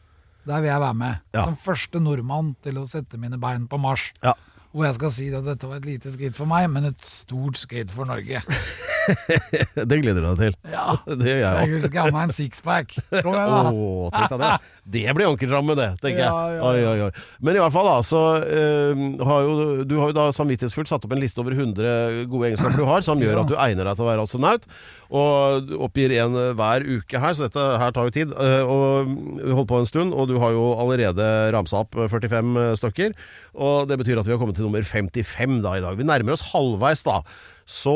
der 0.47 0.61
vil 0.61 0.69
jeg 0.69 0.81
være 0.85 0.95
med. 0.95 1.17
Ja. 1.35 1.45
Som 1.49 1.57
første 1.57 1.99
nordmann 2.03 2.53
til 2.63 2.77
å 2.77 2.85
sette 2.87 3.17
mine 3.19 3.39
bein 3.41 3.65
på 3.67 3.81
Mars. 3.81 4.11
Ja. 4.23 4.35
Hvor 4.75 4.85
jeg 4.85 4.95
skal 4.99 5.11
si 5.11 5.31
at 5.33 5.45
dette 5.49 5.67
var 5.67 5.77
et 5.81 5.87
lite 5.89 6.13
skritt 6.13 6.37
for 6.37 6.45
meg, 6.45 6.69
men 6.71 6.85
et 6.93 7.01
stort 7.01 7.57
skritt 7.57 7.91
for 7.91 8.05
Norge. 8.05 8.43
Det 9.91 9.99
gleder 10.03 10.23
du 10.23 10.29
deg 10.33 10.41
til. 10.41 10.57
Ja. 10.73 10.87
Det 11.21 11.29
gjør 11.31 11.43
jeg 11.43 11.53
òg. 11.77 11.87
Skal 11.87 12.01
ha 12.09 12.15
meg 12.15 12.29
en 12.29 12.35
sixpack. 12.37 12.97
Kom 13.13 13.35
igjen, 13.37 13.53
da. 13.53 13.73
Åh, 13.73 14.09
tenk 14.17 14.35
deg 14.35 14.43
det. 14.45 14.55
Det 14.87 15.03
blir 15.19 15.27
ankerdramme, 15.27 15.75
det, 15.75 15.87
tenker 15.99 16.21
jeg. 16.23 16.31
Ja, 16.31 16.43
ja, 16.55 16.59
ja. 16.61 16.67
Oi, 16.71 16.83
oi, 16.87 17.09
oi. 17.09 17.39
Men 17.43 17.57
i 17.59 17.63
hvert 17.63 17.75
fall, 17.75 17.89
da, 17.91 17.97
så 18.07 18.21
uh, 18.39 19.01
har 19.27 19.47
jo 19.49 19.55
du 19.87 19.97
har 19.99 20.13
jo 20.13 20.15
da 20.15 20.27
samvittighetsfullt 20.37 20.91
satt 20.93 21.07
opp 21.09 21.17
en 21.17 21.23
liste 21.23 21.43
over 21.43 21.57
100 21.57 22.29
gode 22.31 22.53
egenskaper 22.53 22.79
du 22.79 22.87
har, 22.87 23.03
som 23.03 23.19
gjør 23.23 23.35
Ja. 23.35 23.43
at 23.43 23.51
du 23.51 23.57
egner 23.59 23.89
deg 23.91 23.99
til 23.99 24.07
å 24.07 24.11
være 24.13 24.27
astronaut. 24.29 24.69
Og 25.11 25.67
du 25.67 25.75
oppgir 25.87 26.15
en 26.19 26.35
eh, 26.39 26.53
hver 26.59 26.87
uke 26.87 27.19
her, 27.23 27.35
så 27.35 27.47
dette 27.47 27.63
her 27.83 27.93
tar 27.95 28.09
jo 28.09 28.15
tid. 28.15 28.33
Eh, 28.35 28.63
og 28.63 29.11
vi 29.43 29.55
holdt 29.59 29.71
på 29.71 29.81
en 29.83 29.91
stund, 29.91 30.15
og 30.15 30.31
du 30.31 30.37
har 30.43 30.55
jo 30.55 30.69
allerede 30.83 31.27
ramsa 31.55 31.83
opp 31.85 31.95
45 31.99 32.55
stykker. 32.81 33.15
Og 33.59 33.91
det 33.91 33.99
betyr 34.03 34.23
at 34.23 34.27
vi 34.27 34.35
har 34.35 34.41
kommet 34.43 34.59
til 34.59 34.67
nummer 34.67 34.87
55 34.87 35.61
da 35.67 35.77
i 35.79 35.85
dag. 35.85 35.99
Vi 35.99 36.07
nærmer 36.07 36.35
oss 36.39 36.47
halvveis, 36.53 37.03
da. 37.07 37.21
Så 37.67 37.93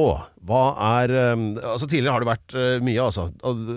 hva 0.49 0.61
er 0.99 1.13
eh, 1.15 1.43
Altså 1.63 1.87
Tidligere 1.87 2.17
har 2.17 2.25
det 2.25 2.29
vært 2.29 2.55
eh, 2.59 2.83
mye, 2.83 3.05
altså. 3.05 3.29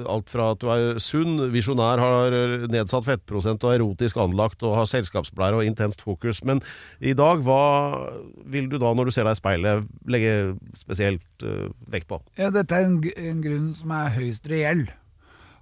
Alt 0.09 0.31
fra 0.33 0.49
at 0.55 0.61
du 0.63 0.71
er 0.73 0.97
sunn, 1.03 1.35
visjonær, 1.53 2.01
har 2.01 2.33
eh, 2.33 2.65
nedsatt 2.73 3.05
fettprosent 3.05 3.61
og 3.61 3.75
er 3.75 3.83
erotisk 3.83 4.17
anlagt 4.23 4.65
og 4.65 4.73
har 4.79 4.89
selskapspleier 4.89 5.59
og 5.59 5.67
intenst 5.67 6.01
fokus. 6.01 6.41
Men 6.49 6.63
i 6.97 7.13
dag, 7.17 7.45
hva 7.45 7.61
vil 8.49 8.71
du 8.71 8.79
da, 8.81 8.89
når 8.97 9.11
du 9.11 9.13
ser 9.13 9.29
deg 9.29 9.37
i 9.37 9.41
speilet, 9.41 9.93
legge 10.09 10.33
spesielt 10.79 11.45
uh, 11.45 11.69
vekt 11.93 12.09
på? 12.09 12.17
Ja, 12.41 12.49
dette 12.53 12.73
er 12.73 12.89
en, 12.89 12.97
en 13.03 13.45
grunn 13.45 13.69
som 13.77 13.93
er 13.93 14.09
høyst 14.17 14.49
reell. 14.49 14.87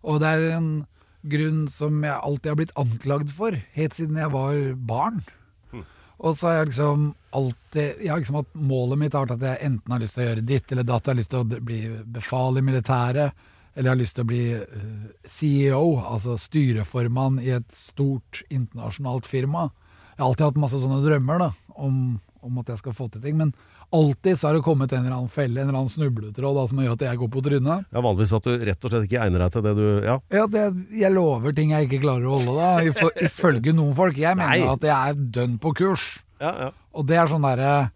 Og 0.07 0.23
det 0.23 0.31
er 0.31 0.47
en 0.55 0.71
grunn 1.27 1.65
som 1.69 1.99
jeg 2.07 2.15
alltid 2.15 2.53
har 2.53 2.61
blitt 2.61 2.75
anklagd 2.79 3.35
for, 3.35 3.59
helt 3.75 3.99
siden 3.99 4.19
jeg 4.21 4.31
var 4.33 4.63
barn. 4.87 5.21
Og 6.21 6.37
så 6.37 6.47
har 6.47 6.59
jeg 6.59 6.71
liksom 6.71 7.07
alltid 7.33 8.01
Jeg 8.03 8.11
har 8.11 8.19
liksom 8.21 8.37
hatt 8.41 8.59
Målet 8.59 8.99
mitt 9.01 9.15
har 9.15 9.25
vært 9.25 9.39
at 9.39 9.45
jeg 9.47 9.69
enten 9.69 9.93
har 9.95 10.01
lyst 10.03 10.17
til 10.17 10.23
å 10.23 10.27
gjøre 10.27 10.45
ditt 10.45 10.73
eller 10.73 10.85
datt. 10.85 11.07
Jeg 11.07 11.13
har 11.13 11.19
lyst 11.21 11.31
til 11.33 11.41
å 11.41 11.61
bli 11.69 11.81
befal 12.17 12.59
i 12.59 12.65
militæret. 12.65 13.47
Eller 13.73 13.87
jeg 13.87 13.93
har 13.93 14.01
lyst 14.01 14.17
til 14.17 14.25
å 14.25 14.29
bli 14.29 14.41
eh, 14.57 15.03
CEO, 15.31 15.85
altså 16.03 16.35
styreformann 16.39 17.39
i 17.39 17.53
et 17.55 17.69
stort 17.75 18.41
internasjonalt 18.51 19.29
firma. 19.29 19.69
Jeg 20.11 20.19
har 20.19 20.27
alltid 20.27 20.47
hatt 20.49 20.59
masse 20.59 20.81
sånne 20.83 20.99
drømmer 21.05 21.39
da, 21.39 21.47
om, 21.79 22.01
om 22.43 22.59
at 22.59 22.73
jeg 22.73 22.81
skal 22.81 22.97
få 22.97 23.07
til 23.13 23.23
ting. 23.23 23.39
Men 23.39 23.53
alltid 23.91 24.39
så 24.39 24.47
har 24.47 24.55
det 24.57 24.63
kommet 24.65 24.91
en 24.95 25.03
eller 25.05 25.15
annen 25.17 25.29
felle, 25.31 25.59
en 25.61 25.67
eller 25.69 25.79
annen 25.81 25.91
snubletråd 25.91 26.55
da, 26.57 26.63
som 26.69 26.79
gjør 26.83 26.93
at 26.95 27.05
jeg 27.07 27.19
går 27.21 27.29
på 27.33 27.43
trynet. 27.45 27.85
Ja, 27.91 28.01
Vanligvis 28.03 28.33
at 28.37 28.47
du 28.47 28.65
rett 28.67 28.85
og 28.87 28.93
slett 28.93 29.07
ikke 29.09 29.21
egner 29.25 29.43
deg 29.45 29.51
til 29.55 29.65
det 29.67 29.73
du 29.77 29.87
Ja. 30.05 30.15
Ja, 30.31 30.45
det, 30.47 30.63
jeg 30.95 31.11
lover 31.15 31.55
ting 31.57 31.73
jeg 31.75 31.87
ikke 31.89 32.01
klarer 32.05 32.27
å 32.27 32.37
holde, 32.39 32.55
da. 32.55 33.05
Ifølge 33.27 33.73
noen 33.75 33.95
folk. 33.97 34.17
Jeg 34.17 34.37
mener 34.39 34.55
Nei. 34.63 34.73
at 34.73 34.87
jeg 34.87 34.95
er 35.15 35.23
dønn 35.39 35.57
på 35.61 35.73
kurs. 35.77 36.05
ja, 36.41 36.53
ja. 36.67 36.69
Og 36.91 37.05
det 37.07 37.15
er 37.15 37.29
sånn 37.31 37.45
derre 37.45 37.91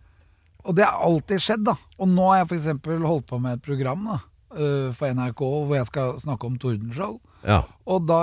Og 0.63 0.75
det 0.77 0.85
har 0.87 1.01
alltid 1.03 1.41
skjedd, 1.43 1.63
da. 1.67 1.73
Og 1.99 2.07
nå 2.09 2.29
har 2.31 2.43
jeg 2.43 2.47
f.eks. 2.63 2.87
holdt 3.05 3.27
på 3.29 3.39
med 3.43 3.57
et 3.59 3.63
program 3.65 4.05
da, 4.07 4.19
øh, 4.55 4.93
for 4.97 5.11
NRK 5.13 5.41
hvor 5.45 5.75
jeg 5.75 5.87
skal 5.91 6.15
snakke 6.23 6.47
om 6.47 6.55
Tordenskjold. 6.57 7.19
Ja. 7.45 7.61
Og 7.85 8.07
da, 8.09 8.19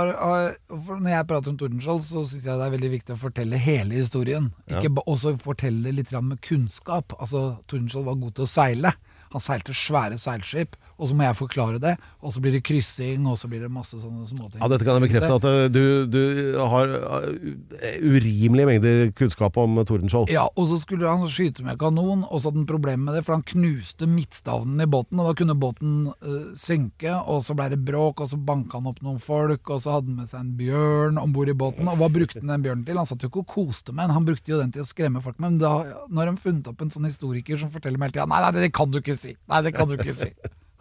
for 0.69 0.99
når 0.99 1.13
jeg 1.13 1.27
prater 1.31 1.53
om 1.53 1.59
Tordenskjold, 1.61 2.03
så 2.09 2.25
syns 2.27 2.47
jeg 2.49 2.59
det 2.59 2.67
er 2.67 2.75
veldig 2.75 2.93
viktig 2.97 3.15
å 3.15 3.21
fortelle 3.23 3.61
hele 3.63 3.95
historien. 4.01 4.49
Ikke 4.67 4.91
ba, 4.97 5.05
også 5.07 5.37
fortelle 5.43 5.95
litt 5.95 6.11
med 6.19 6.41
kunnskap. 6.43 7.15
Altså, 7.23 7.45
Tordenskjold 7.71 8.09
var 8.11 8.19
god 8.25 8.35
til 8.39 8.47
å 8.49 8.51
seile. 8.51 8.95
Han 9.33 9.45
seilte 9.45 9.77
svære 9.77 10.19
seilskip, 10.21 10.75
og 10.99 11.09
så 11.09 11.17
må 11.17 11.27
jeg 11.27 11.39
forklare 11.39 11.81
det. 11.83 11.95
Og 12.23 12.35
så 12.35 12.43
blir 12.43 12.55
det 12.57 12.63
kryssing, 12.67 13.27
og 13.29 13.39
så 13.41 13.51
blir 13.51 13.65
det 13.65 13.71
masse 13.73 13.99
sånne 13.99 14.27
småting. 14.29 14.61
Ja, 14.61 14.69
dette 14.71 14.87
kan 14.87 14.99
jeg 14.99 15.09
bekrefte 15.09 15.39
at 15.39 15.47
eh, 15.49 15.67
du, 15.73 15.83
du 16.11 16.23
har 16.59 16.93
eh, 16.99 17.99
urimelige 18.03 18.69
mengder 18.69 19.13
kunnskap 19.19 19.59
om 19.61 19.81
Tordenskjold. 19.83 20.33
Ja, 20.33 20.49
og 20.51 20.71
så 20.71 20.81
skulle 20.83 21.11
han 21.11 21.27
skyte 21.31 21.67
med 21.67 21.81
kanon, 21.81 22.27
og 22.29 22.41
så 22.41 22.51
hadde 22.51 22.63
han 22.63 22.69
problemer 22.71 23.09
med 23.09 23.19
det, 23.19 23.25
for 23.27 23.37
han 23.39 23.47
knuste 23.47 24.09
midtstavnen 24.11 24.83
i 24.85 24.89
båten, 24.91 25.21
og 25.21 25.31
da 25.31 25.37
kunne 25.39 25.59
båten 25.59 25.97
eh, 26.15 26.53
synke, 26.59 27.17
og 27.23 27.43
så 27.47 27.57
ble 27.59 27.71
det 27.75 27.83
bråk, 27.87 28.23
og 28.23 28.33
så 28.33 28.41
banka 28.41 28.81
han 28.81 28.91
opp 28.91 29.03
noen 29.05 29.21
folk, 29.23 29.67
og 29.69 29.83
så 29.85 29.97
hadde 29.97 30.13
han 30.13 30.23
med 30.23 30.33
seg 30.33 30.43
en 30.45 30.55
bjørn 30.59 31.21
om 31.23 31.35
bord 31.35 31.51
i 31.53 31.57
båten, 31.59 31.91
og 31.91 32.01
hva 32.01 32.11
brukte 32.13 32.41
han 32.43 32.55
den 32.55 32.67
bjørnen 32.67 32.87
til? 32.89 33.01
Han 33.01 33.09
satt 33.09 33.25
jo 33.25 33.33
ikke 33.33 33.45
og 33.45 33.51
koste 33.57 33.95
med 33.95 34.07
den, 34.07 34.17
han 34.19 34.29
brukte 34.29 34.55
jo 34.55 34.61
den 34.61 34.75
til 34.75 34.85
å 34.85 34.89
skremme 34.89 35.23
folk 35.25 35.39
med, 35.39 35.53
men 35.53 35.61
da 35.63 35.73
nå 36.09 36.23
har 36.23 36.31
de 36.31 36.43
funnet 36.43 36.69
opp 36.71 36.83
en 36.85 36.93
sånn 36.93 37.09
historiker 37.09 37.59
som 37.61 37.73
forteller 37.75 38.01
meg 38.01 38.13
hele 38.13 38.21
tida 38.21 38.29
nei, 38.31 38.43
nei, 38.45 38.65
det 38.65 38.73
kan 38.75 38.91
du 38.91 39.01
ikke 39.01 39.19
si, 39.19 39.37
nei, 39.51 39.63
det 39.67 39.75
kan 39.77 39.91
du 39.91 39.97
ikke 39.99 40.17
si. 40.17 40.31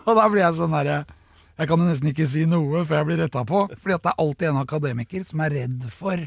Og 0.08 0.14
da 0.18 0.28
blir 0.30 0.44
jeg 0.44 0.58
sånn 0.60 0.78
herre 0.78 1.02
jeg 1.62 1.70
kan 1.70 1.78
jo 1.78 1.86
nesten 1.86 2.10
ikke 2.10 2.26
si 2.32 2.48
noe 2.50 2.82
før 2.90 3.02
jeg 3.02 3.08
blir 3.10 3.20
retta 3.22 3.44
på. 3.46 3.60
Fordi 3.78 3.94
at 3.94 4.06
det 4.06 4.10
er 4.10 4.24
alltid 4.24 4.48
en 4.50 4.64
akademiker 4.64 5.26
som 5.28 5.44
er 5.46 5.54
redd 5.60 5.86
for 5.94 6.24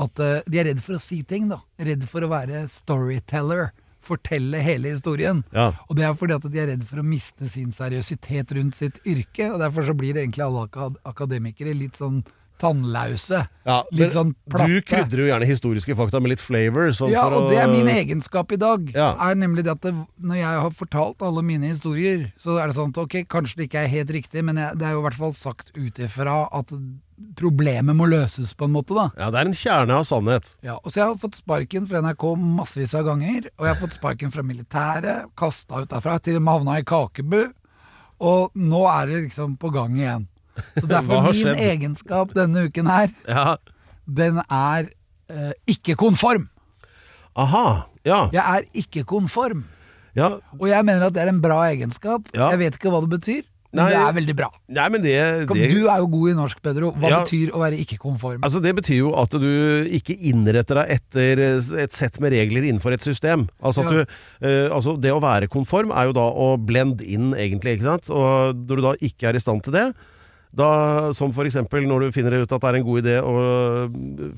at 0.00 0.22
eh, 0.22 0.42
De 0.46 0.60
er 0.60 0.68
redd 0.70 0.80
for 0.84 0.96
å 0.96 1.02
si 1.02 1.20
ting, 1.26 1.50
da. 1.50 1.58
Redd 1.82 2.06
for 2.08 2.24
å 2.24 2.30
være 2.30 2.62
storyteller. 2.72 3.72
Fortelle 4.00 4.62
hele 4.64 4.94
historien. 4.94 5.42
Ja. 5.52 5.66
Og 5.90 5.98
det 5.98 6.06
er 6.06 6.14
fordi 6.16 6.38
at 6.38 6.46
de 6.46 6.62
er 6.62 6.70
redd 6.72 6.86
for 6.88 7.02
å 7.02 7.04
miste 7.04 7.50
sin 7.52 7.74
seriøsitet 7.76 8.54
rundt 8.56 8.78
sitt 8.78 9.02
yrke. 9.04 9.50
Og 9.50 9.60
derfor 9.60 9.84
så 9.84 9.96
blir 9.98 10.16
det 10.16 10.24
egentlig 10.24 10.46
alle 10.46 10.64
akad 10.70 10.96
akademikere 11.10 11.76
litt 11.76 12.00
sånn 12.00 12.22
tannlause. 12.60 13.40
Ja, 13.66 13.80
litt 13.96 14.12
sånn 14.14 14.34
platte. 14.50 14.68
Du 14.68 14.80
krydrer 14.86 15.22
jo 15.24 15.28
gjerne 15.30 15.48
historiske 15.48 15.96
fakta 15.98 16.20
med 16.20 16.34
litt 16.34 16.42
flavor. 16.44 16.92
Sånn 16.96 17.10
Ja, 17.14 17.26
og 17.28 17.46
å- 17.46 17.50
det 17.50 17.58
er 17.58 17.68
min 17.72 17.88
egenskap 17.88 18.52
i 18.52 18.60
dag. 18.60 18.90
Ja. 18.94 19.14
Er 19.18 19.34
nemlig 19.34 19.64
det 19.64 19.72
at 19.72 19.80
det, 19.80 19.94
Når 20.20 20.36
jeg 20.36 20.60
har 20.64 20.70
fortalt 20.70 21.22
alle 21.22 21.42
mine 21.42 21.68
historier, 21.72 22.32
så 22.38 22.58
er 22.62 22.68
det 22.68 22.76
sånn 22.76 22.90
at 22.92 22.98
ok, 22.98 23.24
kanskje 23.28 23.56
det 23.56 23.70
ikke 23.70 23.84
er 23.84 23.88
helt 23.88 24.10
riktig, 24.10 24.44
men 24.44 24.56
jeg, 24.56 24.76
det 24.78 24.86
er 24.86 24.92
jo 24.92 25.00
i 25.00 25.08
hvert 25.08 25.18
fall 25.18 25.32
sagt 25.32 25.72
ut 25.76 25.94
ifra 25.98 26.48
at 26.52 26.70
problemet 27.36 27.94
må 27.96 28.06
løses 28.08 28.54
på 28.56 28.64
en 28.64 28.72
måte, 28.72 28.94
da. 28.96 29.10
Ja, 29.18 29.30
det 29.30 29.40
er 29.42 29.48
en 29.50 29.56
kjerne 29.56 29.90
av 30.00 30.04
sannhet. 30.08 30.54
Ja, 30.64 30.78
og 30.82 30.90
så 30.90 31.00
jeg 31.02 31.04
har 31.10 31.16
fått 31.20 31.36
sparken 31.40 31.86
fra 31.88 32.00
NRK 32.00 32.24
massevis 32.40 32.94
av 32.96 33.04
ganger, 33.10 33.50
og 33.58 33.66
jeg 33.66 33.74
har 33.74 33.80
fått 33.82 33.96
sparken 33.98 34.32
fra 34.32 34.42
militæret, 34.46 35.26
kasta 35.36 35.82
ut 35.82 35.88
derfra, 35.92 36.18
til 36.22 36.36
og 36.36 36.42
med 36.46 36.54
havna 36.58 36.78
i 36.80 36.82
Kakebu, 36.88 37.52
og 38.20 38.50
nå 38.56 38.82
er 38.88 39.06
det 39.06 39.20
liksom 39.30 39.58
på 39.60 39.72
gang 39.72 39.96
igjen. 40.00 40.26
Så 40.78 40.86
derfor 40.90 41.28
min 41.32 41.60
egenskap 41.66 42.32
denne 42.34 42.66
uken 42.68 42.86
her, 42.90 43.08
Ja. 43.28 43.56
den 44.06 44.40
er 44.50 44.88
eh, 45.30 45.52
ikke 45.70 45.94
konform. 45.96 46.48
Aha. 47.36 47.84
Ja. 48.04 48.24
Jeg 48.32 48.42
er 48.42 48.66
ikke 48.74 49.04
konform. 49.08 49.64
ja. 50.16 50.38
Og 50.58 50.66
jeg 50.68 50.84
mener 50.84 51.06
at 51.06 51.14
det 51.14 51.22
er 51.22 51.28
en 51.32 51.40
bra 51.42 51.60
egenskap. 51.70 52.26
Ja. 52.34 52.50
Jeg 52.54 52.58
vet 52.64 52.78
ikke 52.80 52.90
hva 52.92 53.00
det 53.04 53.10
betyr, 53.12 53.42
men 53.70 53.84
Nei. 53.84 53.90
det 53.92 53.98
er 54.02 54.14
veldig 54.16 54.34
bra. 54.40 54.48
Nei, 54.74 54.86
men 54.90 55.02
det, 55.04 55.12
Kom, 55.46 55.56
det 55.60 55.68
Du 55.70 55.84
er 55.86 56.00
jo 56.02 56.08
god 56.10 56.30
i 56.32 56.34
norsk, 56.34 56.58
Pedro. 56.64 56.90
Hva 56.98 57.08
Ja. 57.12 57.20
betyr 57.22 57.52
å 57.54 57.60
være 57.62 57.78
ikke 57.78 57.98
konform? 58.02 58.40
Altså 58.42 58.60
Det 58.60 58.74
betyr 58.74 58.96
jo 58.98 59.12
at 59.14 59.30
du 59.30 59.86
ikke 59.86 60.16
innretter 60.18 60.80
deg 60.80 60.90
etter 60.96 61.38
et 61.84 61.92
sett 61.94 62.18
med 62.20 62.32
regler 62.34 62.66
innenfor 62.66 62.92
et 62.92 63.00
system. 63.06 63.48
Altså, 63.62 63.86
at 63.86 63.92
Ja. 63.92 63.92
du, 63.92 64.00
uh, 64.42 64.74
altså 64.74 64.96
Det 65.00 65.12
å 65.14 65.20
være 65.22 65.46
konform 65.48 65.92
er 65.94 66.06
jo 66.10 66.12
da 66.18 66.26
å 66.34 66.56
blende 66.58 67.06
inn, 67.06 67.30
egentlig. 67.34 67.78
Og 68.10 68.56
når 68.56 68.76
du 68.76 68.82
da 68.82 68.94
ikke 69.00 69.28
er 69.28 69.34
i 69.36 69.38
stand 69.38 69.62
til 69.62 69.72
det, 69.72 69.94
da, 70.50 70.68
som 71.14 71.30
f.eks. 71.30 71.60
når 71.70 72.06
du 72.06 72.14
finner 72.14 72.40
ut 72.40 72.52
at 72.52 72.62
det 72.62 72.70
er 72.70 72.78
en 72.80 72.86
god 72.86 73.04
idé 73.04 73.16
å 73.22 73.34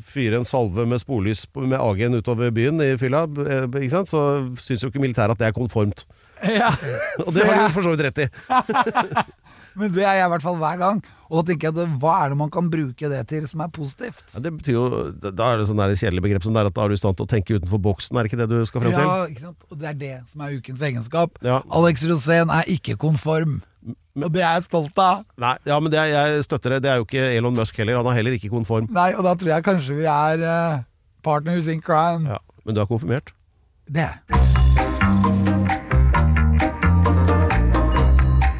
fyre 0.04 0.40
en 0.40 0.48
salve 0.48 0.84
med 0.88 1.00
sporlys 1.00 1.46
med 1.56 1.78
AG-en 1.80 2.18
utover 2.20 2.52
byen 2.52 2.82
i 2.84 2.92
fylla, 3.00 3.24
eh, 3.46 3.64
ikke 3.80 3.94
sant? 3.94 4.12
så 4.12 4.24
syns 4.60 4.84
jo 4.84 4.92
ikke 4.92 5.02
militæret 5.02 5.32
at 5.32 5.40
det 5.40 5.48
er 5.48 5.56
konformt. 5.56 6.04
Ja. 6.42 6.72
Og 7.24 7.32
det 7.34 7.46
har 7.46 7.62
du 7.62 7.74
for 7.74 7.86
så 7.86 7.94
vidt 7.94 8.04
rett 8.08 8.24
i. 8.24 8.28
Men 9.78 9.92
det 9.94 10.04
er 10.04 10.18
jeg 10.20 10.28
i 10.28 10.32
hvert 10.34 10.44
fall 10.44 10.58
hver 10.60 10.80
gang. 10.80 11.00
Og 11.32 11.40
da 11.40 11.48
tenker 11.48 11.70
jeg 11.70 11.78
at 11.80 11.92
hva 12.02 12.14
er 12.26 12.32
det 12.34 12.36
man 12.42 12.50
kan 12.52 12.66
bruke 12.68 13.08
det 13.08 13.22
til 13.30 13.46
som 13.48 13.62
er 13.64 13.70
positivt? 13.72 14.34
Ja, 14.34 14.42
det 14.44 14.50
betyr 14.58 14.74
jo, 14.76 14.84
da- 15.16 15.32
er 15.54 15.62
det 15.62 15.66
sånn 15.70 15.80
der 15.80 15.94
kjedelig 15.96 16.22
begrep 16.26 16.44
som 16.44 16.52
det 16.52 16.60
er 16.60 16.68
at 16.68 16.76
da 16.76 16.84
er 16.84 16.92
du 16.92 16.94
i 16.98 17.00
stand 17.00 17.16
til 17.16 17.24
å 17.24 17.30
tenke 17.32 17.56
utenfor 17.56 17.80
boksen, 17.80 18.18
er 18.20 18.26
det 18.26 18.32
ikke 18.32 18.40
det 18.42 18.48
du 18.52 18.66
skal 18.68 18.84
frem 18.84 18.92
til? 18.92 19.06
Ja, 19.08 19.26
ikke 19.32 19.44
sant? 19.46 19.64
Og 19.70 19.78
det 19.80 19.88
er 19.88 19.96
det 20.02 20.14
som 20.28 20.44
er 20.44 20.58
ukens 20.60 20.84
egenskap. 20.84 21.40
Ja. 21.40 21.62
Alex 21.72 22.04
Rosén 22.04 22.52
er 22.52 22.68
ikke 22.68 22.98
konform. 23.00 23.62
Og 24.12 24.28
det 24.30 24.42
er 24.44 24.58
jeg 24.60 24.66
stolt 24.68 24.98
av. 25.00 25.24
Nei, 25.40 25.56
ja, 25.64 25.80
men 25.80 25.90
det 25.90 25.98
er, 25.98 26.12
jeg 26.12 26.44
støtter 26.44 26.76
det. 26.76 26.82
Det 26.84 26.90
er 26.92 27.00
jo 27.00 27.06
ikke 27.08 27.24
Elon 27.32 27.56
Musk 27.56 27.80
heller. 27.80 27.96
Han 27.96 28.12
er 28.12 28.18
heller 28.20 28.36
ikke 28.36 28.52
konform. 28.52 28.86
Nei, 28.92 29.14
og 29.16 29.24
da 29.24 29.32
tror 29.40 29.54
jeg 29.56 29.64
kanskje 29.64 29.96
vi 29.96 30.04
er 30.04 30.44
uh, 30.44 30.82
partners 31.24 31.66
in 31.66 31.80
crime. 31.80 32.28
Ja, 32.28 32.36
men 32.66 32.76
du 32.76 32.84
er 32.84 32.90
konfirmert. 32.92 33.32
Det 33.88 34.04
er 34.04 34.20
jeg. 34.20 34.52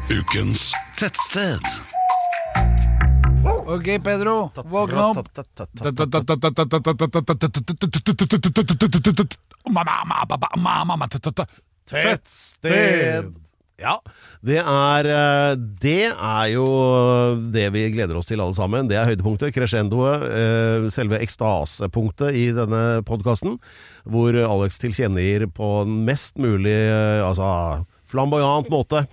Ukens 0.09 0.73
tettsted. 0.97 1.92
Ok, 3.73 3.87
Pedro. 4.05 4.35
Våkne 4.69 5.05
opp. 5.11 5.31
Tettsted. 11.89 13.31
Ja, 13.83 13.97
det 14.45 14.59
er, 14.61 15.07
det 15.81 16.03
er 16.13 16.49
jo 16.53 16.65
det 17.51 17.65
vi 17.73 17.87
gleder 17.95 18.15
oss 18.19 18.29
til 18.29 18.39
alle 18.39 18.55
sammen. 18.55 18.87
Det 18.87 18.95
er 18.99 19.09
høydepunktet, 19.09 19.51
crescendoet, 19.55 20.23
selve 20.93 21.19
ekstasepunktet 21.25 22.37
i 22.37 22.45
denne 22.55 23.01
podkasten. 23.07 23.57
Hvor 24.05 24.37
Alex 24.37 24.79
tilkjennegir 24.83 25.49
på 25.57 25.73
en 25.81 26.03
mest 26.07 26.37
mulig 26.39 26.77
altså, 27.25 27.49
flamboyant 28.13 28.69
måte 28.71 29.07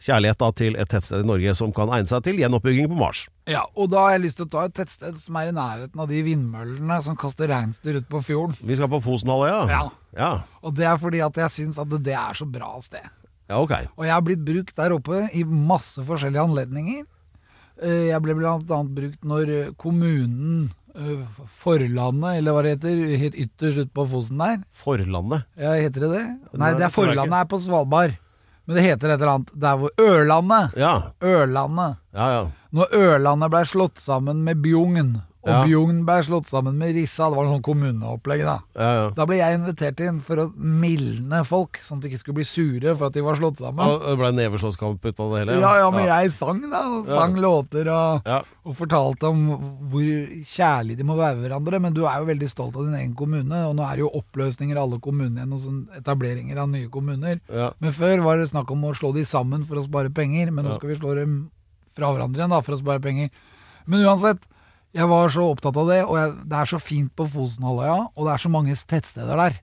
kjærlighet 0.00 0.40
da 0.40 0.48
til 0.56 0.76
et 0.80 0.90
tettsted 0.90 1.24
i 1.24 1.28
Norge 1.28 1.54
som 1.58 1.72
kan 1.76 1.92
egne 1.92 2.08
seg 2.10 2.24
til 2.24 2.40
gjenoppbygging 2.40 2.88
på 2.90 2.98
Mars. 2.98 3.26
Ja, 3.50 3.66
og 3.76 3.90
da 3.92 4.06
har 4.06 4.16
jeg 4.16 4.24
lyst 4.24 4.40
til 4.40 4.48
å 4.48 4.52
ta 4.54 4.64
et 4.68 4.76
tettsted 4.78 5.20
som 5.20 5.36
er 5.40 5.50
i 5.50 5.54
nærheten 5.56 6.00
av 6.00 6.10
de 6.10 6.22
vindmøllene 6.26 6.98
som 7.04 7.18
kaster 7.20 7.50
reinsdyr 7.52 8.00
ut 8.00 8.08
på 8.10 8.22
fjorden. 8.24 8.56
Vi 8.64 8.78
skal 8.78 8.90
på 8.92 9.02
Fosenhalvøya? 9.04 9.62
Ja. 9.70 9.82
ja. 10.16 10.32
Og 10.64 10.76
det 10.78 10.88
er 10.88 11.00
fordi 11.02 11.22
at 11.26 11.40
jeg 11.44 11.56
syns 11.56 11.80
at 11.82 11.92
det 12.00 12.16
er 12.16 12.38
så 12.38 12.48
bra 12.48 12.72
sted. 12.84 13.04
Ja, 13.50 13.58
ok. 13.60 13.74
Og 13.98 14.04
jeg 14.06 14.14
har 14.14 14.24
blitt 14.24 14.44
brukt 14.46 14.76
der 14.78 14.94
oppe 14.94 15.24
i 15.34 15.42
masse 15.44 16.04
forskjellige 16.06 16.44
anledninger. 16.48 17.06
Eh, 17.82 18.10
Jeg 18.12 18.22
ble 18.22 18.36
annet 18.46 18.94
brukt 18.94 19.24
når 19.26 19.52
kommunen 19.80 20.70
eh, 20.94 21.24
Forlandet, 21.60 22.38
eller 22.38 22.54
hva 22.54 22.62
det 22.64 22.76
heter, 22.76 23.02
helt 23.24 23.38
ytterst 23.46 23.82
ute 23.84 23.92
på 23.96 24.06
Fosen 24.12 24.40
der. 24.40 24.60
Forlandet. 24.84 25.48
Ja, 25.58 25.74
heter 25.80 26.06
det 26.06 26.10
det? 26.14 26.24
Nei, 26.62 26.74
det 26.78 26.86
er 26.86 26.94
Forlandet 26.94 27.40
er 27.42 27.50
på 27.50 27.60
Svalbard. 27.64 28.14
Men 28.66 28.76
det 28.76 28.82
heter 28.84 29.08
et 29.10 29.20
eller 29.20 29.32
annet 29.34 29.50
der 29.62 29.78
hvor 29.80 29.90
Ørlandet. 30.00 30.76
Ja, 30.78 30.92
Ørlandet. 31.24 31.96
ja, 32.14 32.26
ja. 32.36 32.42
Når 32.70 32.94
Ørlandet 32.94 33.50
ble 33.50 33.64
slått 33.66 33.98
sammen 33.98 34.44
med 34.46 34.60
Bjugn, 34.62 35.16
og 35.40 35.48
Ja. 35.48 35.60
Bjugn 35.64 36.02
ble 36.04 36.18
slått 36.26 36.46
sammen 36.50 36.76
med 36.76 36.92
Rissa, 36.94 37.30
det 37.30 37.36
var 37.38 37.46
sånn 37.48 37.62
kommuneopplegg, 37.64 38.42
da. 38.44 38.58
ja, 38.76 38.88
ja. 38.98 39.04
Da 39.16 39.24
ble 39.24 39.38
jeg 39.38 39.56
invitert 39.56 40.00
inn 40.04 40.18
for 40.20 40.36
å 40.36 40.44
mildne 40.54 41.38
folk, 41.48 41.78
sånn 41.80 41.96
at 41.96 42.04
de 42.04 42.10
ikke 42.10 42.20
skulle 42.20 42.38
bli 42.42 42.44
sure 42.44 42.92
for 42.98 43.06
at 43.08 43.14
de 43.16 43.22
var 43.24 43.38
slått 43.40 43.56
sammen. 43.62 43.80
Og 43.88 44.04
Det 44.04 44.16
ble 44.20 44.30
neveslåsskamp 44.36 45.00
ut 45.08 45.22
av 45.24 45.32
det 45.32 45.38
hele? 45.40 45.56
Ja, 45.62 45.70
ja, 45.80 45.90
men 45.94 46.04
jeg 46.10 46.32
sang 46.36 46.60
da, 46.70 46.82
og 46.92 47.08
sang 47.08 47.38
låter 47.40 47.88
og, 47.88 48.28
og 48.68 48.76
fortalte 48.76 49.30
om 49.32 49.40
hvor 49.90 50.04
kjærlige 50.44 51.00
de 51.00 51.08
må 51.08 51.16
være 51.16 51.40
hverandre. 51.40 51.80
Men 51.80 51.96
du 51.96 52.02
er 52.04 52.20
jo 52.20 52.28
veldig 52.28 52.50
stolt 52.52 52.76
av 52.76 52.84
din 52.90 52.98
egen 53.00 53.14
kommune, 53.16 53.62
og 53.70 53.74
nå 53.80 53.86
er 53.88 53.96
det 53.96 54.04
jo 54.04 54.12
oppløsninger 54.20 54.76
av 54.76 54.90
alle 54.90 55.00
kommuner 55.00 55.40
igjen, 55.40 55.56
og 55.56 55.64
sånn 55.64 55.80
etableringer 56.02 56.60
av 56.60 56.68
nye 56.68 56.88
kommuner. 56.92 57.40
Men 57.80 57.96
før 57.96 58.20
var 58.28 58.36
det 58.44 58.50
snakk 58.52 58.70
om 58.76 58.84
å 58.84 58.94
slå 58.94 59.14
de 59.16 59.24
sammen 59.24 59.64
for 59.64 59.80
å 59.80 59.86
spare 59.88 60.12
penger, 60.12 60.52
men 60.52 60.68
nå 60.68 60.76
skal 60.76 60.92
vi 60.92 61.00
slå 61.00 61.16
dem 61.16 61.40
fra 61.96 62.12
hverandre 62.12 62.44
igjen 62.44 62.52
da, 62.52 62.60
for 62.60 62.76
å 62.76 62.80
spare 62.84 63.00
penger. 63.02 63.32
Men 63.90 64.04
uansett, 64.04 64.44
jeg 64.94 65.08
var 65.08 65.28
så 65.30 65.44
opptatt 65.52 65.76
av 65.76 65.88
det, 65.88 66.00
og 66.04 66.16
jeg, 66.18 66.32
det 66.50 66.56
er 66.58 66.64
så 66.70 66.78
fint 66.82 67.12
på 67.16 67.26
Fosenhalvøya, 67.30 67.98
og 68.16 68.26
det 68.26 68.32
er 68.32 68.42
så 68.42 68.50
mange 68.50 68.74
tettsteder 68.74 69.36
der. 69.36 69.60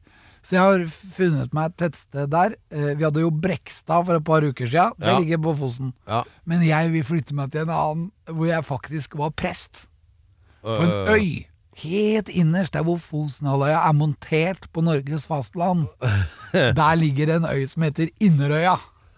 Så 0.48 0.56
jeg 0.56 0.64
har 0.64 0.86
funnet 1.18 1.52
meg 1.54 1.66
et 1.74 1.78
tettsted 1.82 2.30
der. 2.32 2.54
Eh, 2.72 2.94
Vi 2.96 3.04
hadde 3.04 3.20
jo 3.20 3.30
Brekstad 3.32 4.06
for 4.08 4.16
et 4.16 4.24
par 4.24 4.46
uker 4.48 4.68
siden. 4.72 4.94
Det 4.98 5.08
Ja. 5.08 5.18
ligger 5.20 5.38
på 5.44 5.56
Fosen. 5.60 5.94
Ja. 6.08 6.22
Men 6.46 6.62
jeg 6.64 6.92
vil 6.94 7.04
flytte 7.04 7.36
meg 7.36 7.52
til 7.52 7.62
en 7.66 7.70
annen 7.70 8.12
hvor 8.32 8.48
jeg 8.48 8.64
faktisk 8.64 9.18
var 9.18 9.30
prest. 9.32 9.88
På 10.64 10.78
en 10.84 10.90
Øh, 10.90 11.14
øy. 11.18 11.46
Helt 11.78 12.30
innerst 12.30 12.74
der 12.74 12.84
hvor 12.84 12.98
Fosenhalvøya 12.98 13.90
er 13.90 13.92
montert 13.94 14.68
på 14.74 14.82
Norges 14.82 15.28
fastland. 15.28 15.88
Der 16.54 16.96
ligger 16.96 17.36
en 17.36 17.46
øy 17.46 17.66
som 17.68 17.84
heter 17.84 18.08
Inderøya. 18.22 18.78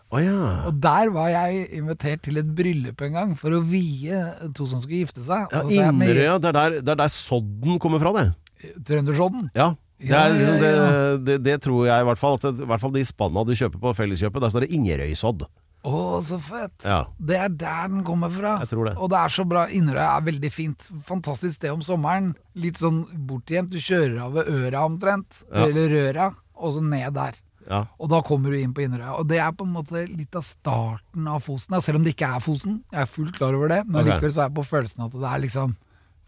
Å 0.09 0.21
ja. 0.23 0.45
Og 0.65 0.77
der 0.81 1.11
var 1.13 1.29
jeg 1.29 1.67
invitert 1.77 2.23
til 2.25 2.39
et 2.41 2.47
bryllup 2.57 3.01
en 3.05 3.17
gang 3.17 3.35
for 3.37 3.53
å 3.53 3.61
vie 3.61 4.23
to 4.57 4.65
som 4.69 4.81
skulle 4.81 5.03
gifte 5.03 5.21
seg. 5.21 5.53
ja 5.53 5.61
er 5.61 5.91
Inderøya, 5.93 6.39
det 6.41 6.49
er 6.49 6.79
der, 6.81 7.03
er 7.05 7.13
sodden 7.13 7.77
kommer 7.81 8.01
fra, 8.01 8.15
det. 8.17 8.73
Trøndersodden. 8.87 9.51
Ja. 9.53 9.75
Det, 9.99 10.15
er 10.15 10.33
liksom, 10.33 10.55
ja, 10.63 10.69
det, 10.71 11.15
det, 11.27 11.37
det 11.45 11.55
tror 11.61 11.83
jeg 11.85 12.01
i 12.01 12.07
hvert 12.07 12.21
fall. 12.21 12.39
At 12.39 12.47
I 12.55 12.67
hvert 12.71 12.81
fall 12.81 12.93
de 12.95 13.03
spanna 13.05 13.43
du 13.45 13.51
kjøper 13.53 13.81
på 13.83 13.95
Felleskjøpet, 13.97 14.41
der 14.41 14.53
står 14.53 14.65
det 14.65 14.71
Ingerøysodd. 14.79 15.45
Å, 15.87 15.99
så 16.25 16.39
fett. 16.43 16.73
Ja. 16.83 17.03
Det 17.15 17.37
er 17.39 17.51
der 17.53 17.91
den 17.91 18.01
kommer 18.07 18.31
fra. 18.33 18.57
Jeg 18.63 18.73
tror 18.73 18.89
det. 18.89 18.95
Og 18.99 19.11
det 19.13 19.19
er 19.21 19.35
så 19.35 19.45
bra. 19.47 19.67
Inderøya 19.71 20.09
er 20.17 20.25
veldig 20.25 20.51
fint. 20.51 20.89
Fantastisk 21.07 21.55
sted 21.59 21.71
om 21.71 21.83
sommeren. 21.85 22.33
Litt 22.59 22.81
sånn 22.81 23.03
bortgjemt. 23.29 23.71
Du 23.71 23.79
kjører 23.79 24.17
av 24.25 24.35
ved 24.39 24.49
Øra 24.51 24.83
omtrent. 24.89 25.43
Ja. 25.45 25.67
Eller 25.67 25.93
Røra. 25.93 26.31
Og 26.59 26.75
så 26.75 26.83
ned 26.83 27.15
der. 27.15 27.39
Ja. 27.69 27.83
Og 28.01 28.09
da 28.09 28.17
kommer 28.25 28.49
du 28.51 28.57
inn 28.57 28.71
på 28.73 28.81
Inderøya. 28.81 29.11
Og 29.21 29.27
det 29.29 29.37
er 29.43 29.51
på 29.53 29.63
en 29.67 29.73
måte 29.75 30.01
litt 30.09 30.33
av 30.35 30.41
starten 30.47 31.27
av 31.29 31.39
Fosen. 31.45 31.69
da, 31.75 31.79
Selv 31.85 31.97
om 31.99 32.03
det 32.07 32.13
ikke 32.15 32.29
er 32.35 32.39
Fosen. 32.41 32.79
Jeg 32.91 33.01
er 33.03 33.05
fullt 33.13 33.35
klar 33.37 33.53
over 33.53 33.67
det. 33.69 33.83
Men 33.85 34.01
okay. 34.01 34.09
likevel 34.15 34.33
så 34.33 34.41
er 34.41 34.45
jeg 34.49 34.55
på 34.57 34.65
følelsen 34.71 35.05
at 35.05 35.11
det 35.13 35.29
er 35.29 35.39
liksom 35.45 35.69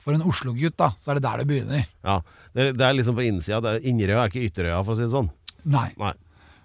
For 0.01 0.13
en 0.17 0.23
Oslo-gutt, 0.25 0.73
da, 0.81 0.87
så 0.97 1.11
er 1.11 1.15
det 1.19 1.23
der 1.27 1.37
det 1.43 1.47
begynner. 1.49 1.83
ja. 2.05 2.15
Det, 2.53 2.71
det 2.77 2.85
er 2.87 2.93
liksom 2.97 3.15
på 3.15 3.21
innsida. 3.25 3.61
Er- 3.75 3.85
Inderøya 3.85 4.23
er 4.25 4.29
ikke 4.31 4.45
Ytterøya, 4.49 4.79
for 4.83 4.91
å 4.93 4.95
si 4.97 5.03
det 5.05 5.11
sånn. 5.13 5.29
Nei. 5.69 5.91
Nei. 6.01 6.13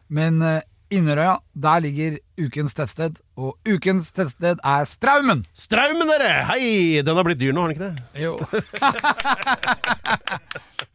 Men 0.08 0.40
uh, 0.42 0.60
Inderøya, 0.90 1.36
der 1.54 1.80
ligger 1.84 2.16
ukens 2.40 2.74
tettsted. 2.78 3.18
Og 3.36 3.56
ukens 3.68 4.08
tettsted 4.16 4.56
er 4.64 4.84
Straumen! 4.88 5.44
Straumen, 5.54 6.08
dere! 6.10 6.32
Hei! 6.48 7.02
Den 7.06 7.16
har 7.20 7.24
blitt 7.28 7.40
dyr 7.42 7.52
nå, 7.56 7.60
har 7.66 7.72
den 7.72 7.76
ikke 7.76 7.92
det? 7.92 8.02
Jo. 8.24 8.32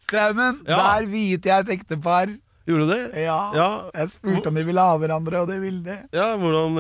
Straumen, 0.06 0.62
Ja. 0.68 0.78
der 1.00 1.06
viet 1.08 1.46
jeg 1.46 1.60
et 1.66 1.70
ektepar. 1.78 2.34
Gjorde 2.72 2.88
du 2.88 2.92
det? 2.94 3.26
Ja. 3.26 3.40
Ja. 3.58 3.70
Jeg 3.98 4.14
spurte 4.14 4.48
om 4.52 4.56
de 4.56 4.64
ville 4.64 4.84
ha 4.88 4.96
hverandre, 5.02 5.44
og 5.44 5.52
det 5.52 5.58
ville 5.60 5.82
de. 5.84 5.98
Ja, 6.16 6.30
hvordan 6.40 6.78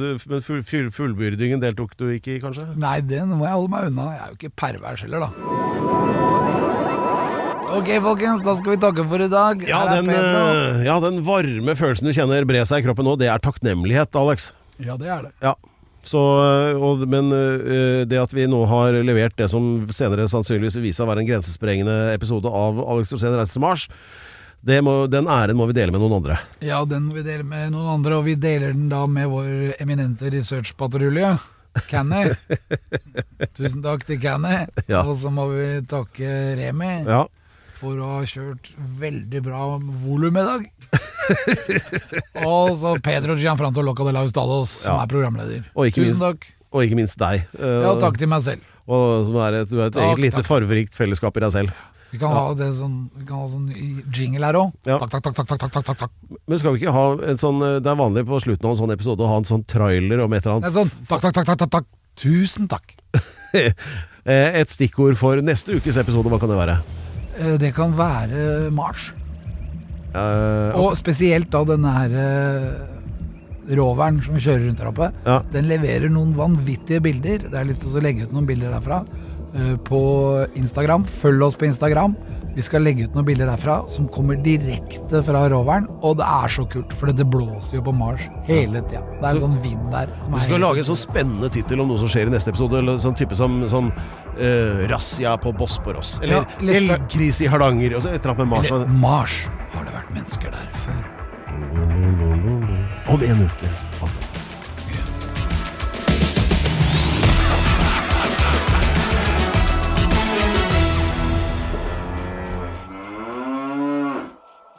du, 0.00 0.06
Men 0.30 0.44
full, 0.46 0.62
full, 0.64 0.88
fullbyrdingen 0.94 1.60
deltok 1.60 1.92
du 2.00 2.08
ikke 2.14 2.38
i, 2.38 2.40
kanskje? 2.40 2.70
Nei, 2.80 2.98
den 3.04 3.34
må 3.36 3.44
jeg 3.44 3.58
holde 3.58 3.74
meg 3.76 3.90
unna. 3.92 4.08
Jeg 4.14 4.24
er 4.24 4.32
jo 4.32 4.40
ikke 4.40 4.54
pervers 4.64 5.04
heller, 5.04 5.28
da. 5.28 5.54
Ok, 7.74 7.88
folkens, 8.04 8.42
da 8.46 8.54
skal 8.54 8.74
vi 8.74 8.80
takke 8.82 9.04
for 9.10 9.22
i 9.24 9.28
dag. 9.30 9.62
Ja 9.66 9.80
den, 9.90 10.10
øh, 10.12 10.82
ja, 10.86 10.96
den 11.02 11.22
varme 11.26 11.74
følelsen 11.74 12.06
du 12.06 12.14
kjenner 12.14 12.46
bre 12.46 12.62
seg 12.68 12.82
i 12.82 12.86
kroppen 12.86 13.06
nå, 13.08 13.16
det 13.18 13.30
er 13.32 13.42
takknemlighet, 13.42 14.14
Alex. 14.20 14.52
Ja, 14.78 14.94
det 15.00 15.08
er 15.10 15.24
det. 15.26 15.32
Ja. 15.42 15.54
Så, 16.04 16.20
øh, 16.20 16.78
og, 16.84 17.02
men 17.08 17.32
det 18.08 18.20
at 18.20 18.34
vi 18.36 18.46
nå 18.50 18.60
har 18.70 18.94
levert 19.02 19.34
det 19.40 19.48
som 19.50 19.88
senere 19.96 20.28
sannsynligvis 20.30 20.76
vil 20.78 20.86
vise 20.86 21.00
seg 21.00 21.08
å 21.08 21.10
være 21.10 21.24
en 21.24 21.30
grensesprengende 21.32 21.96
episode 22.12 22.52
av 22.52 22.78
Alex 22.84 23.14
Rosén 23.16 23.34
reiser 23.34 23.56
til 23.58 23.64
Mars, 23.64 23.88
må, 24.64 24.92
den 25.12 25.26
æren 25.28 25.56
må 25.58 25.66
vi 25.68 25.74
dele 25.76 25.92
med 25.92 26.00
noen 26.00 26.14
andre. 26.22 26.38
Ja, 26.64 26.78
den 26.88 27.04
må 27.10 27.18
vi 27.18 27.22
dele 27.26 27.44
med 27.44 27.72
noen 27.74 27.88
andre, 27.98 28.16
og 28.16 28.24
vi 28.24 28.34
deler 28.40 28.72
den 28.72 28.88
da 28.88 29.02
med 29.06 29.28
vår 29.28 29.74
eminente 29.82 30.30
researchpatrulje. 30.32 31.34
Canny. 31.90 32.28
Tusen 33.58 33.82
takk 33.84 34.04
til 34.08 34.20
Canny. 34.22 34.62
Ja. 34.88 35.02
Og 35.04 35.18
så 35.20 35.30
må 35.34 35.48
vi 35.52 35.66
takke 35.90 36.30
Remi 36.60 36.92
Ja. 37.04 37.24
for 37.80 37.98
å 38.00 38.10
ha 38.16 38.20
kjørt 38.30 38.70
veldig 39.00 39.42
bra 39.44 39.64
volum 40.04 40.38
i 40.40 40.44
dag. 40.46 40.68
og 42.46 42.74
så 42.80 42.94
Pedro 43.04 43.34
Gianfranto 43.40 43.82
Locca 43.84 44.06
de 44.06 44.12
Laustados, 44.16 44.70
som 44.84 44.96
Ja. 44.96 45.02
er 45.02 45.10
programleder. 45.10 45.64
Tusen 45.74 46.04
minst- 46.08 46.22
takk. 46.24 46.46
Og 46.74 46.82
ikke 46.88 46.96
minst 46.98 47.18
deg. 47.18 47.44
Uh, 47.58 47.82
Ja, 47.84 47.92
takk 48.00 48.16
til 48.18 48.26
meg 48.28 48.42
selv. 48.42 48.60
Og 48.88 49.26
som 49.26 49.36
er 49.36 49.60
et, 49.62 49.68
du 49.70 49.78
er 49.80 49.86
et 49.86 49.92
Takk, 49.94 50.16
eget 50.18 50.24
lite 50.24 50.42
farverikt 50.44 50.94
fellesskap 50.94 51.36
i 51.36 51.40
deg 51.40 51.52
selv. 51.52 51.70
Vi 52.14 52.18
kan 52.22 52.30
ha 52.30 52.42
det 52.54 52.68
sånn, 52.78 52.92
vi 53.18 53.24
kan 53.26 53.40
ha 53.42 53.46
sånn 53.50 53.64
jingle 54.14 54.46
her 54.46 54.54
òg. 54.60 54.74
Takk, 54.86 55.08
takk, 55.10 55.24
takk, 55.26 55.34
takk, 55.50 55.62
takk, 55.64 55.72
takk, 55.82 55.98
takk. 56.04 56.12
Men 56.46 56.60
skal 56.62 56.76
vi 56.76 56.84
ikke 56.84 56.92
ha 56.94 57.04
en 57.32 57.40
sånn 57.42 57.58
øh, 57.66 57.78
Det 57.82 57.90
er 57.90 57.98
vanlig 57.98 58.22
på 58.28 58.38
slutten 58.44 58.68
av 58.68 58.74
en 58.76 58.78
sånn 58.84 58.92
episode 58.94 59.24
å 59.26 59.30
ha 59.32 59.38
en 59.42 59.48
sånn 59.48 59.64
trailer 59.66 60.22
om 60.22 60.36
et 60.36 60.46
eller 60.46 60.60
annet 60.60 60.76
sånn, 60.78 60.92
takk, 61.10 61.24
takk, 61.26 61.40
takk, 61.40 61.58
takk, 61.64 61.70
takk. 61.78 61.88
Tusen 62.22 62.70
takk. 62.70 62.94
Eh, 64.24 64.54
Et 64.62 64.70
stikkord 64.72 65.18
for 65.20 65.36
neste 65.44 65.74
ukes 65.76 65.98
episode, 66.00 66.30
hva 66.32 66.38
kan 66.40 66.48
det 66.48 66.56
være? 66.56 66.78
Eh, 67.36 67.56
Det 67.60 67.74
kan 67.76 67.92
være 67.98 68.70
Mars. 68.72 69.10
Eh, 70.14 70.78
Og 70.80 70.94
spesielt 70.96 71.50
da 71.52 71.60
denne 71.68 71.90
her 71.92 72.14
eh, 72.22 73.74
roveren 73.76 74.22
som 74.24 74.38
kjører 74.38 74.64
rundt 74.68 74.80
der 74.80 74.88
oppe. 74.92 75.10
Ja. 75.26 75.40
Den 75.52 75.68
leverer 75.68 76.08
noen 76.12 76.32
vanvittige 76.38 77.02
bilder. 77.04 77.44
Det 77.50 77.58
er 77.58 77.68
lyst 77.68 77.82
til 77.84 77.98
å 77.98 78.04
legge 78.04 78.24
ut 78.28 78.32
noen 78.36 78.48
bilder 78.48 78.72
derfra 78.78 79.02
eh, 79.04 79.23
på 79.86 80.00
Instagram. 80.58 81.04
Følg 81.22 81.42
oss 81.46 81.58
på 81.58 81.68
Instagram. 81.68 82.16
Vi 82.54 82.62
skal 82.62 82.84
legge 82.86 83.08
ut 83.08 83.14
noen 83.16 83.26
bilder 83.26 83.48
derfra 83.50 83.80
som 83.90 84.06
kommer 84.14 84.38
direkte 84.38 85.20
fra 85.26 85.40
roveren. 85.50 85.88
Og 86.06 86.20
det 86.20 86.26
er 86.26 86.52
så 86.54 86.64
kult, 86.70 86.92
for 87.00 87.10
det 87.10 87.26
blåser 87.30 87.80
jo 87.80 87.82
på 87.88 87.94
Mars 87.98 88.22
hele 88.46 88.82
tida. 88.86 89.02
Det 89.16 89.24
er 89.26 89.30
en 89.32 89.42
sånn 89.42 89.56
vind 89.64 89.88
der. 89.90 90.12
Du 90.28 90.36
skal 90.44 90.62
lage 90.62 90.84
en 90.84 90.88
sånn 90.92 91.00
spennende 91.00 91.50
tittel 91.54 91.82
om 91.82 91.90
noe 91.90 91.98
som 92.02 92.10
skjer 92.12 92.30
i 92.30 92.34
neste 92.34 92.52
episode. 92.54 92.78
Eller 92.78 93.00
sånn 93.02 93.18
type 93.18 93.34
som 93.38 93.58
sånn, 93.70 93.90
uh, 94.38 94.84
Razzia 94.90 95.34
på 95.42 95.54
Bosporos. 95.58 96.20
Eller 96.22 96.44
Ja, 96.44 96.76
Elgkrise 96.78 97.48
i 97.48 97.50
Hardanger. 97.50 97.98
Og 97.98 98.06
så 98.06 98.12
et 98.14 98.20
eller 98.22 98.36
annet 98.36 98.44
med 98.44 98.52
Mars. 98.54 98.70
Eller 98.70 98.94
Mars. 99.02 99.34
Har 99.74 99.88
det 99.88 99.96
vært 99.98 100.14
mennesker 100.14 100.54
der 100.54 100.68
før? 100.86 101.02
Om 103.14 103.26
en 103.26 103.44
uke. 103.48 103.74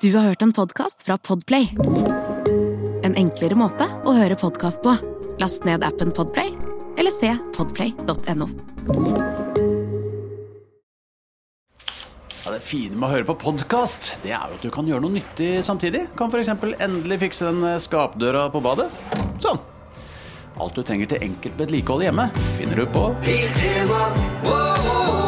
Du 0.06 0.14
har 0.14 0.22
hørt 0.22 0.42
en 0.42 0.54
podkast 0.54 1.04
fra 1.04 1.18
Podplay. 1.18 1.72
En 3.04 3.16
enklere 3.18 3.56
måte 3.58 3.88
å 4.06 4.12
høre 4.14 4.36
podkast 4.38 4.84
på. 4.84 4.92
Last 5.42 5.66
ned 5.66 5.82
appen 5.82 6.12
Podplay, 6.14 6.52
eller 7.02 7.10
se 7.10 7.32
podplay.no. 7.56 8.46
Ja, 12.44 12.54
det 12.54 12.62
fine 12.62 12.94
med 12.94 13.08
å 13.08 13.12
høre 13.16 13.26
på 13.32 13.40
podkast, 13.48 14.12
det 14.22 14.36
er 14.38 14.46
jo 14.46 14.60
at 14.60 14.70
du 14.70 14.70
kan 14.78 14.86
gjøre 14.86 15.08
noe 15.08 15.18
nyttig 15.18 15.66
samtidig. 15.66 16.06
Kan 16.14 16.30
f.eks. 16.30 16.54
endelig 16.54 17.22
fikse 17.26 17.50
den 17.50 17.66
eh, 17.66 17.82
skapdøra 17.82 18.46
på 18.54 18.62
badet. 18.62 18.92
Sånn. 19.42 19.58
Alt 20.62 20.78
du 20.78 20.86
trenger 20.86 21.16
til 21.16 21.32
enkelt 21.32 21.58
vedlikehold 21.66 22.06
hjemme, 22.06 22.30
finner 22.62 22.86
du 22.86 22.86
på 22.94 23.10
Piltema. 23.26 24.10
wow, 24.46 24.54
wow, 24.54 25.08
wow. 25.10 25.25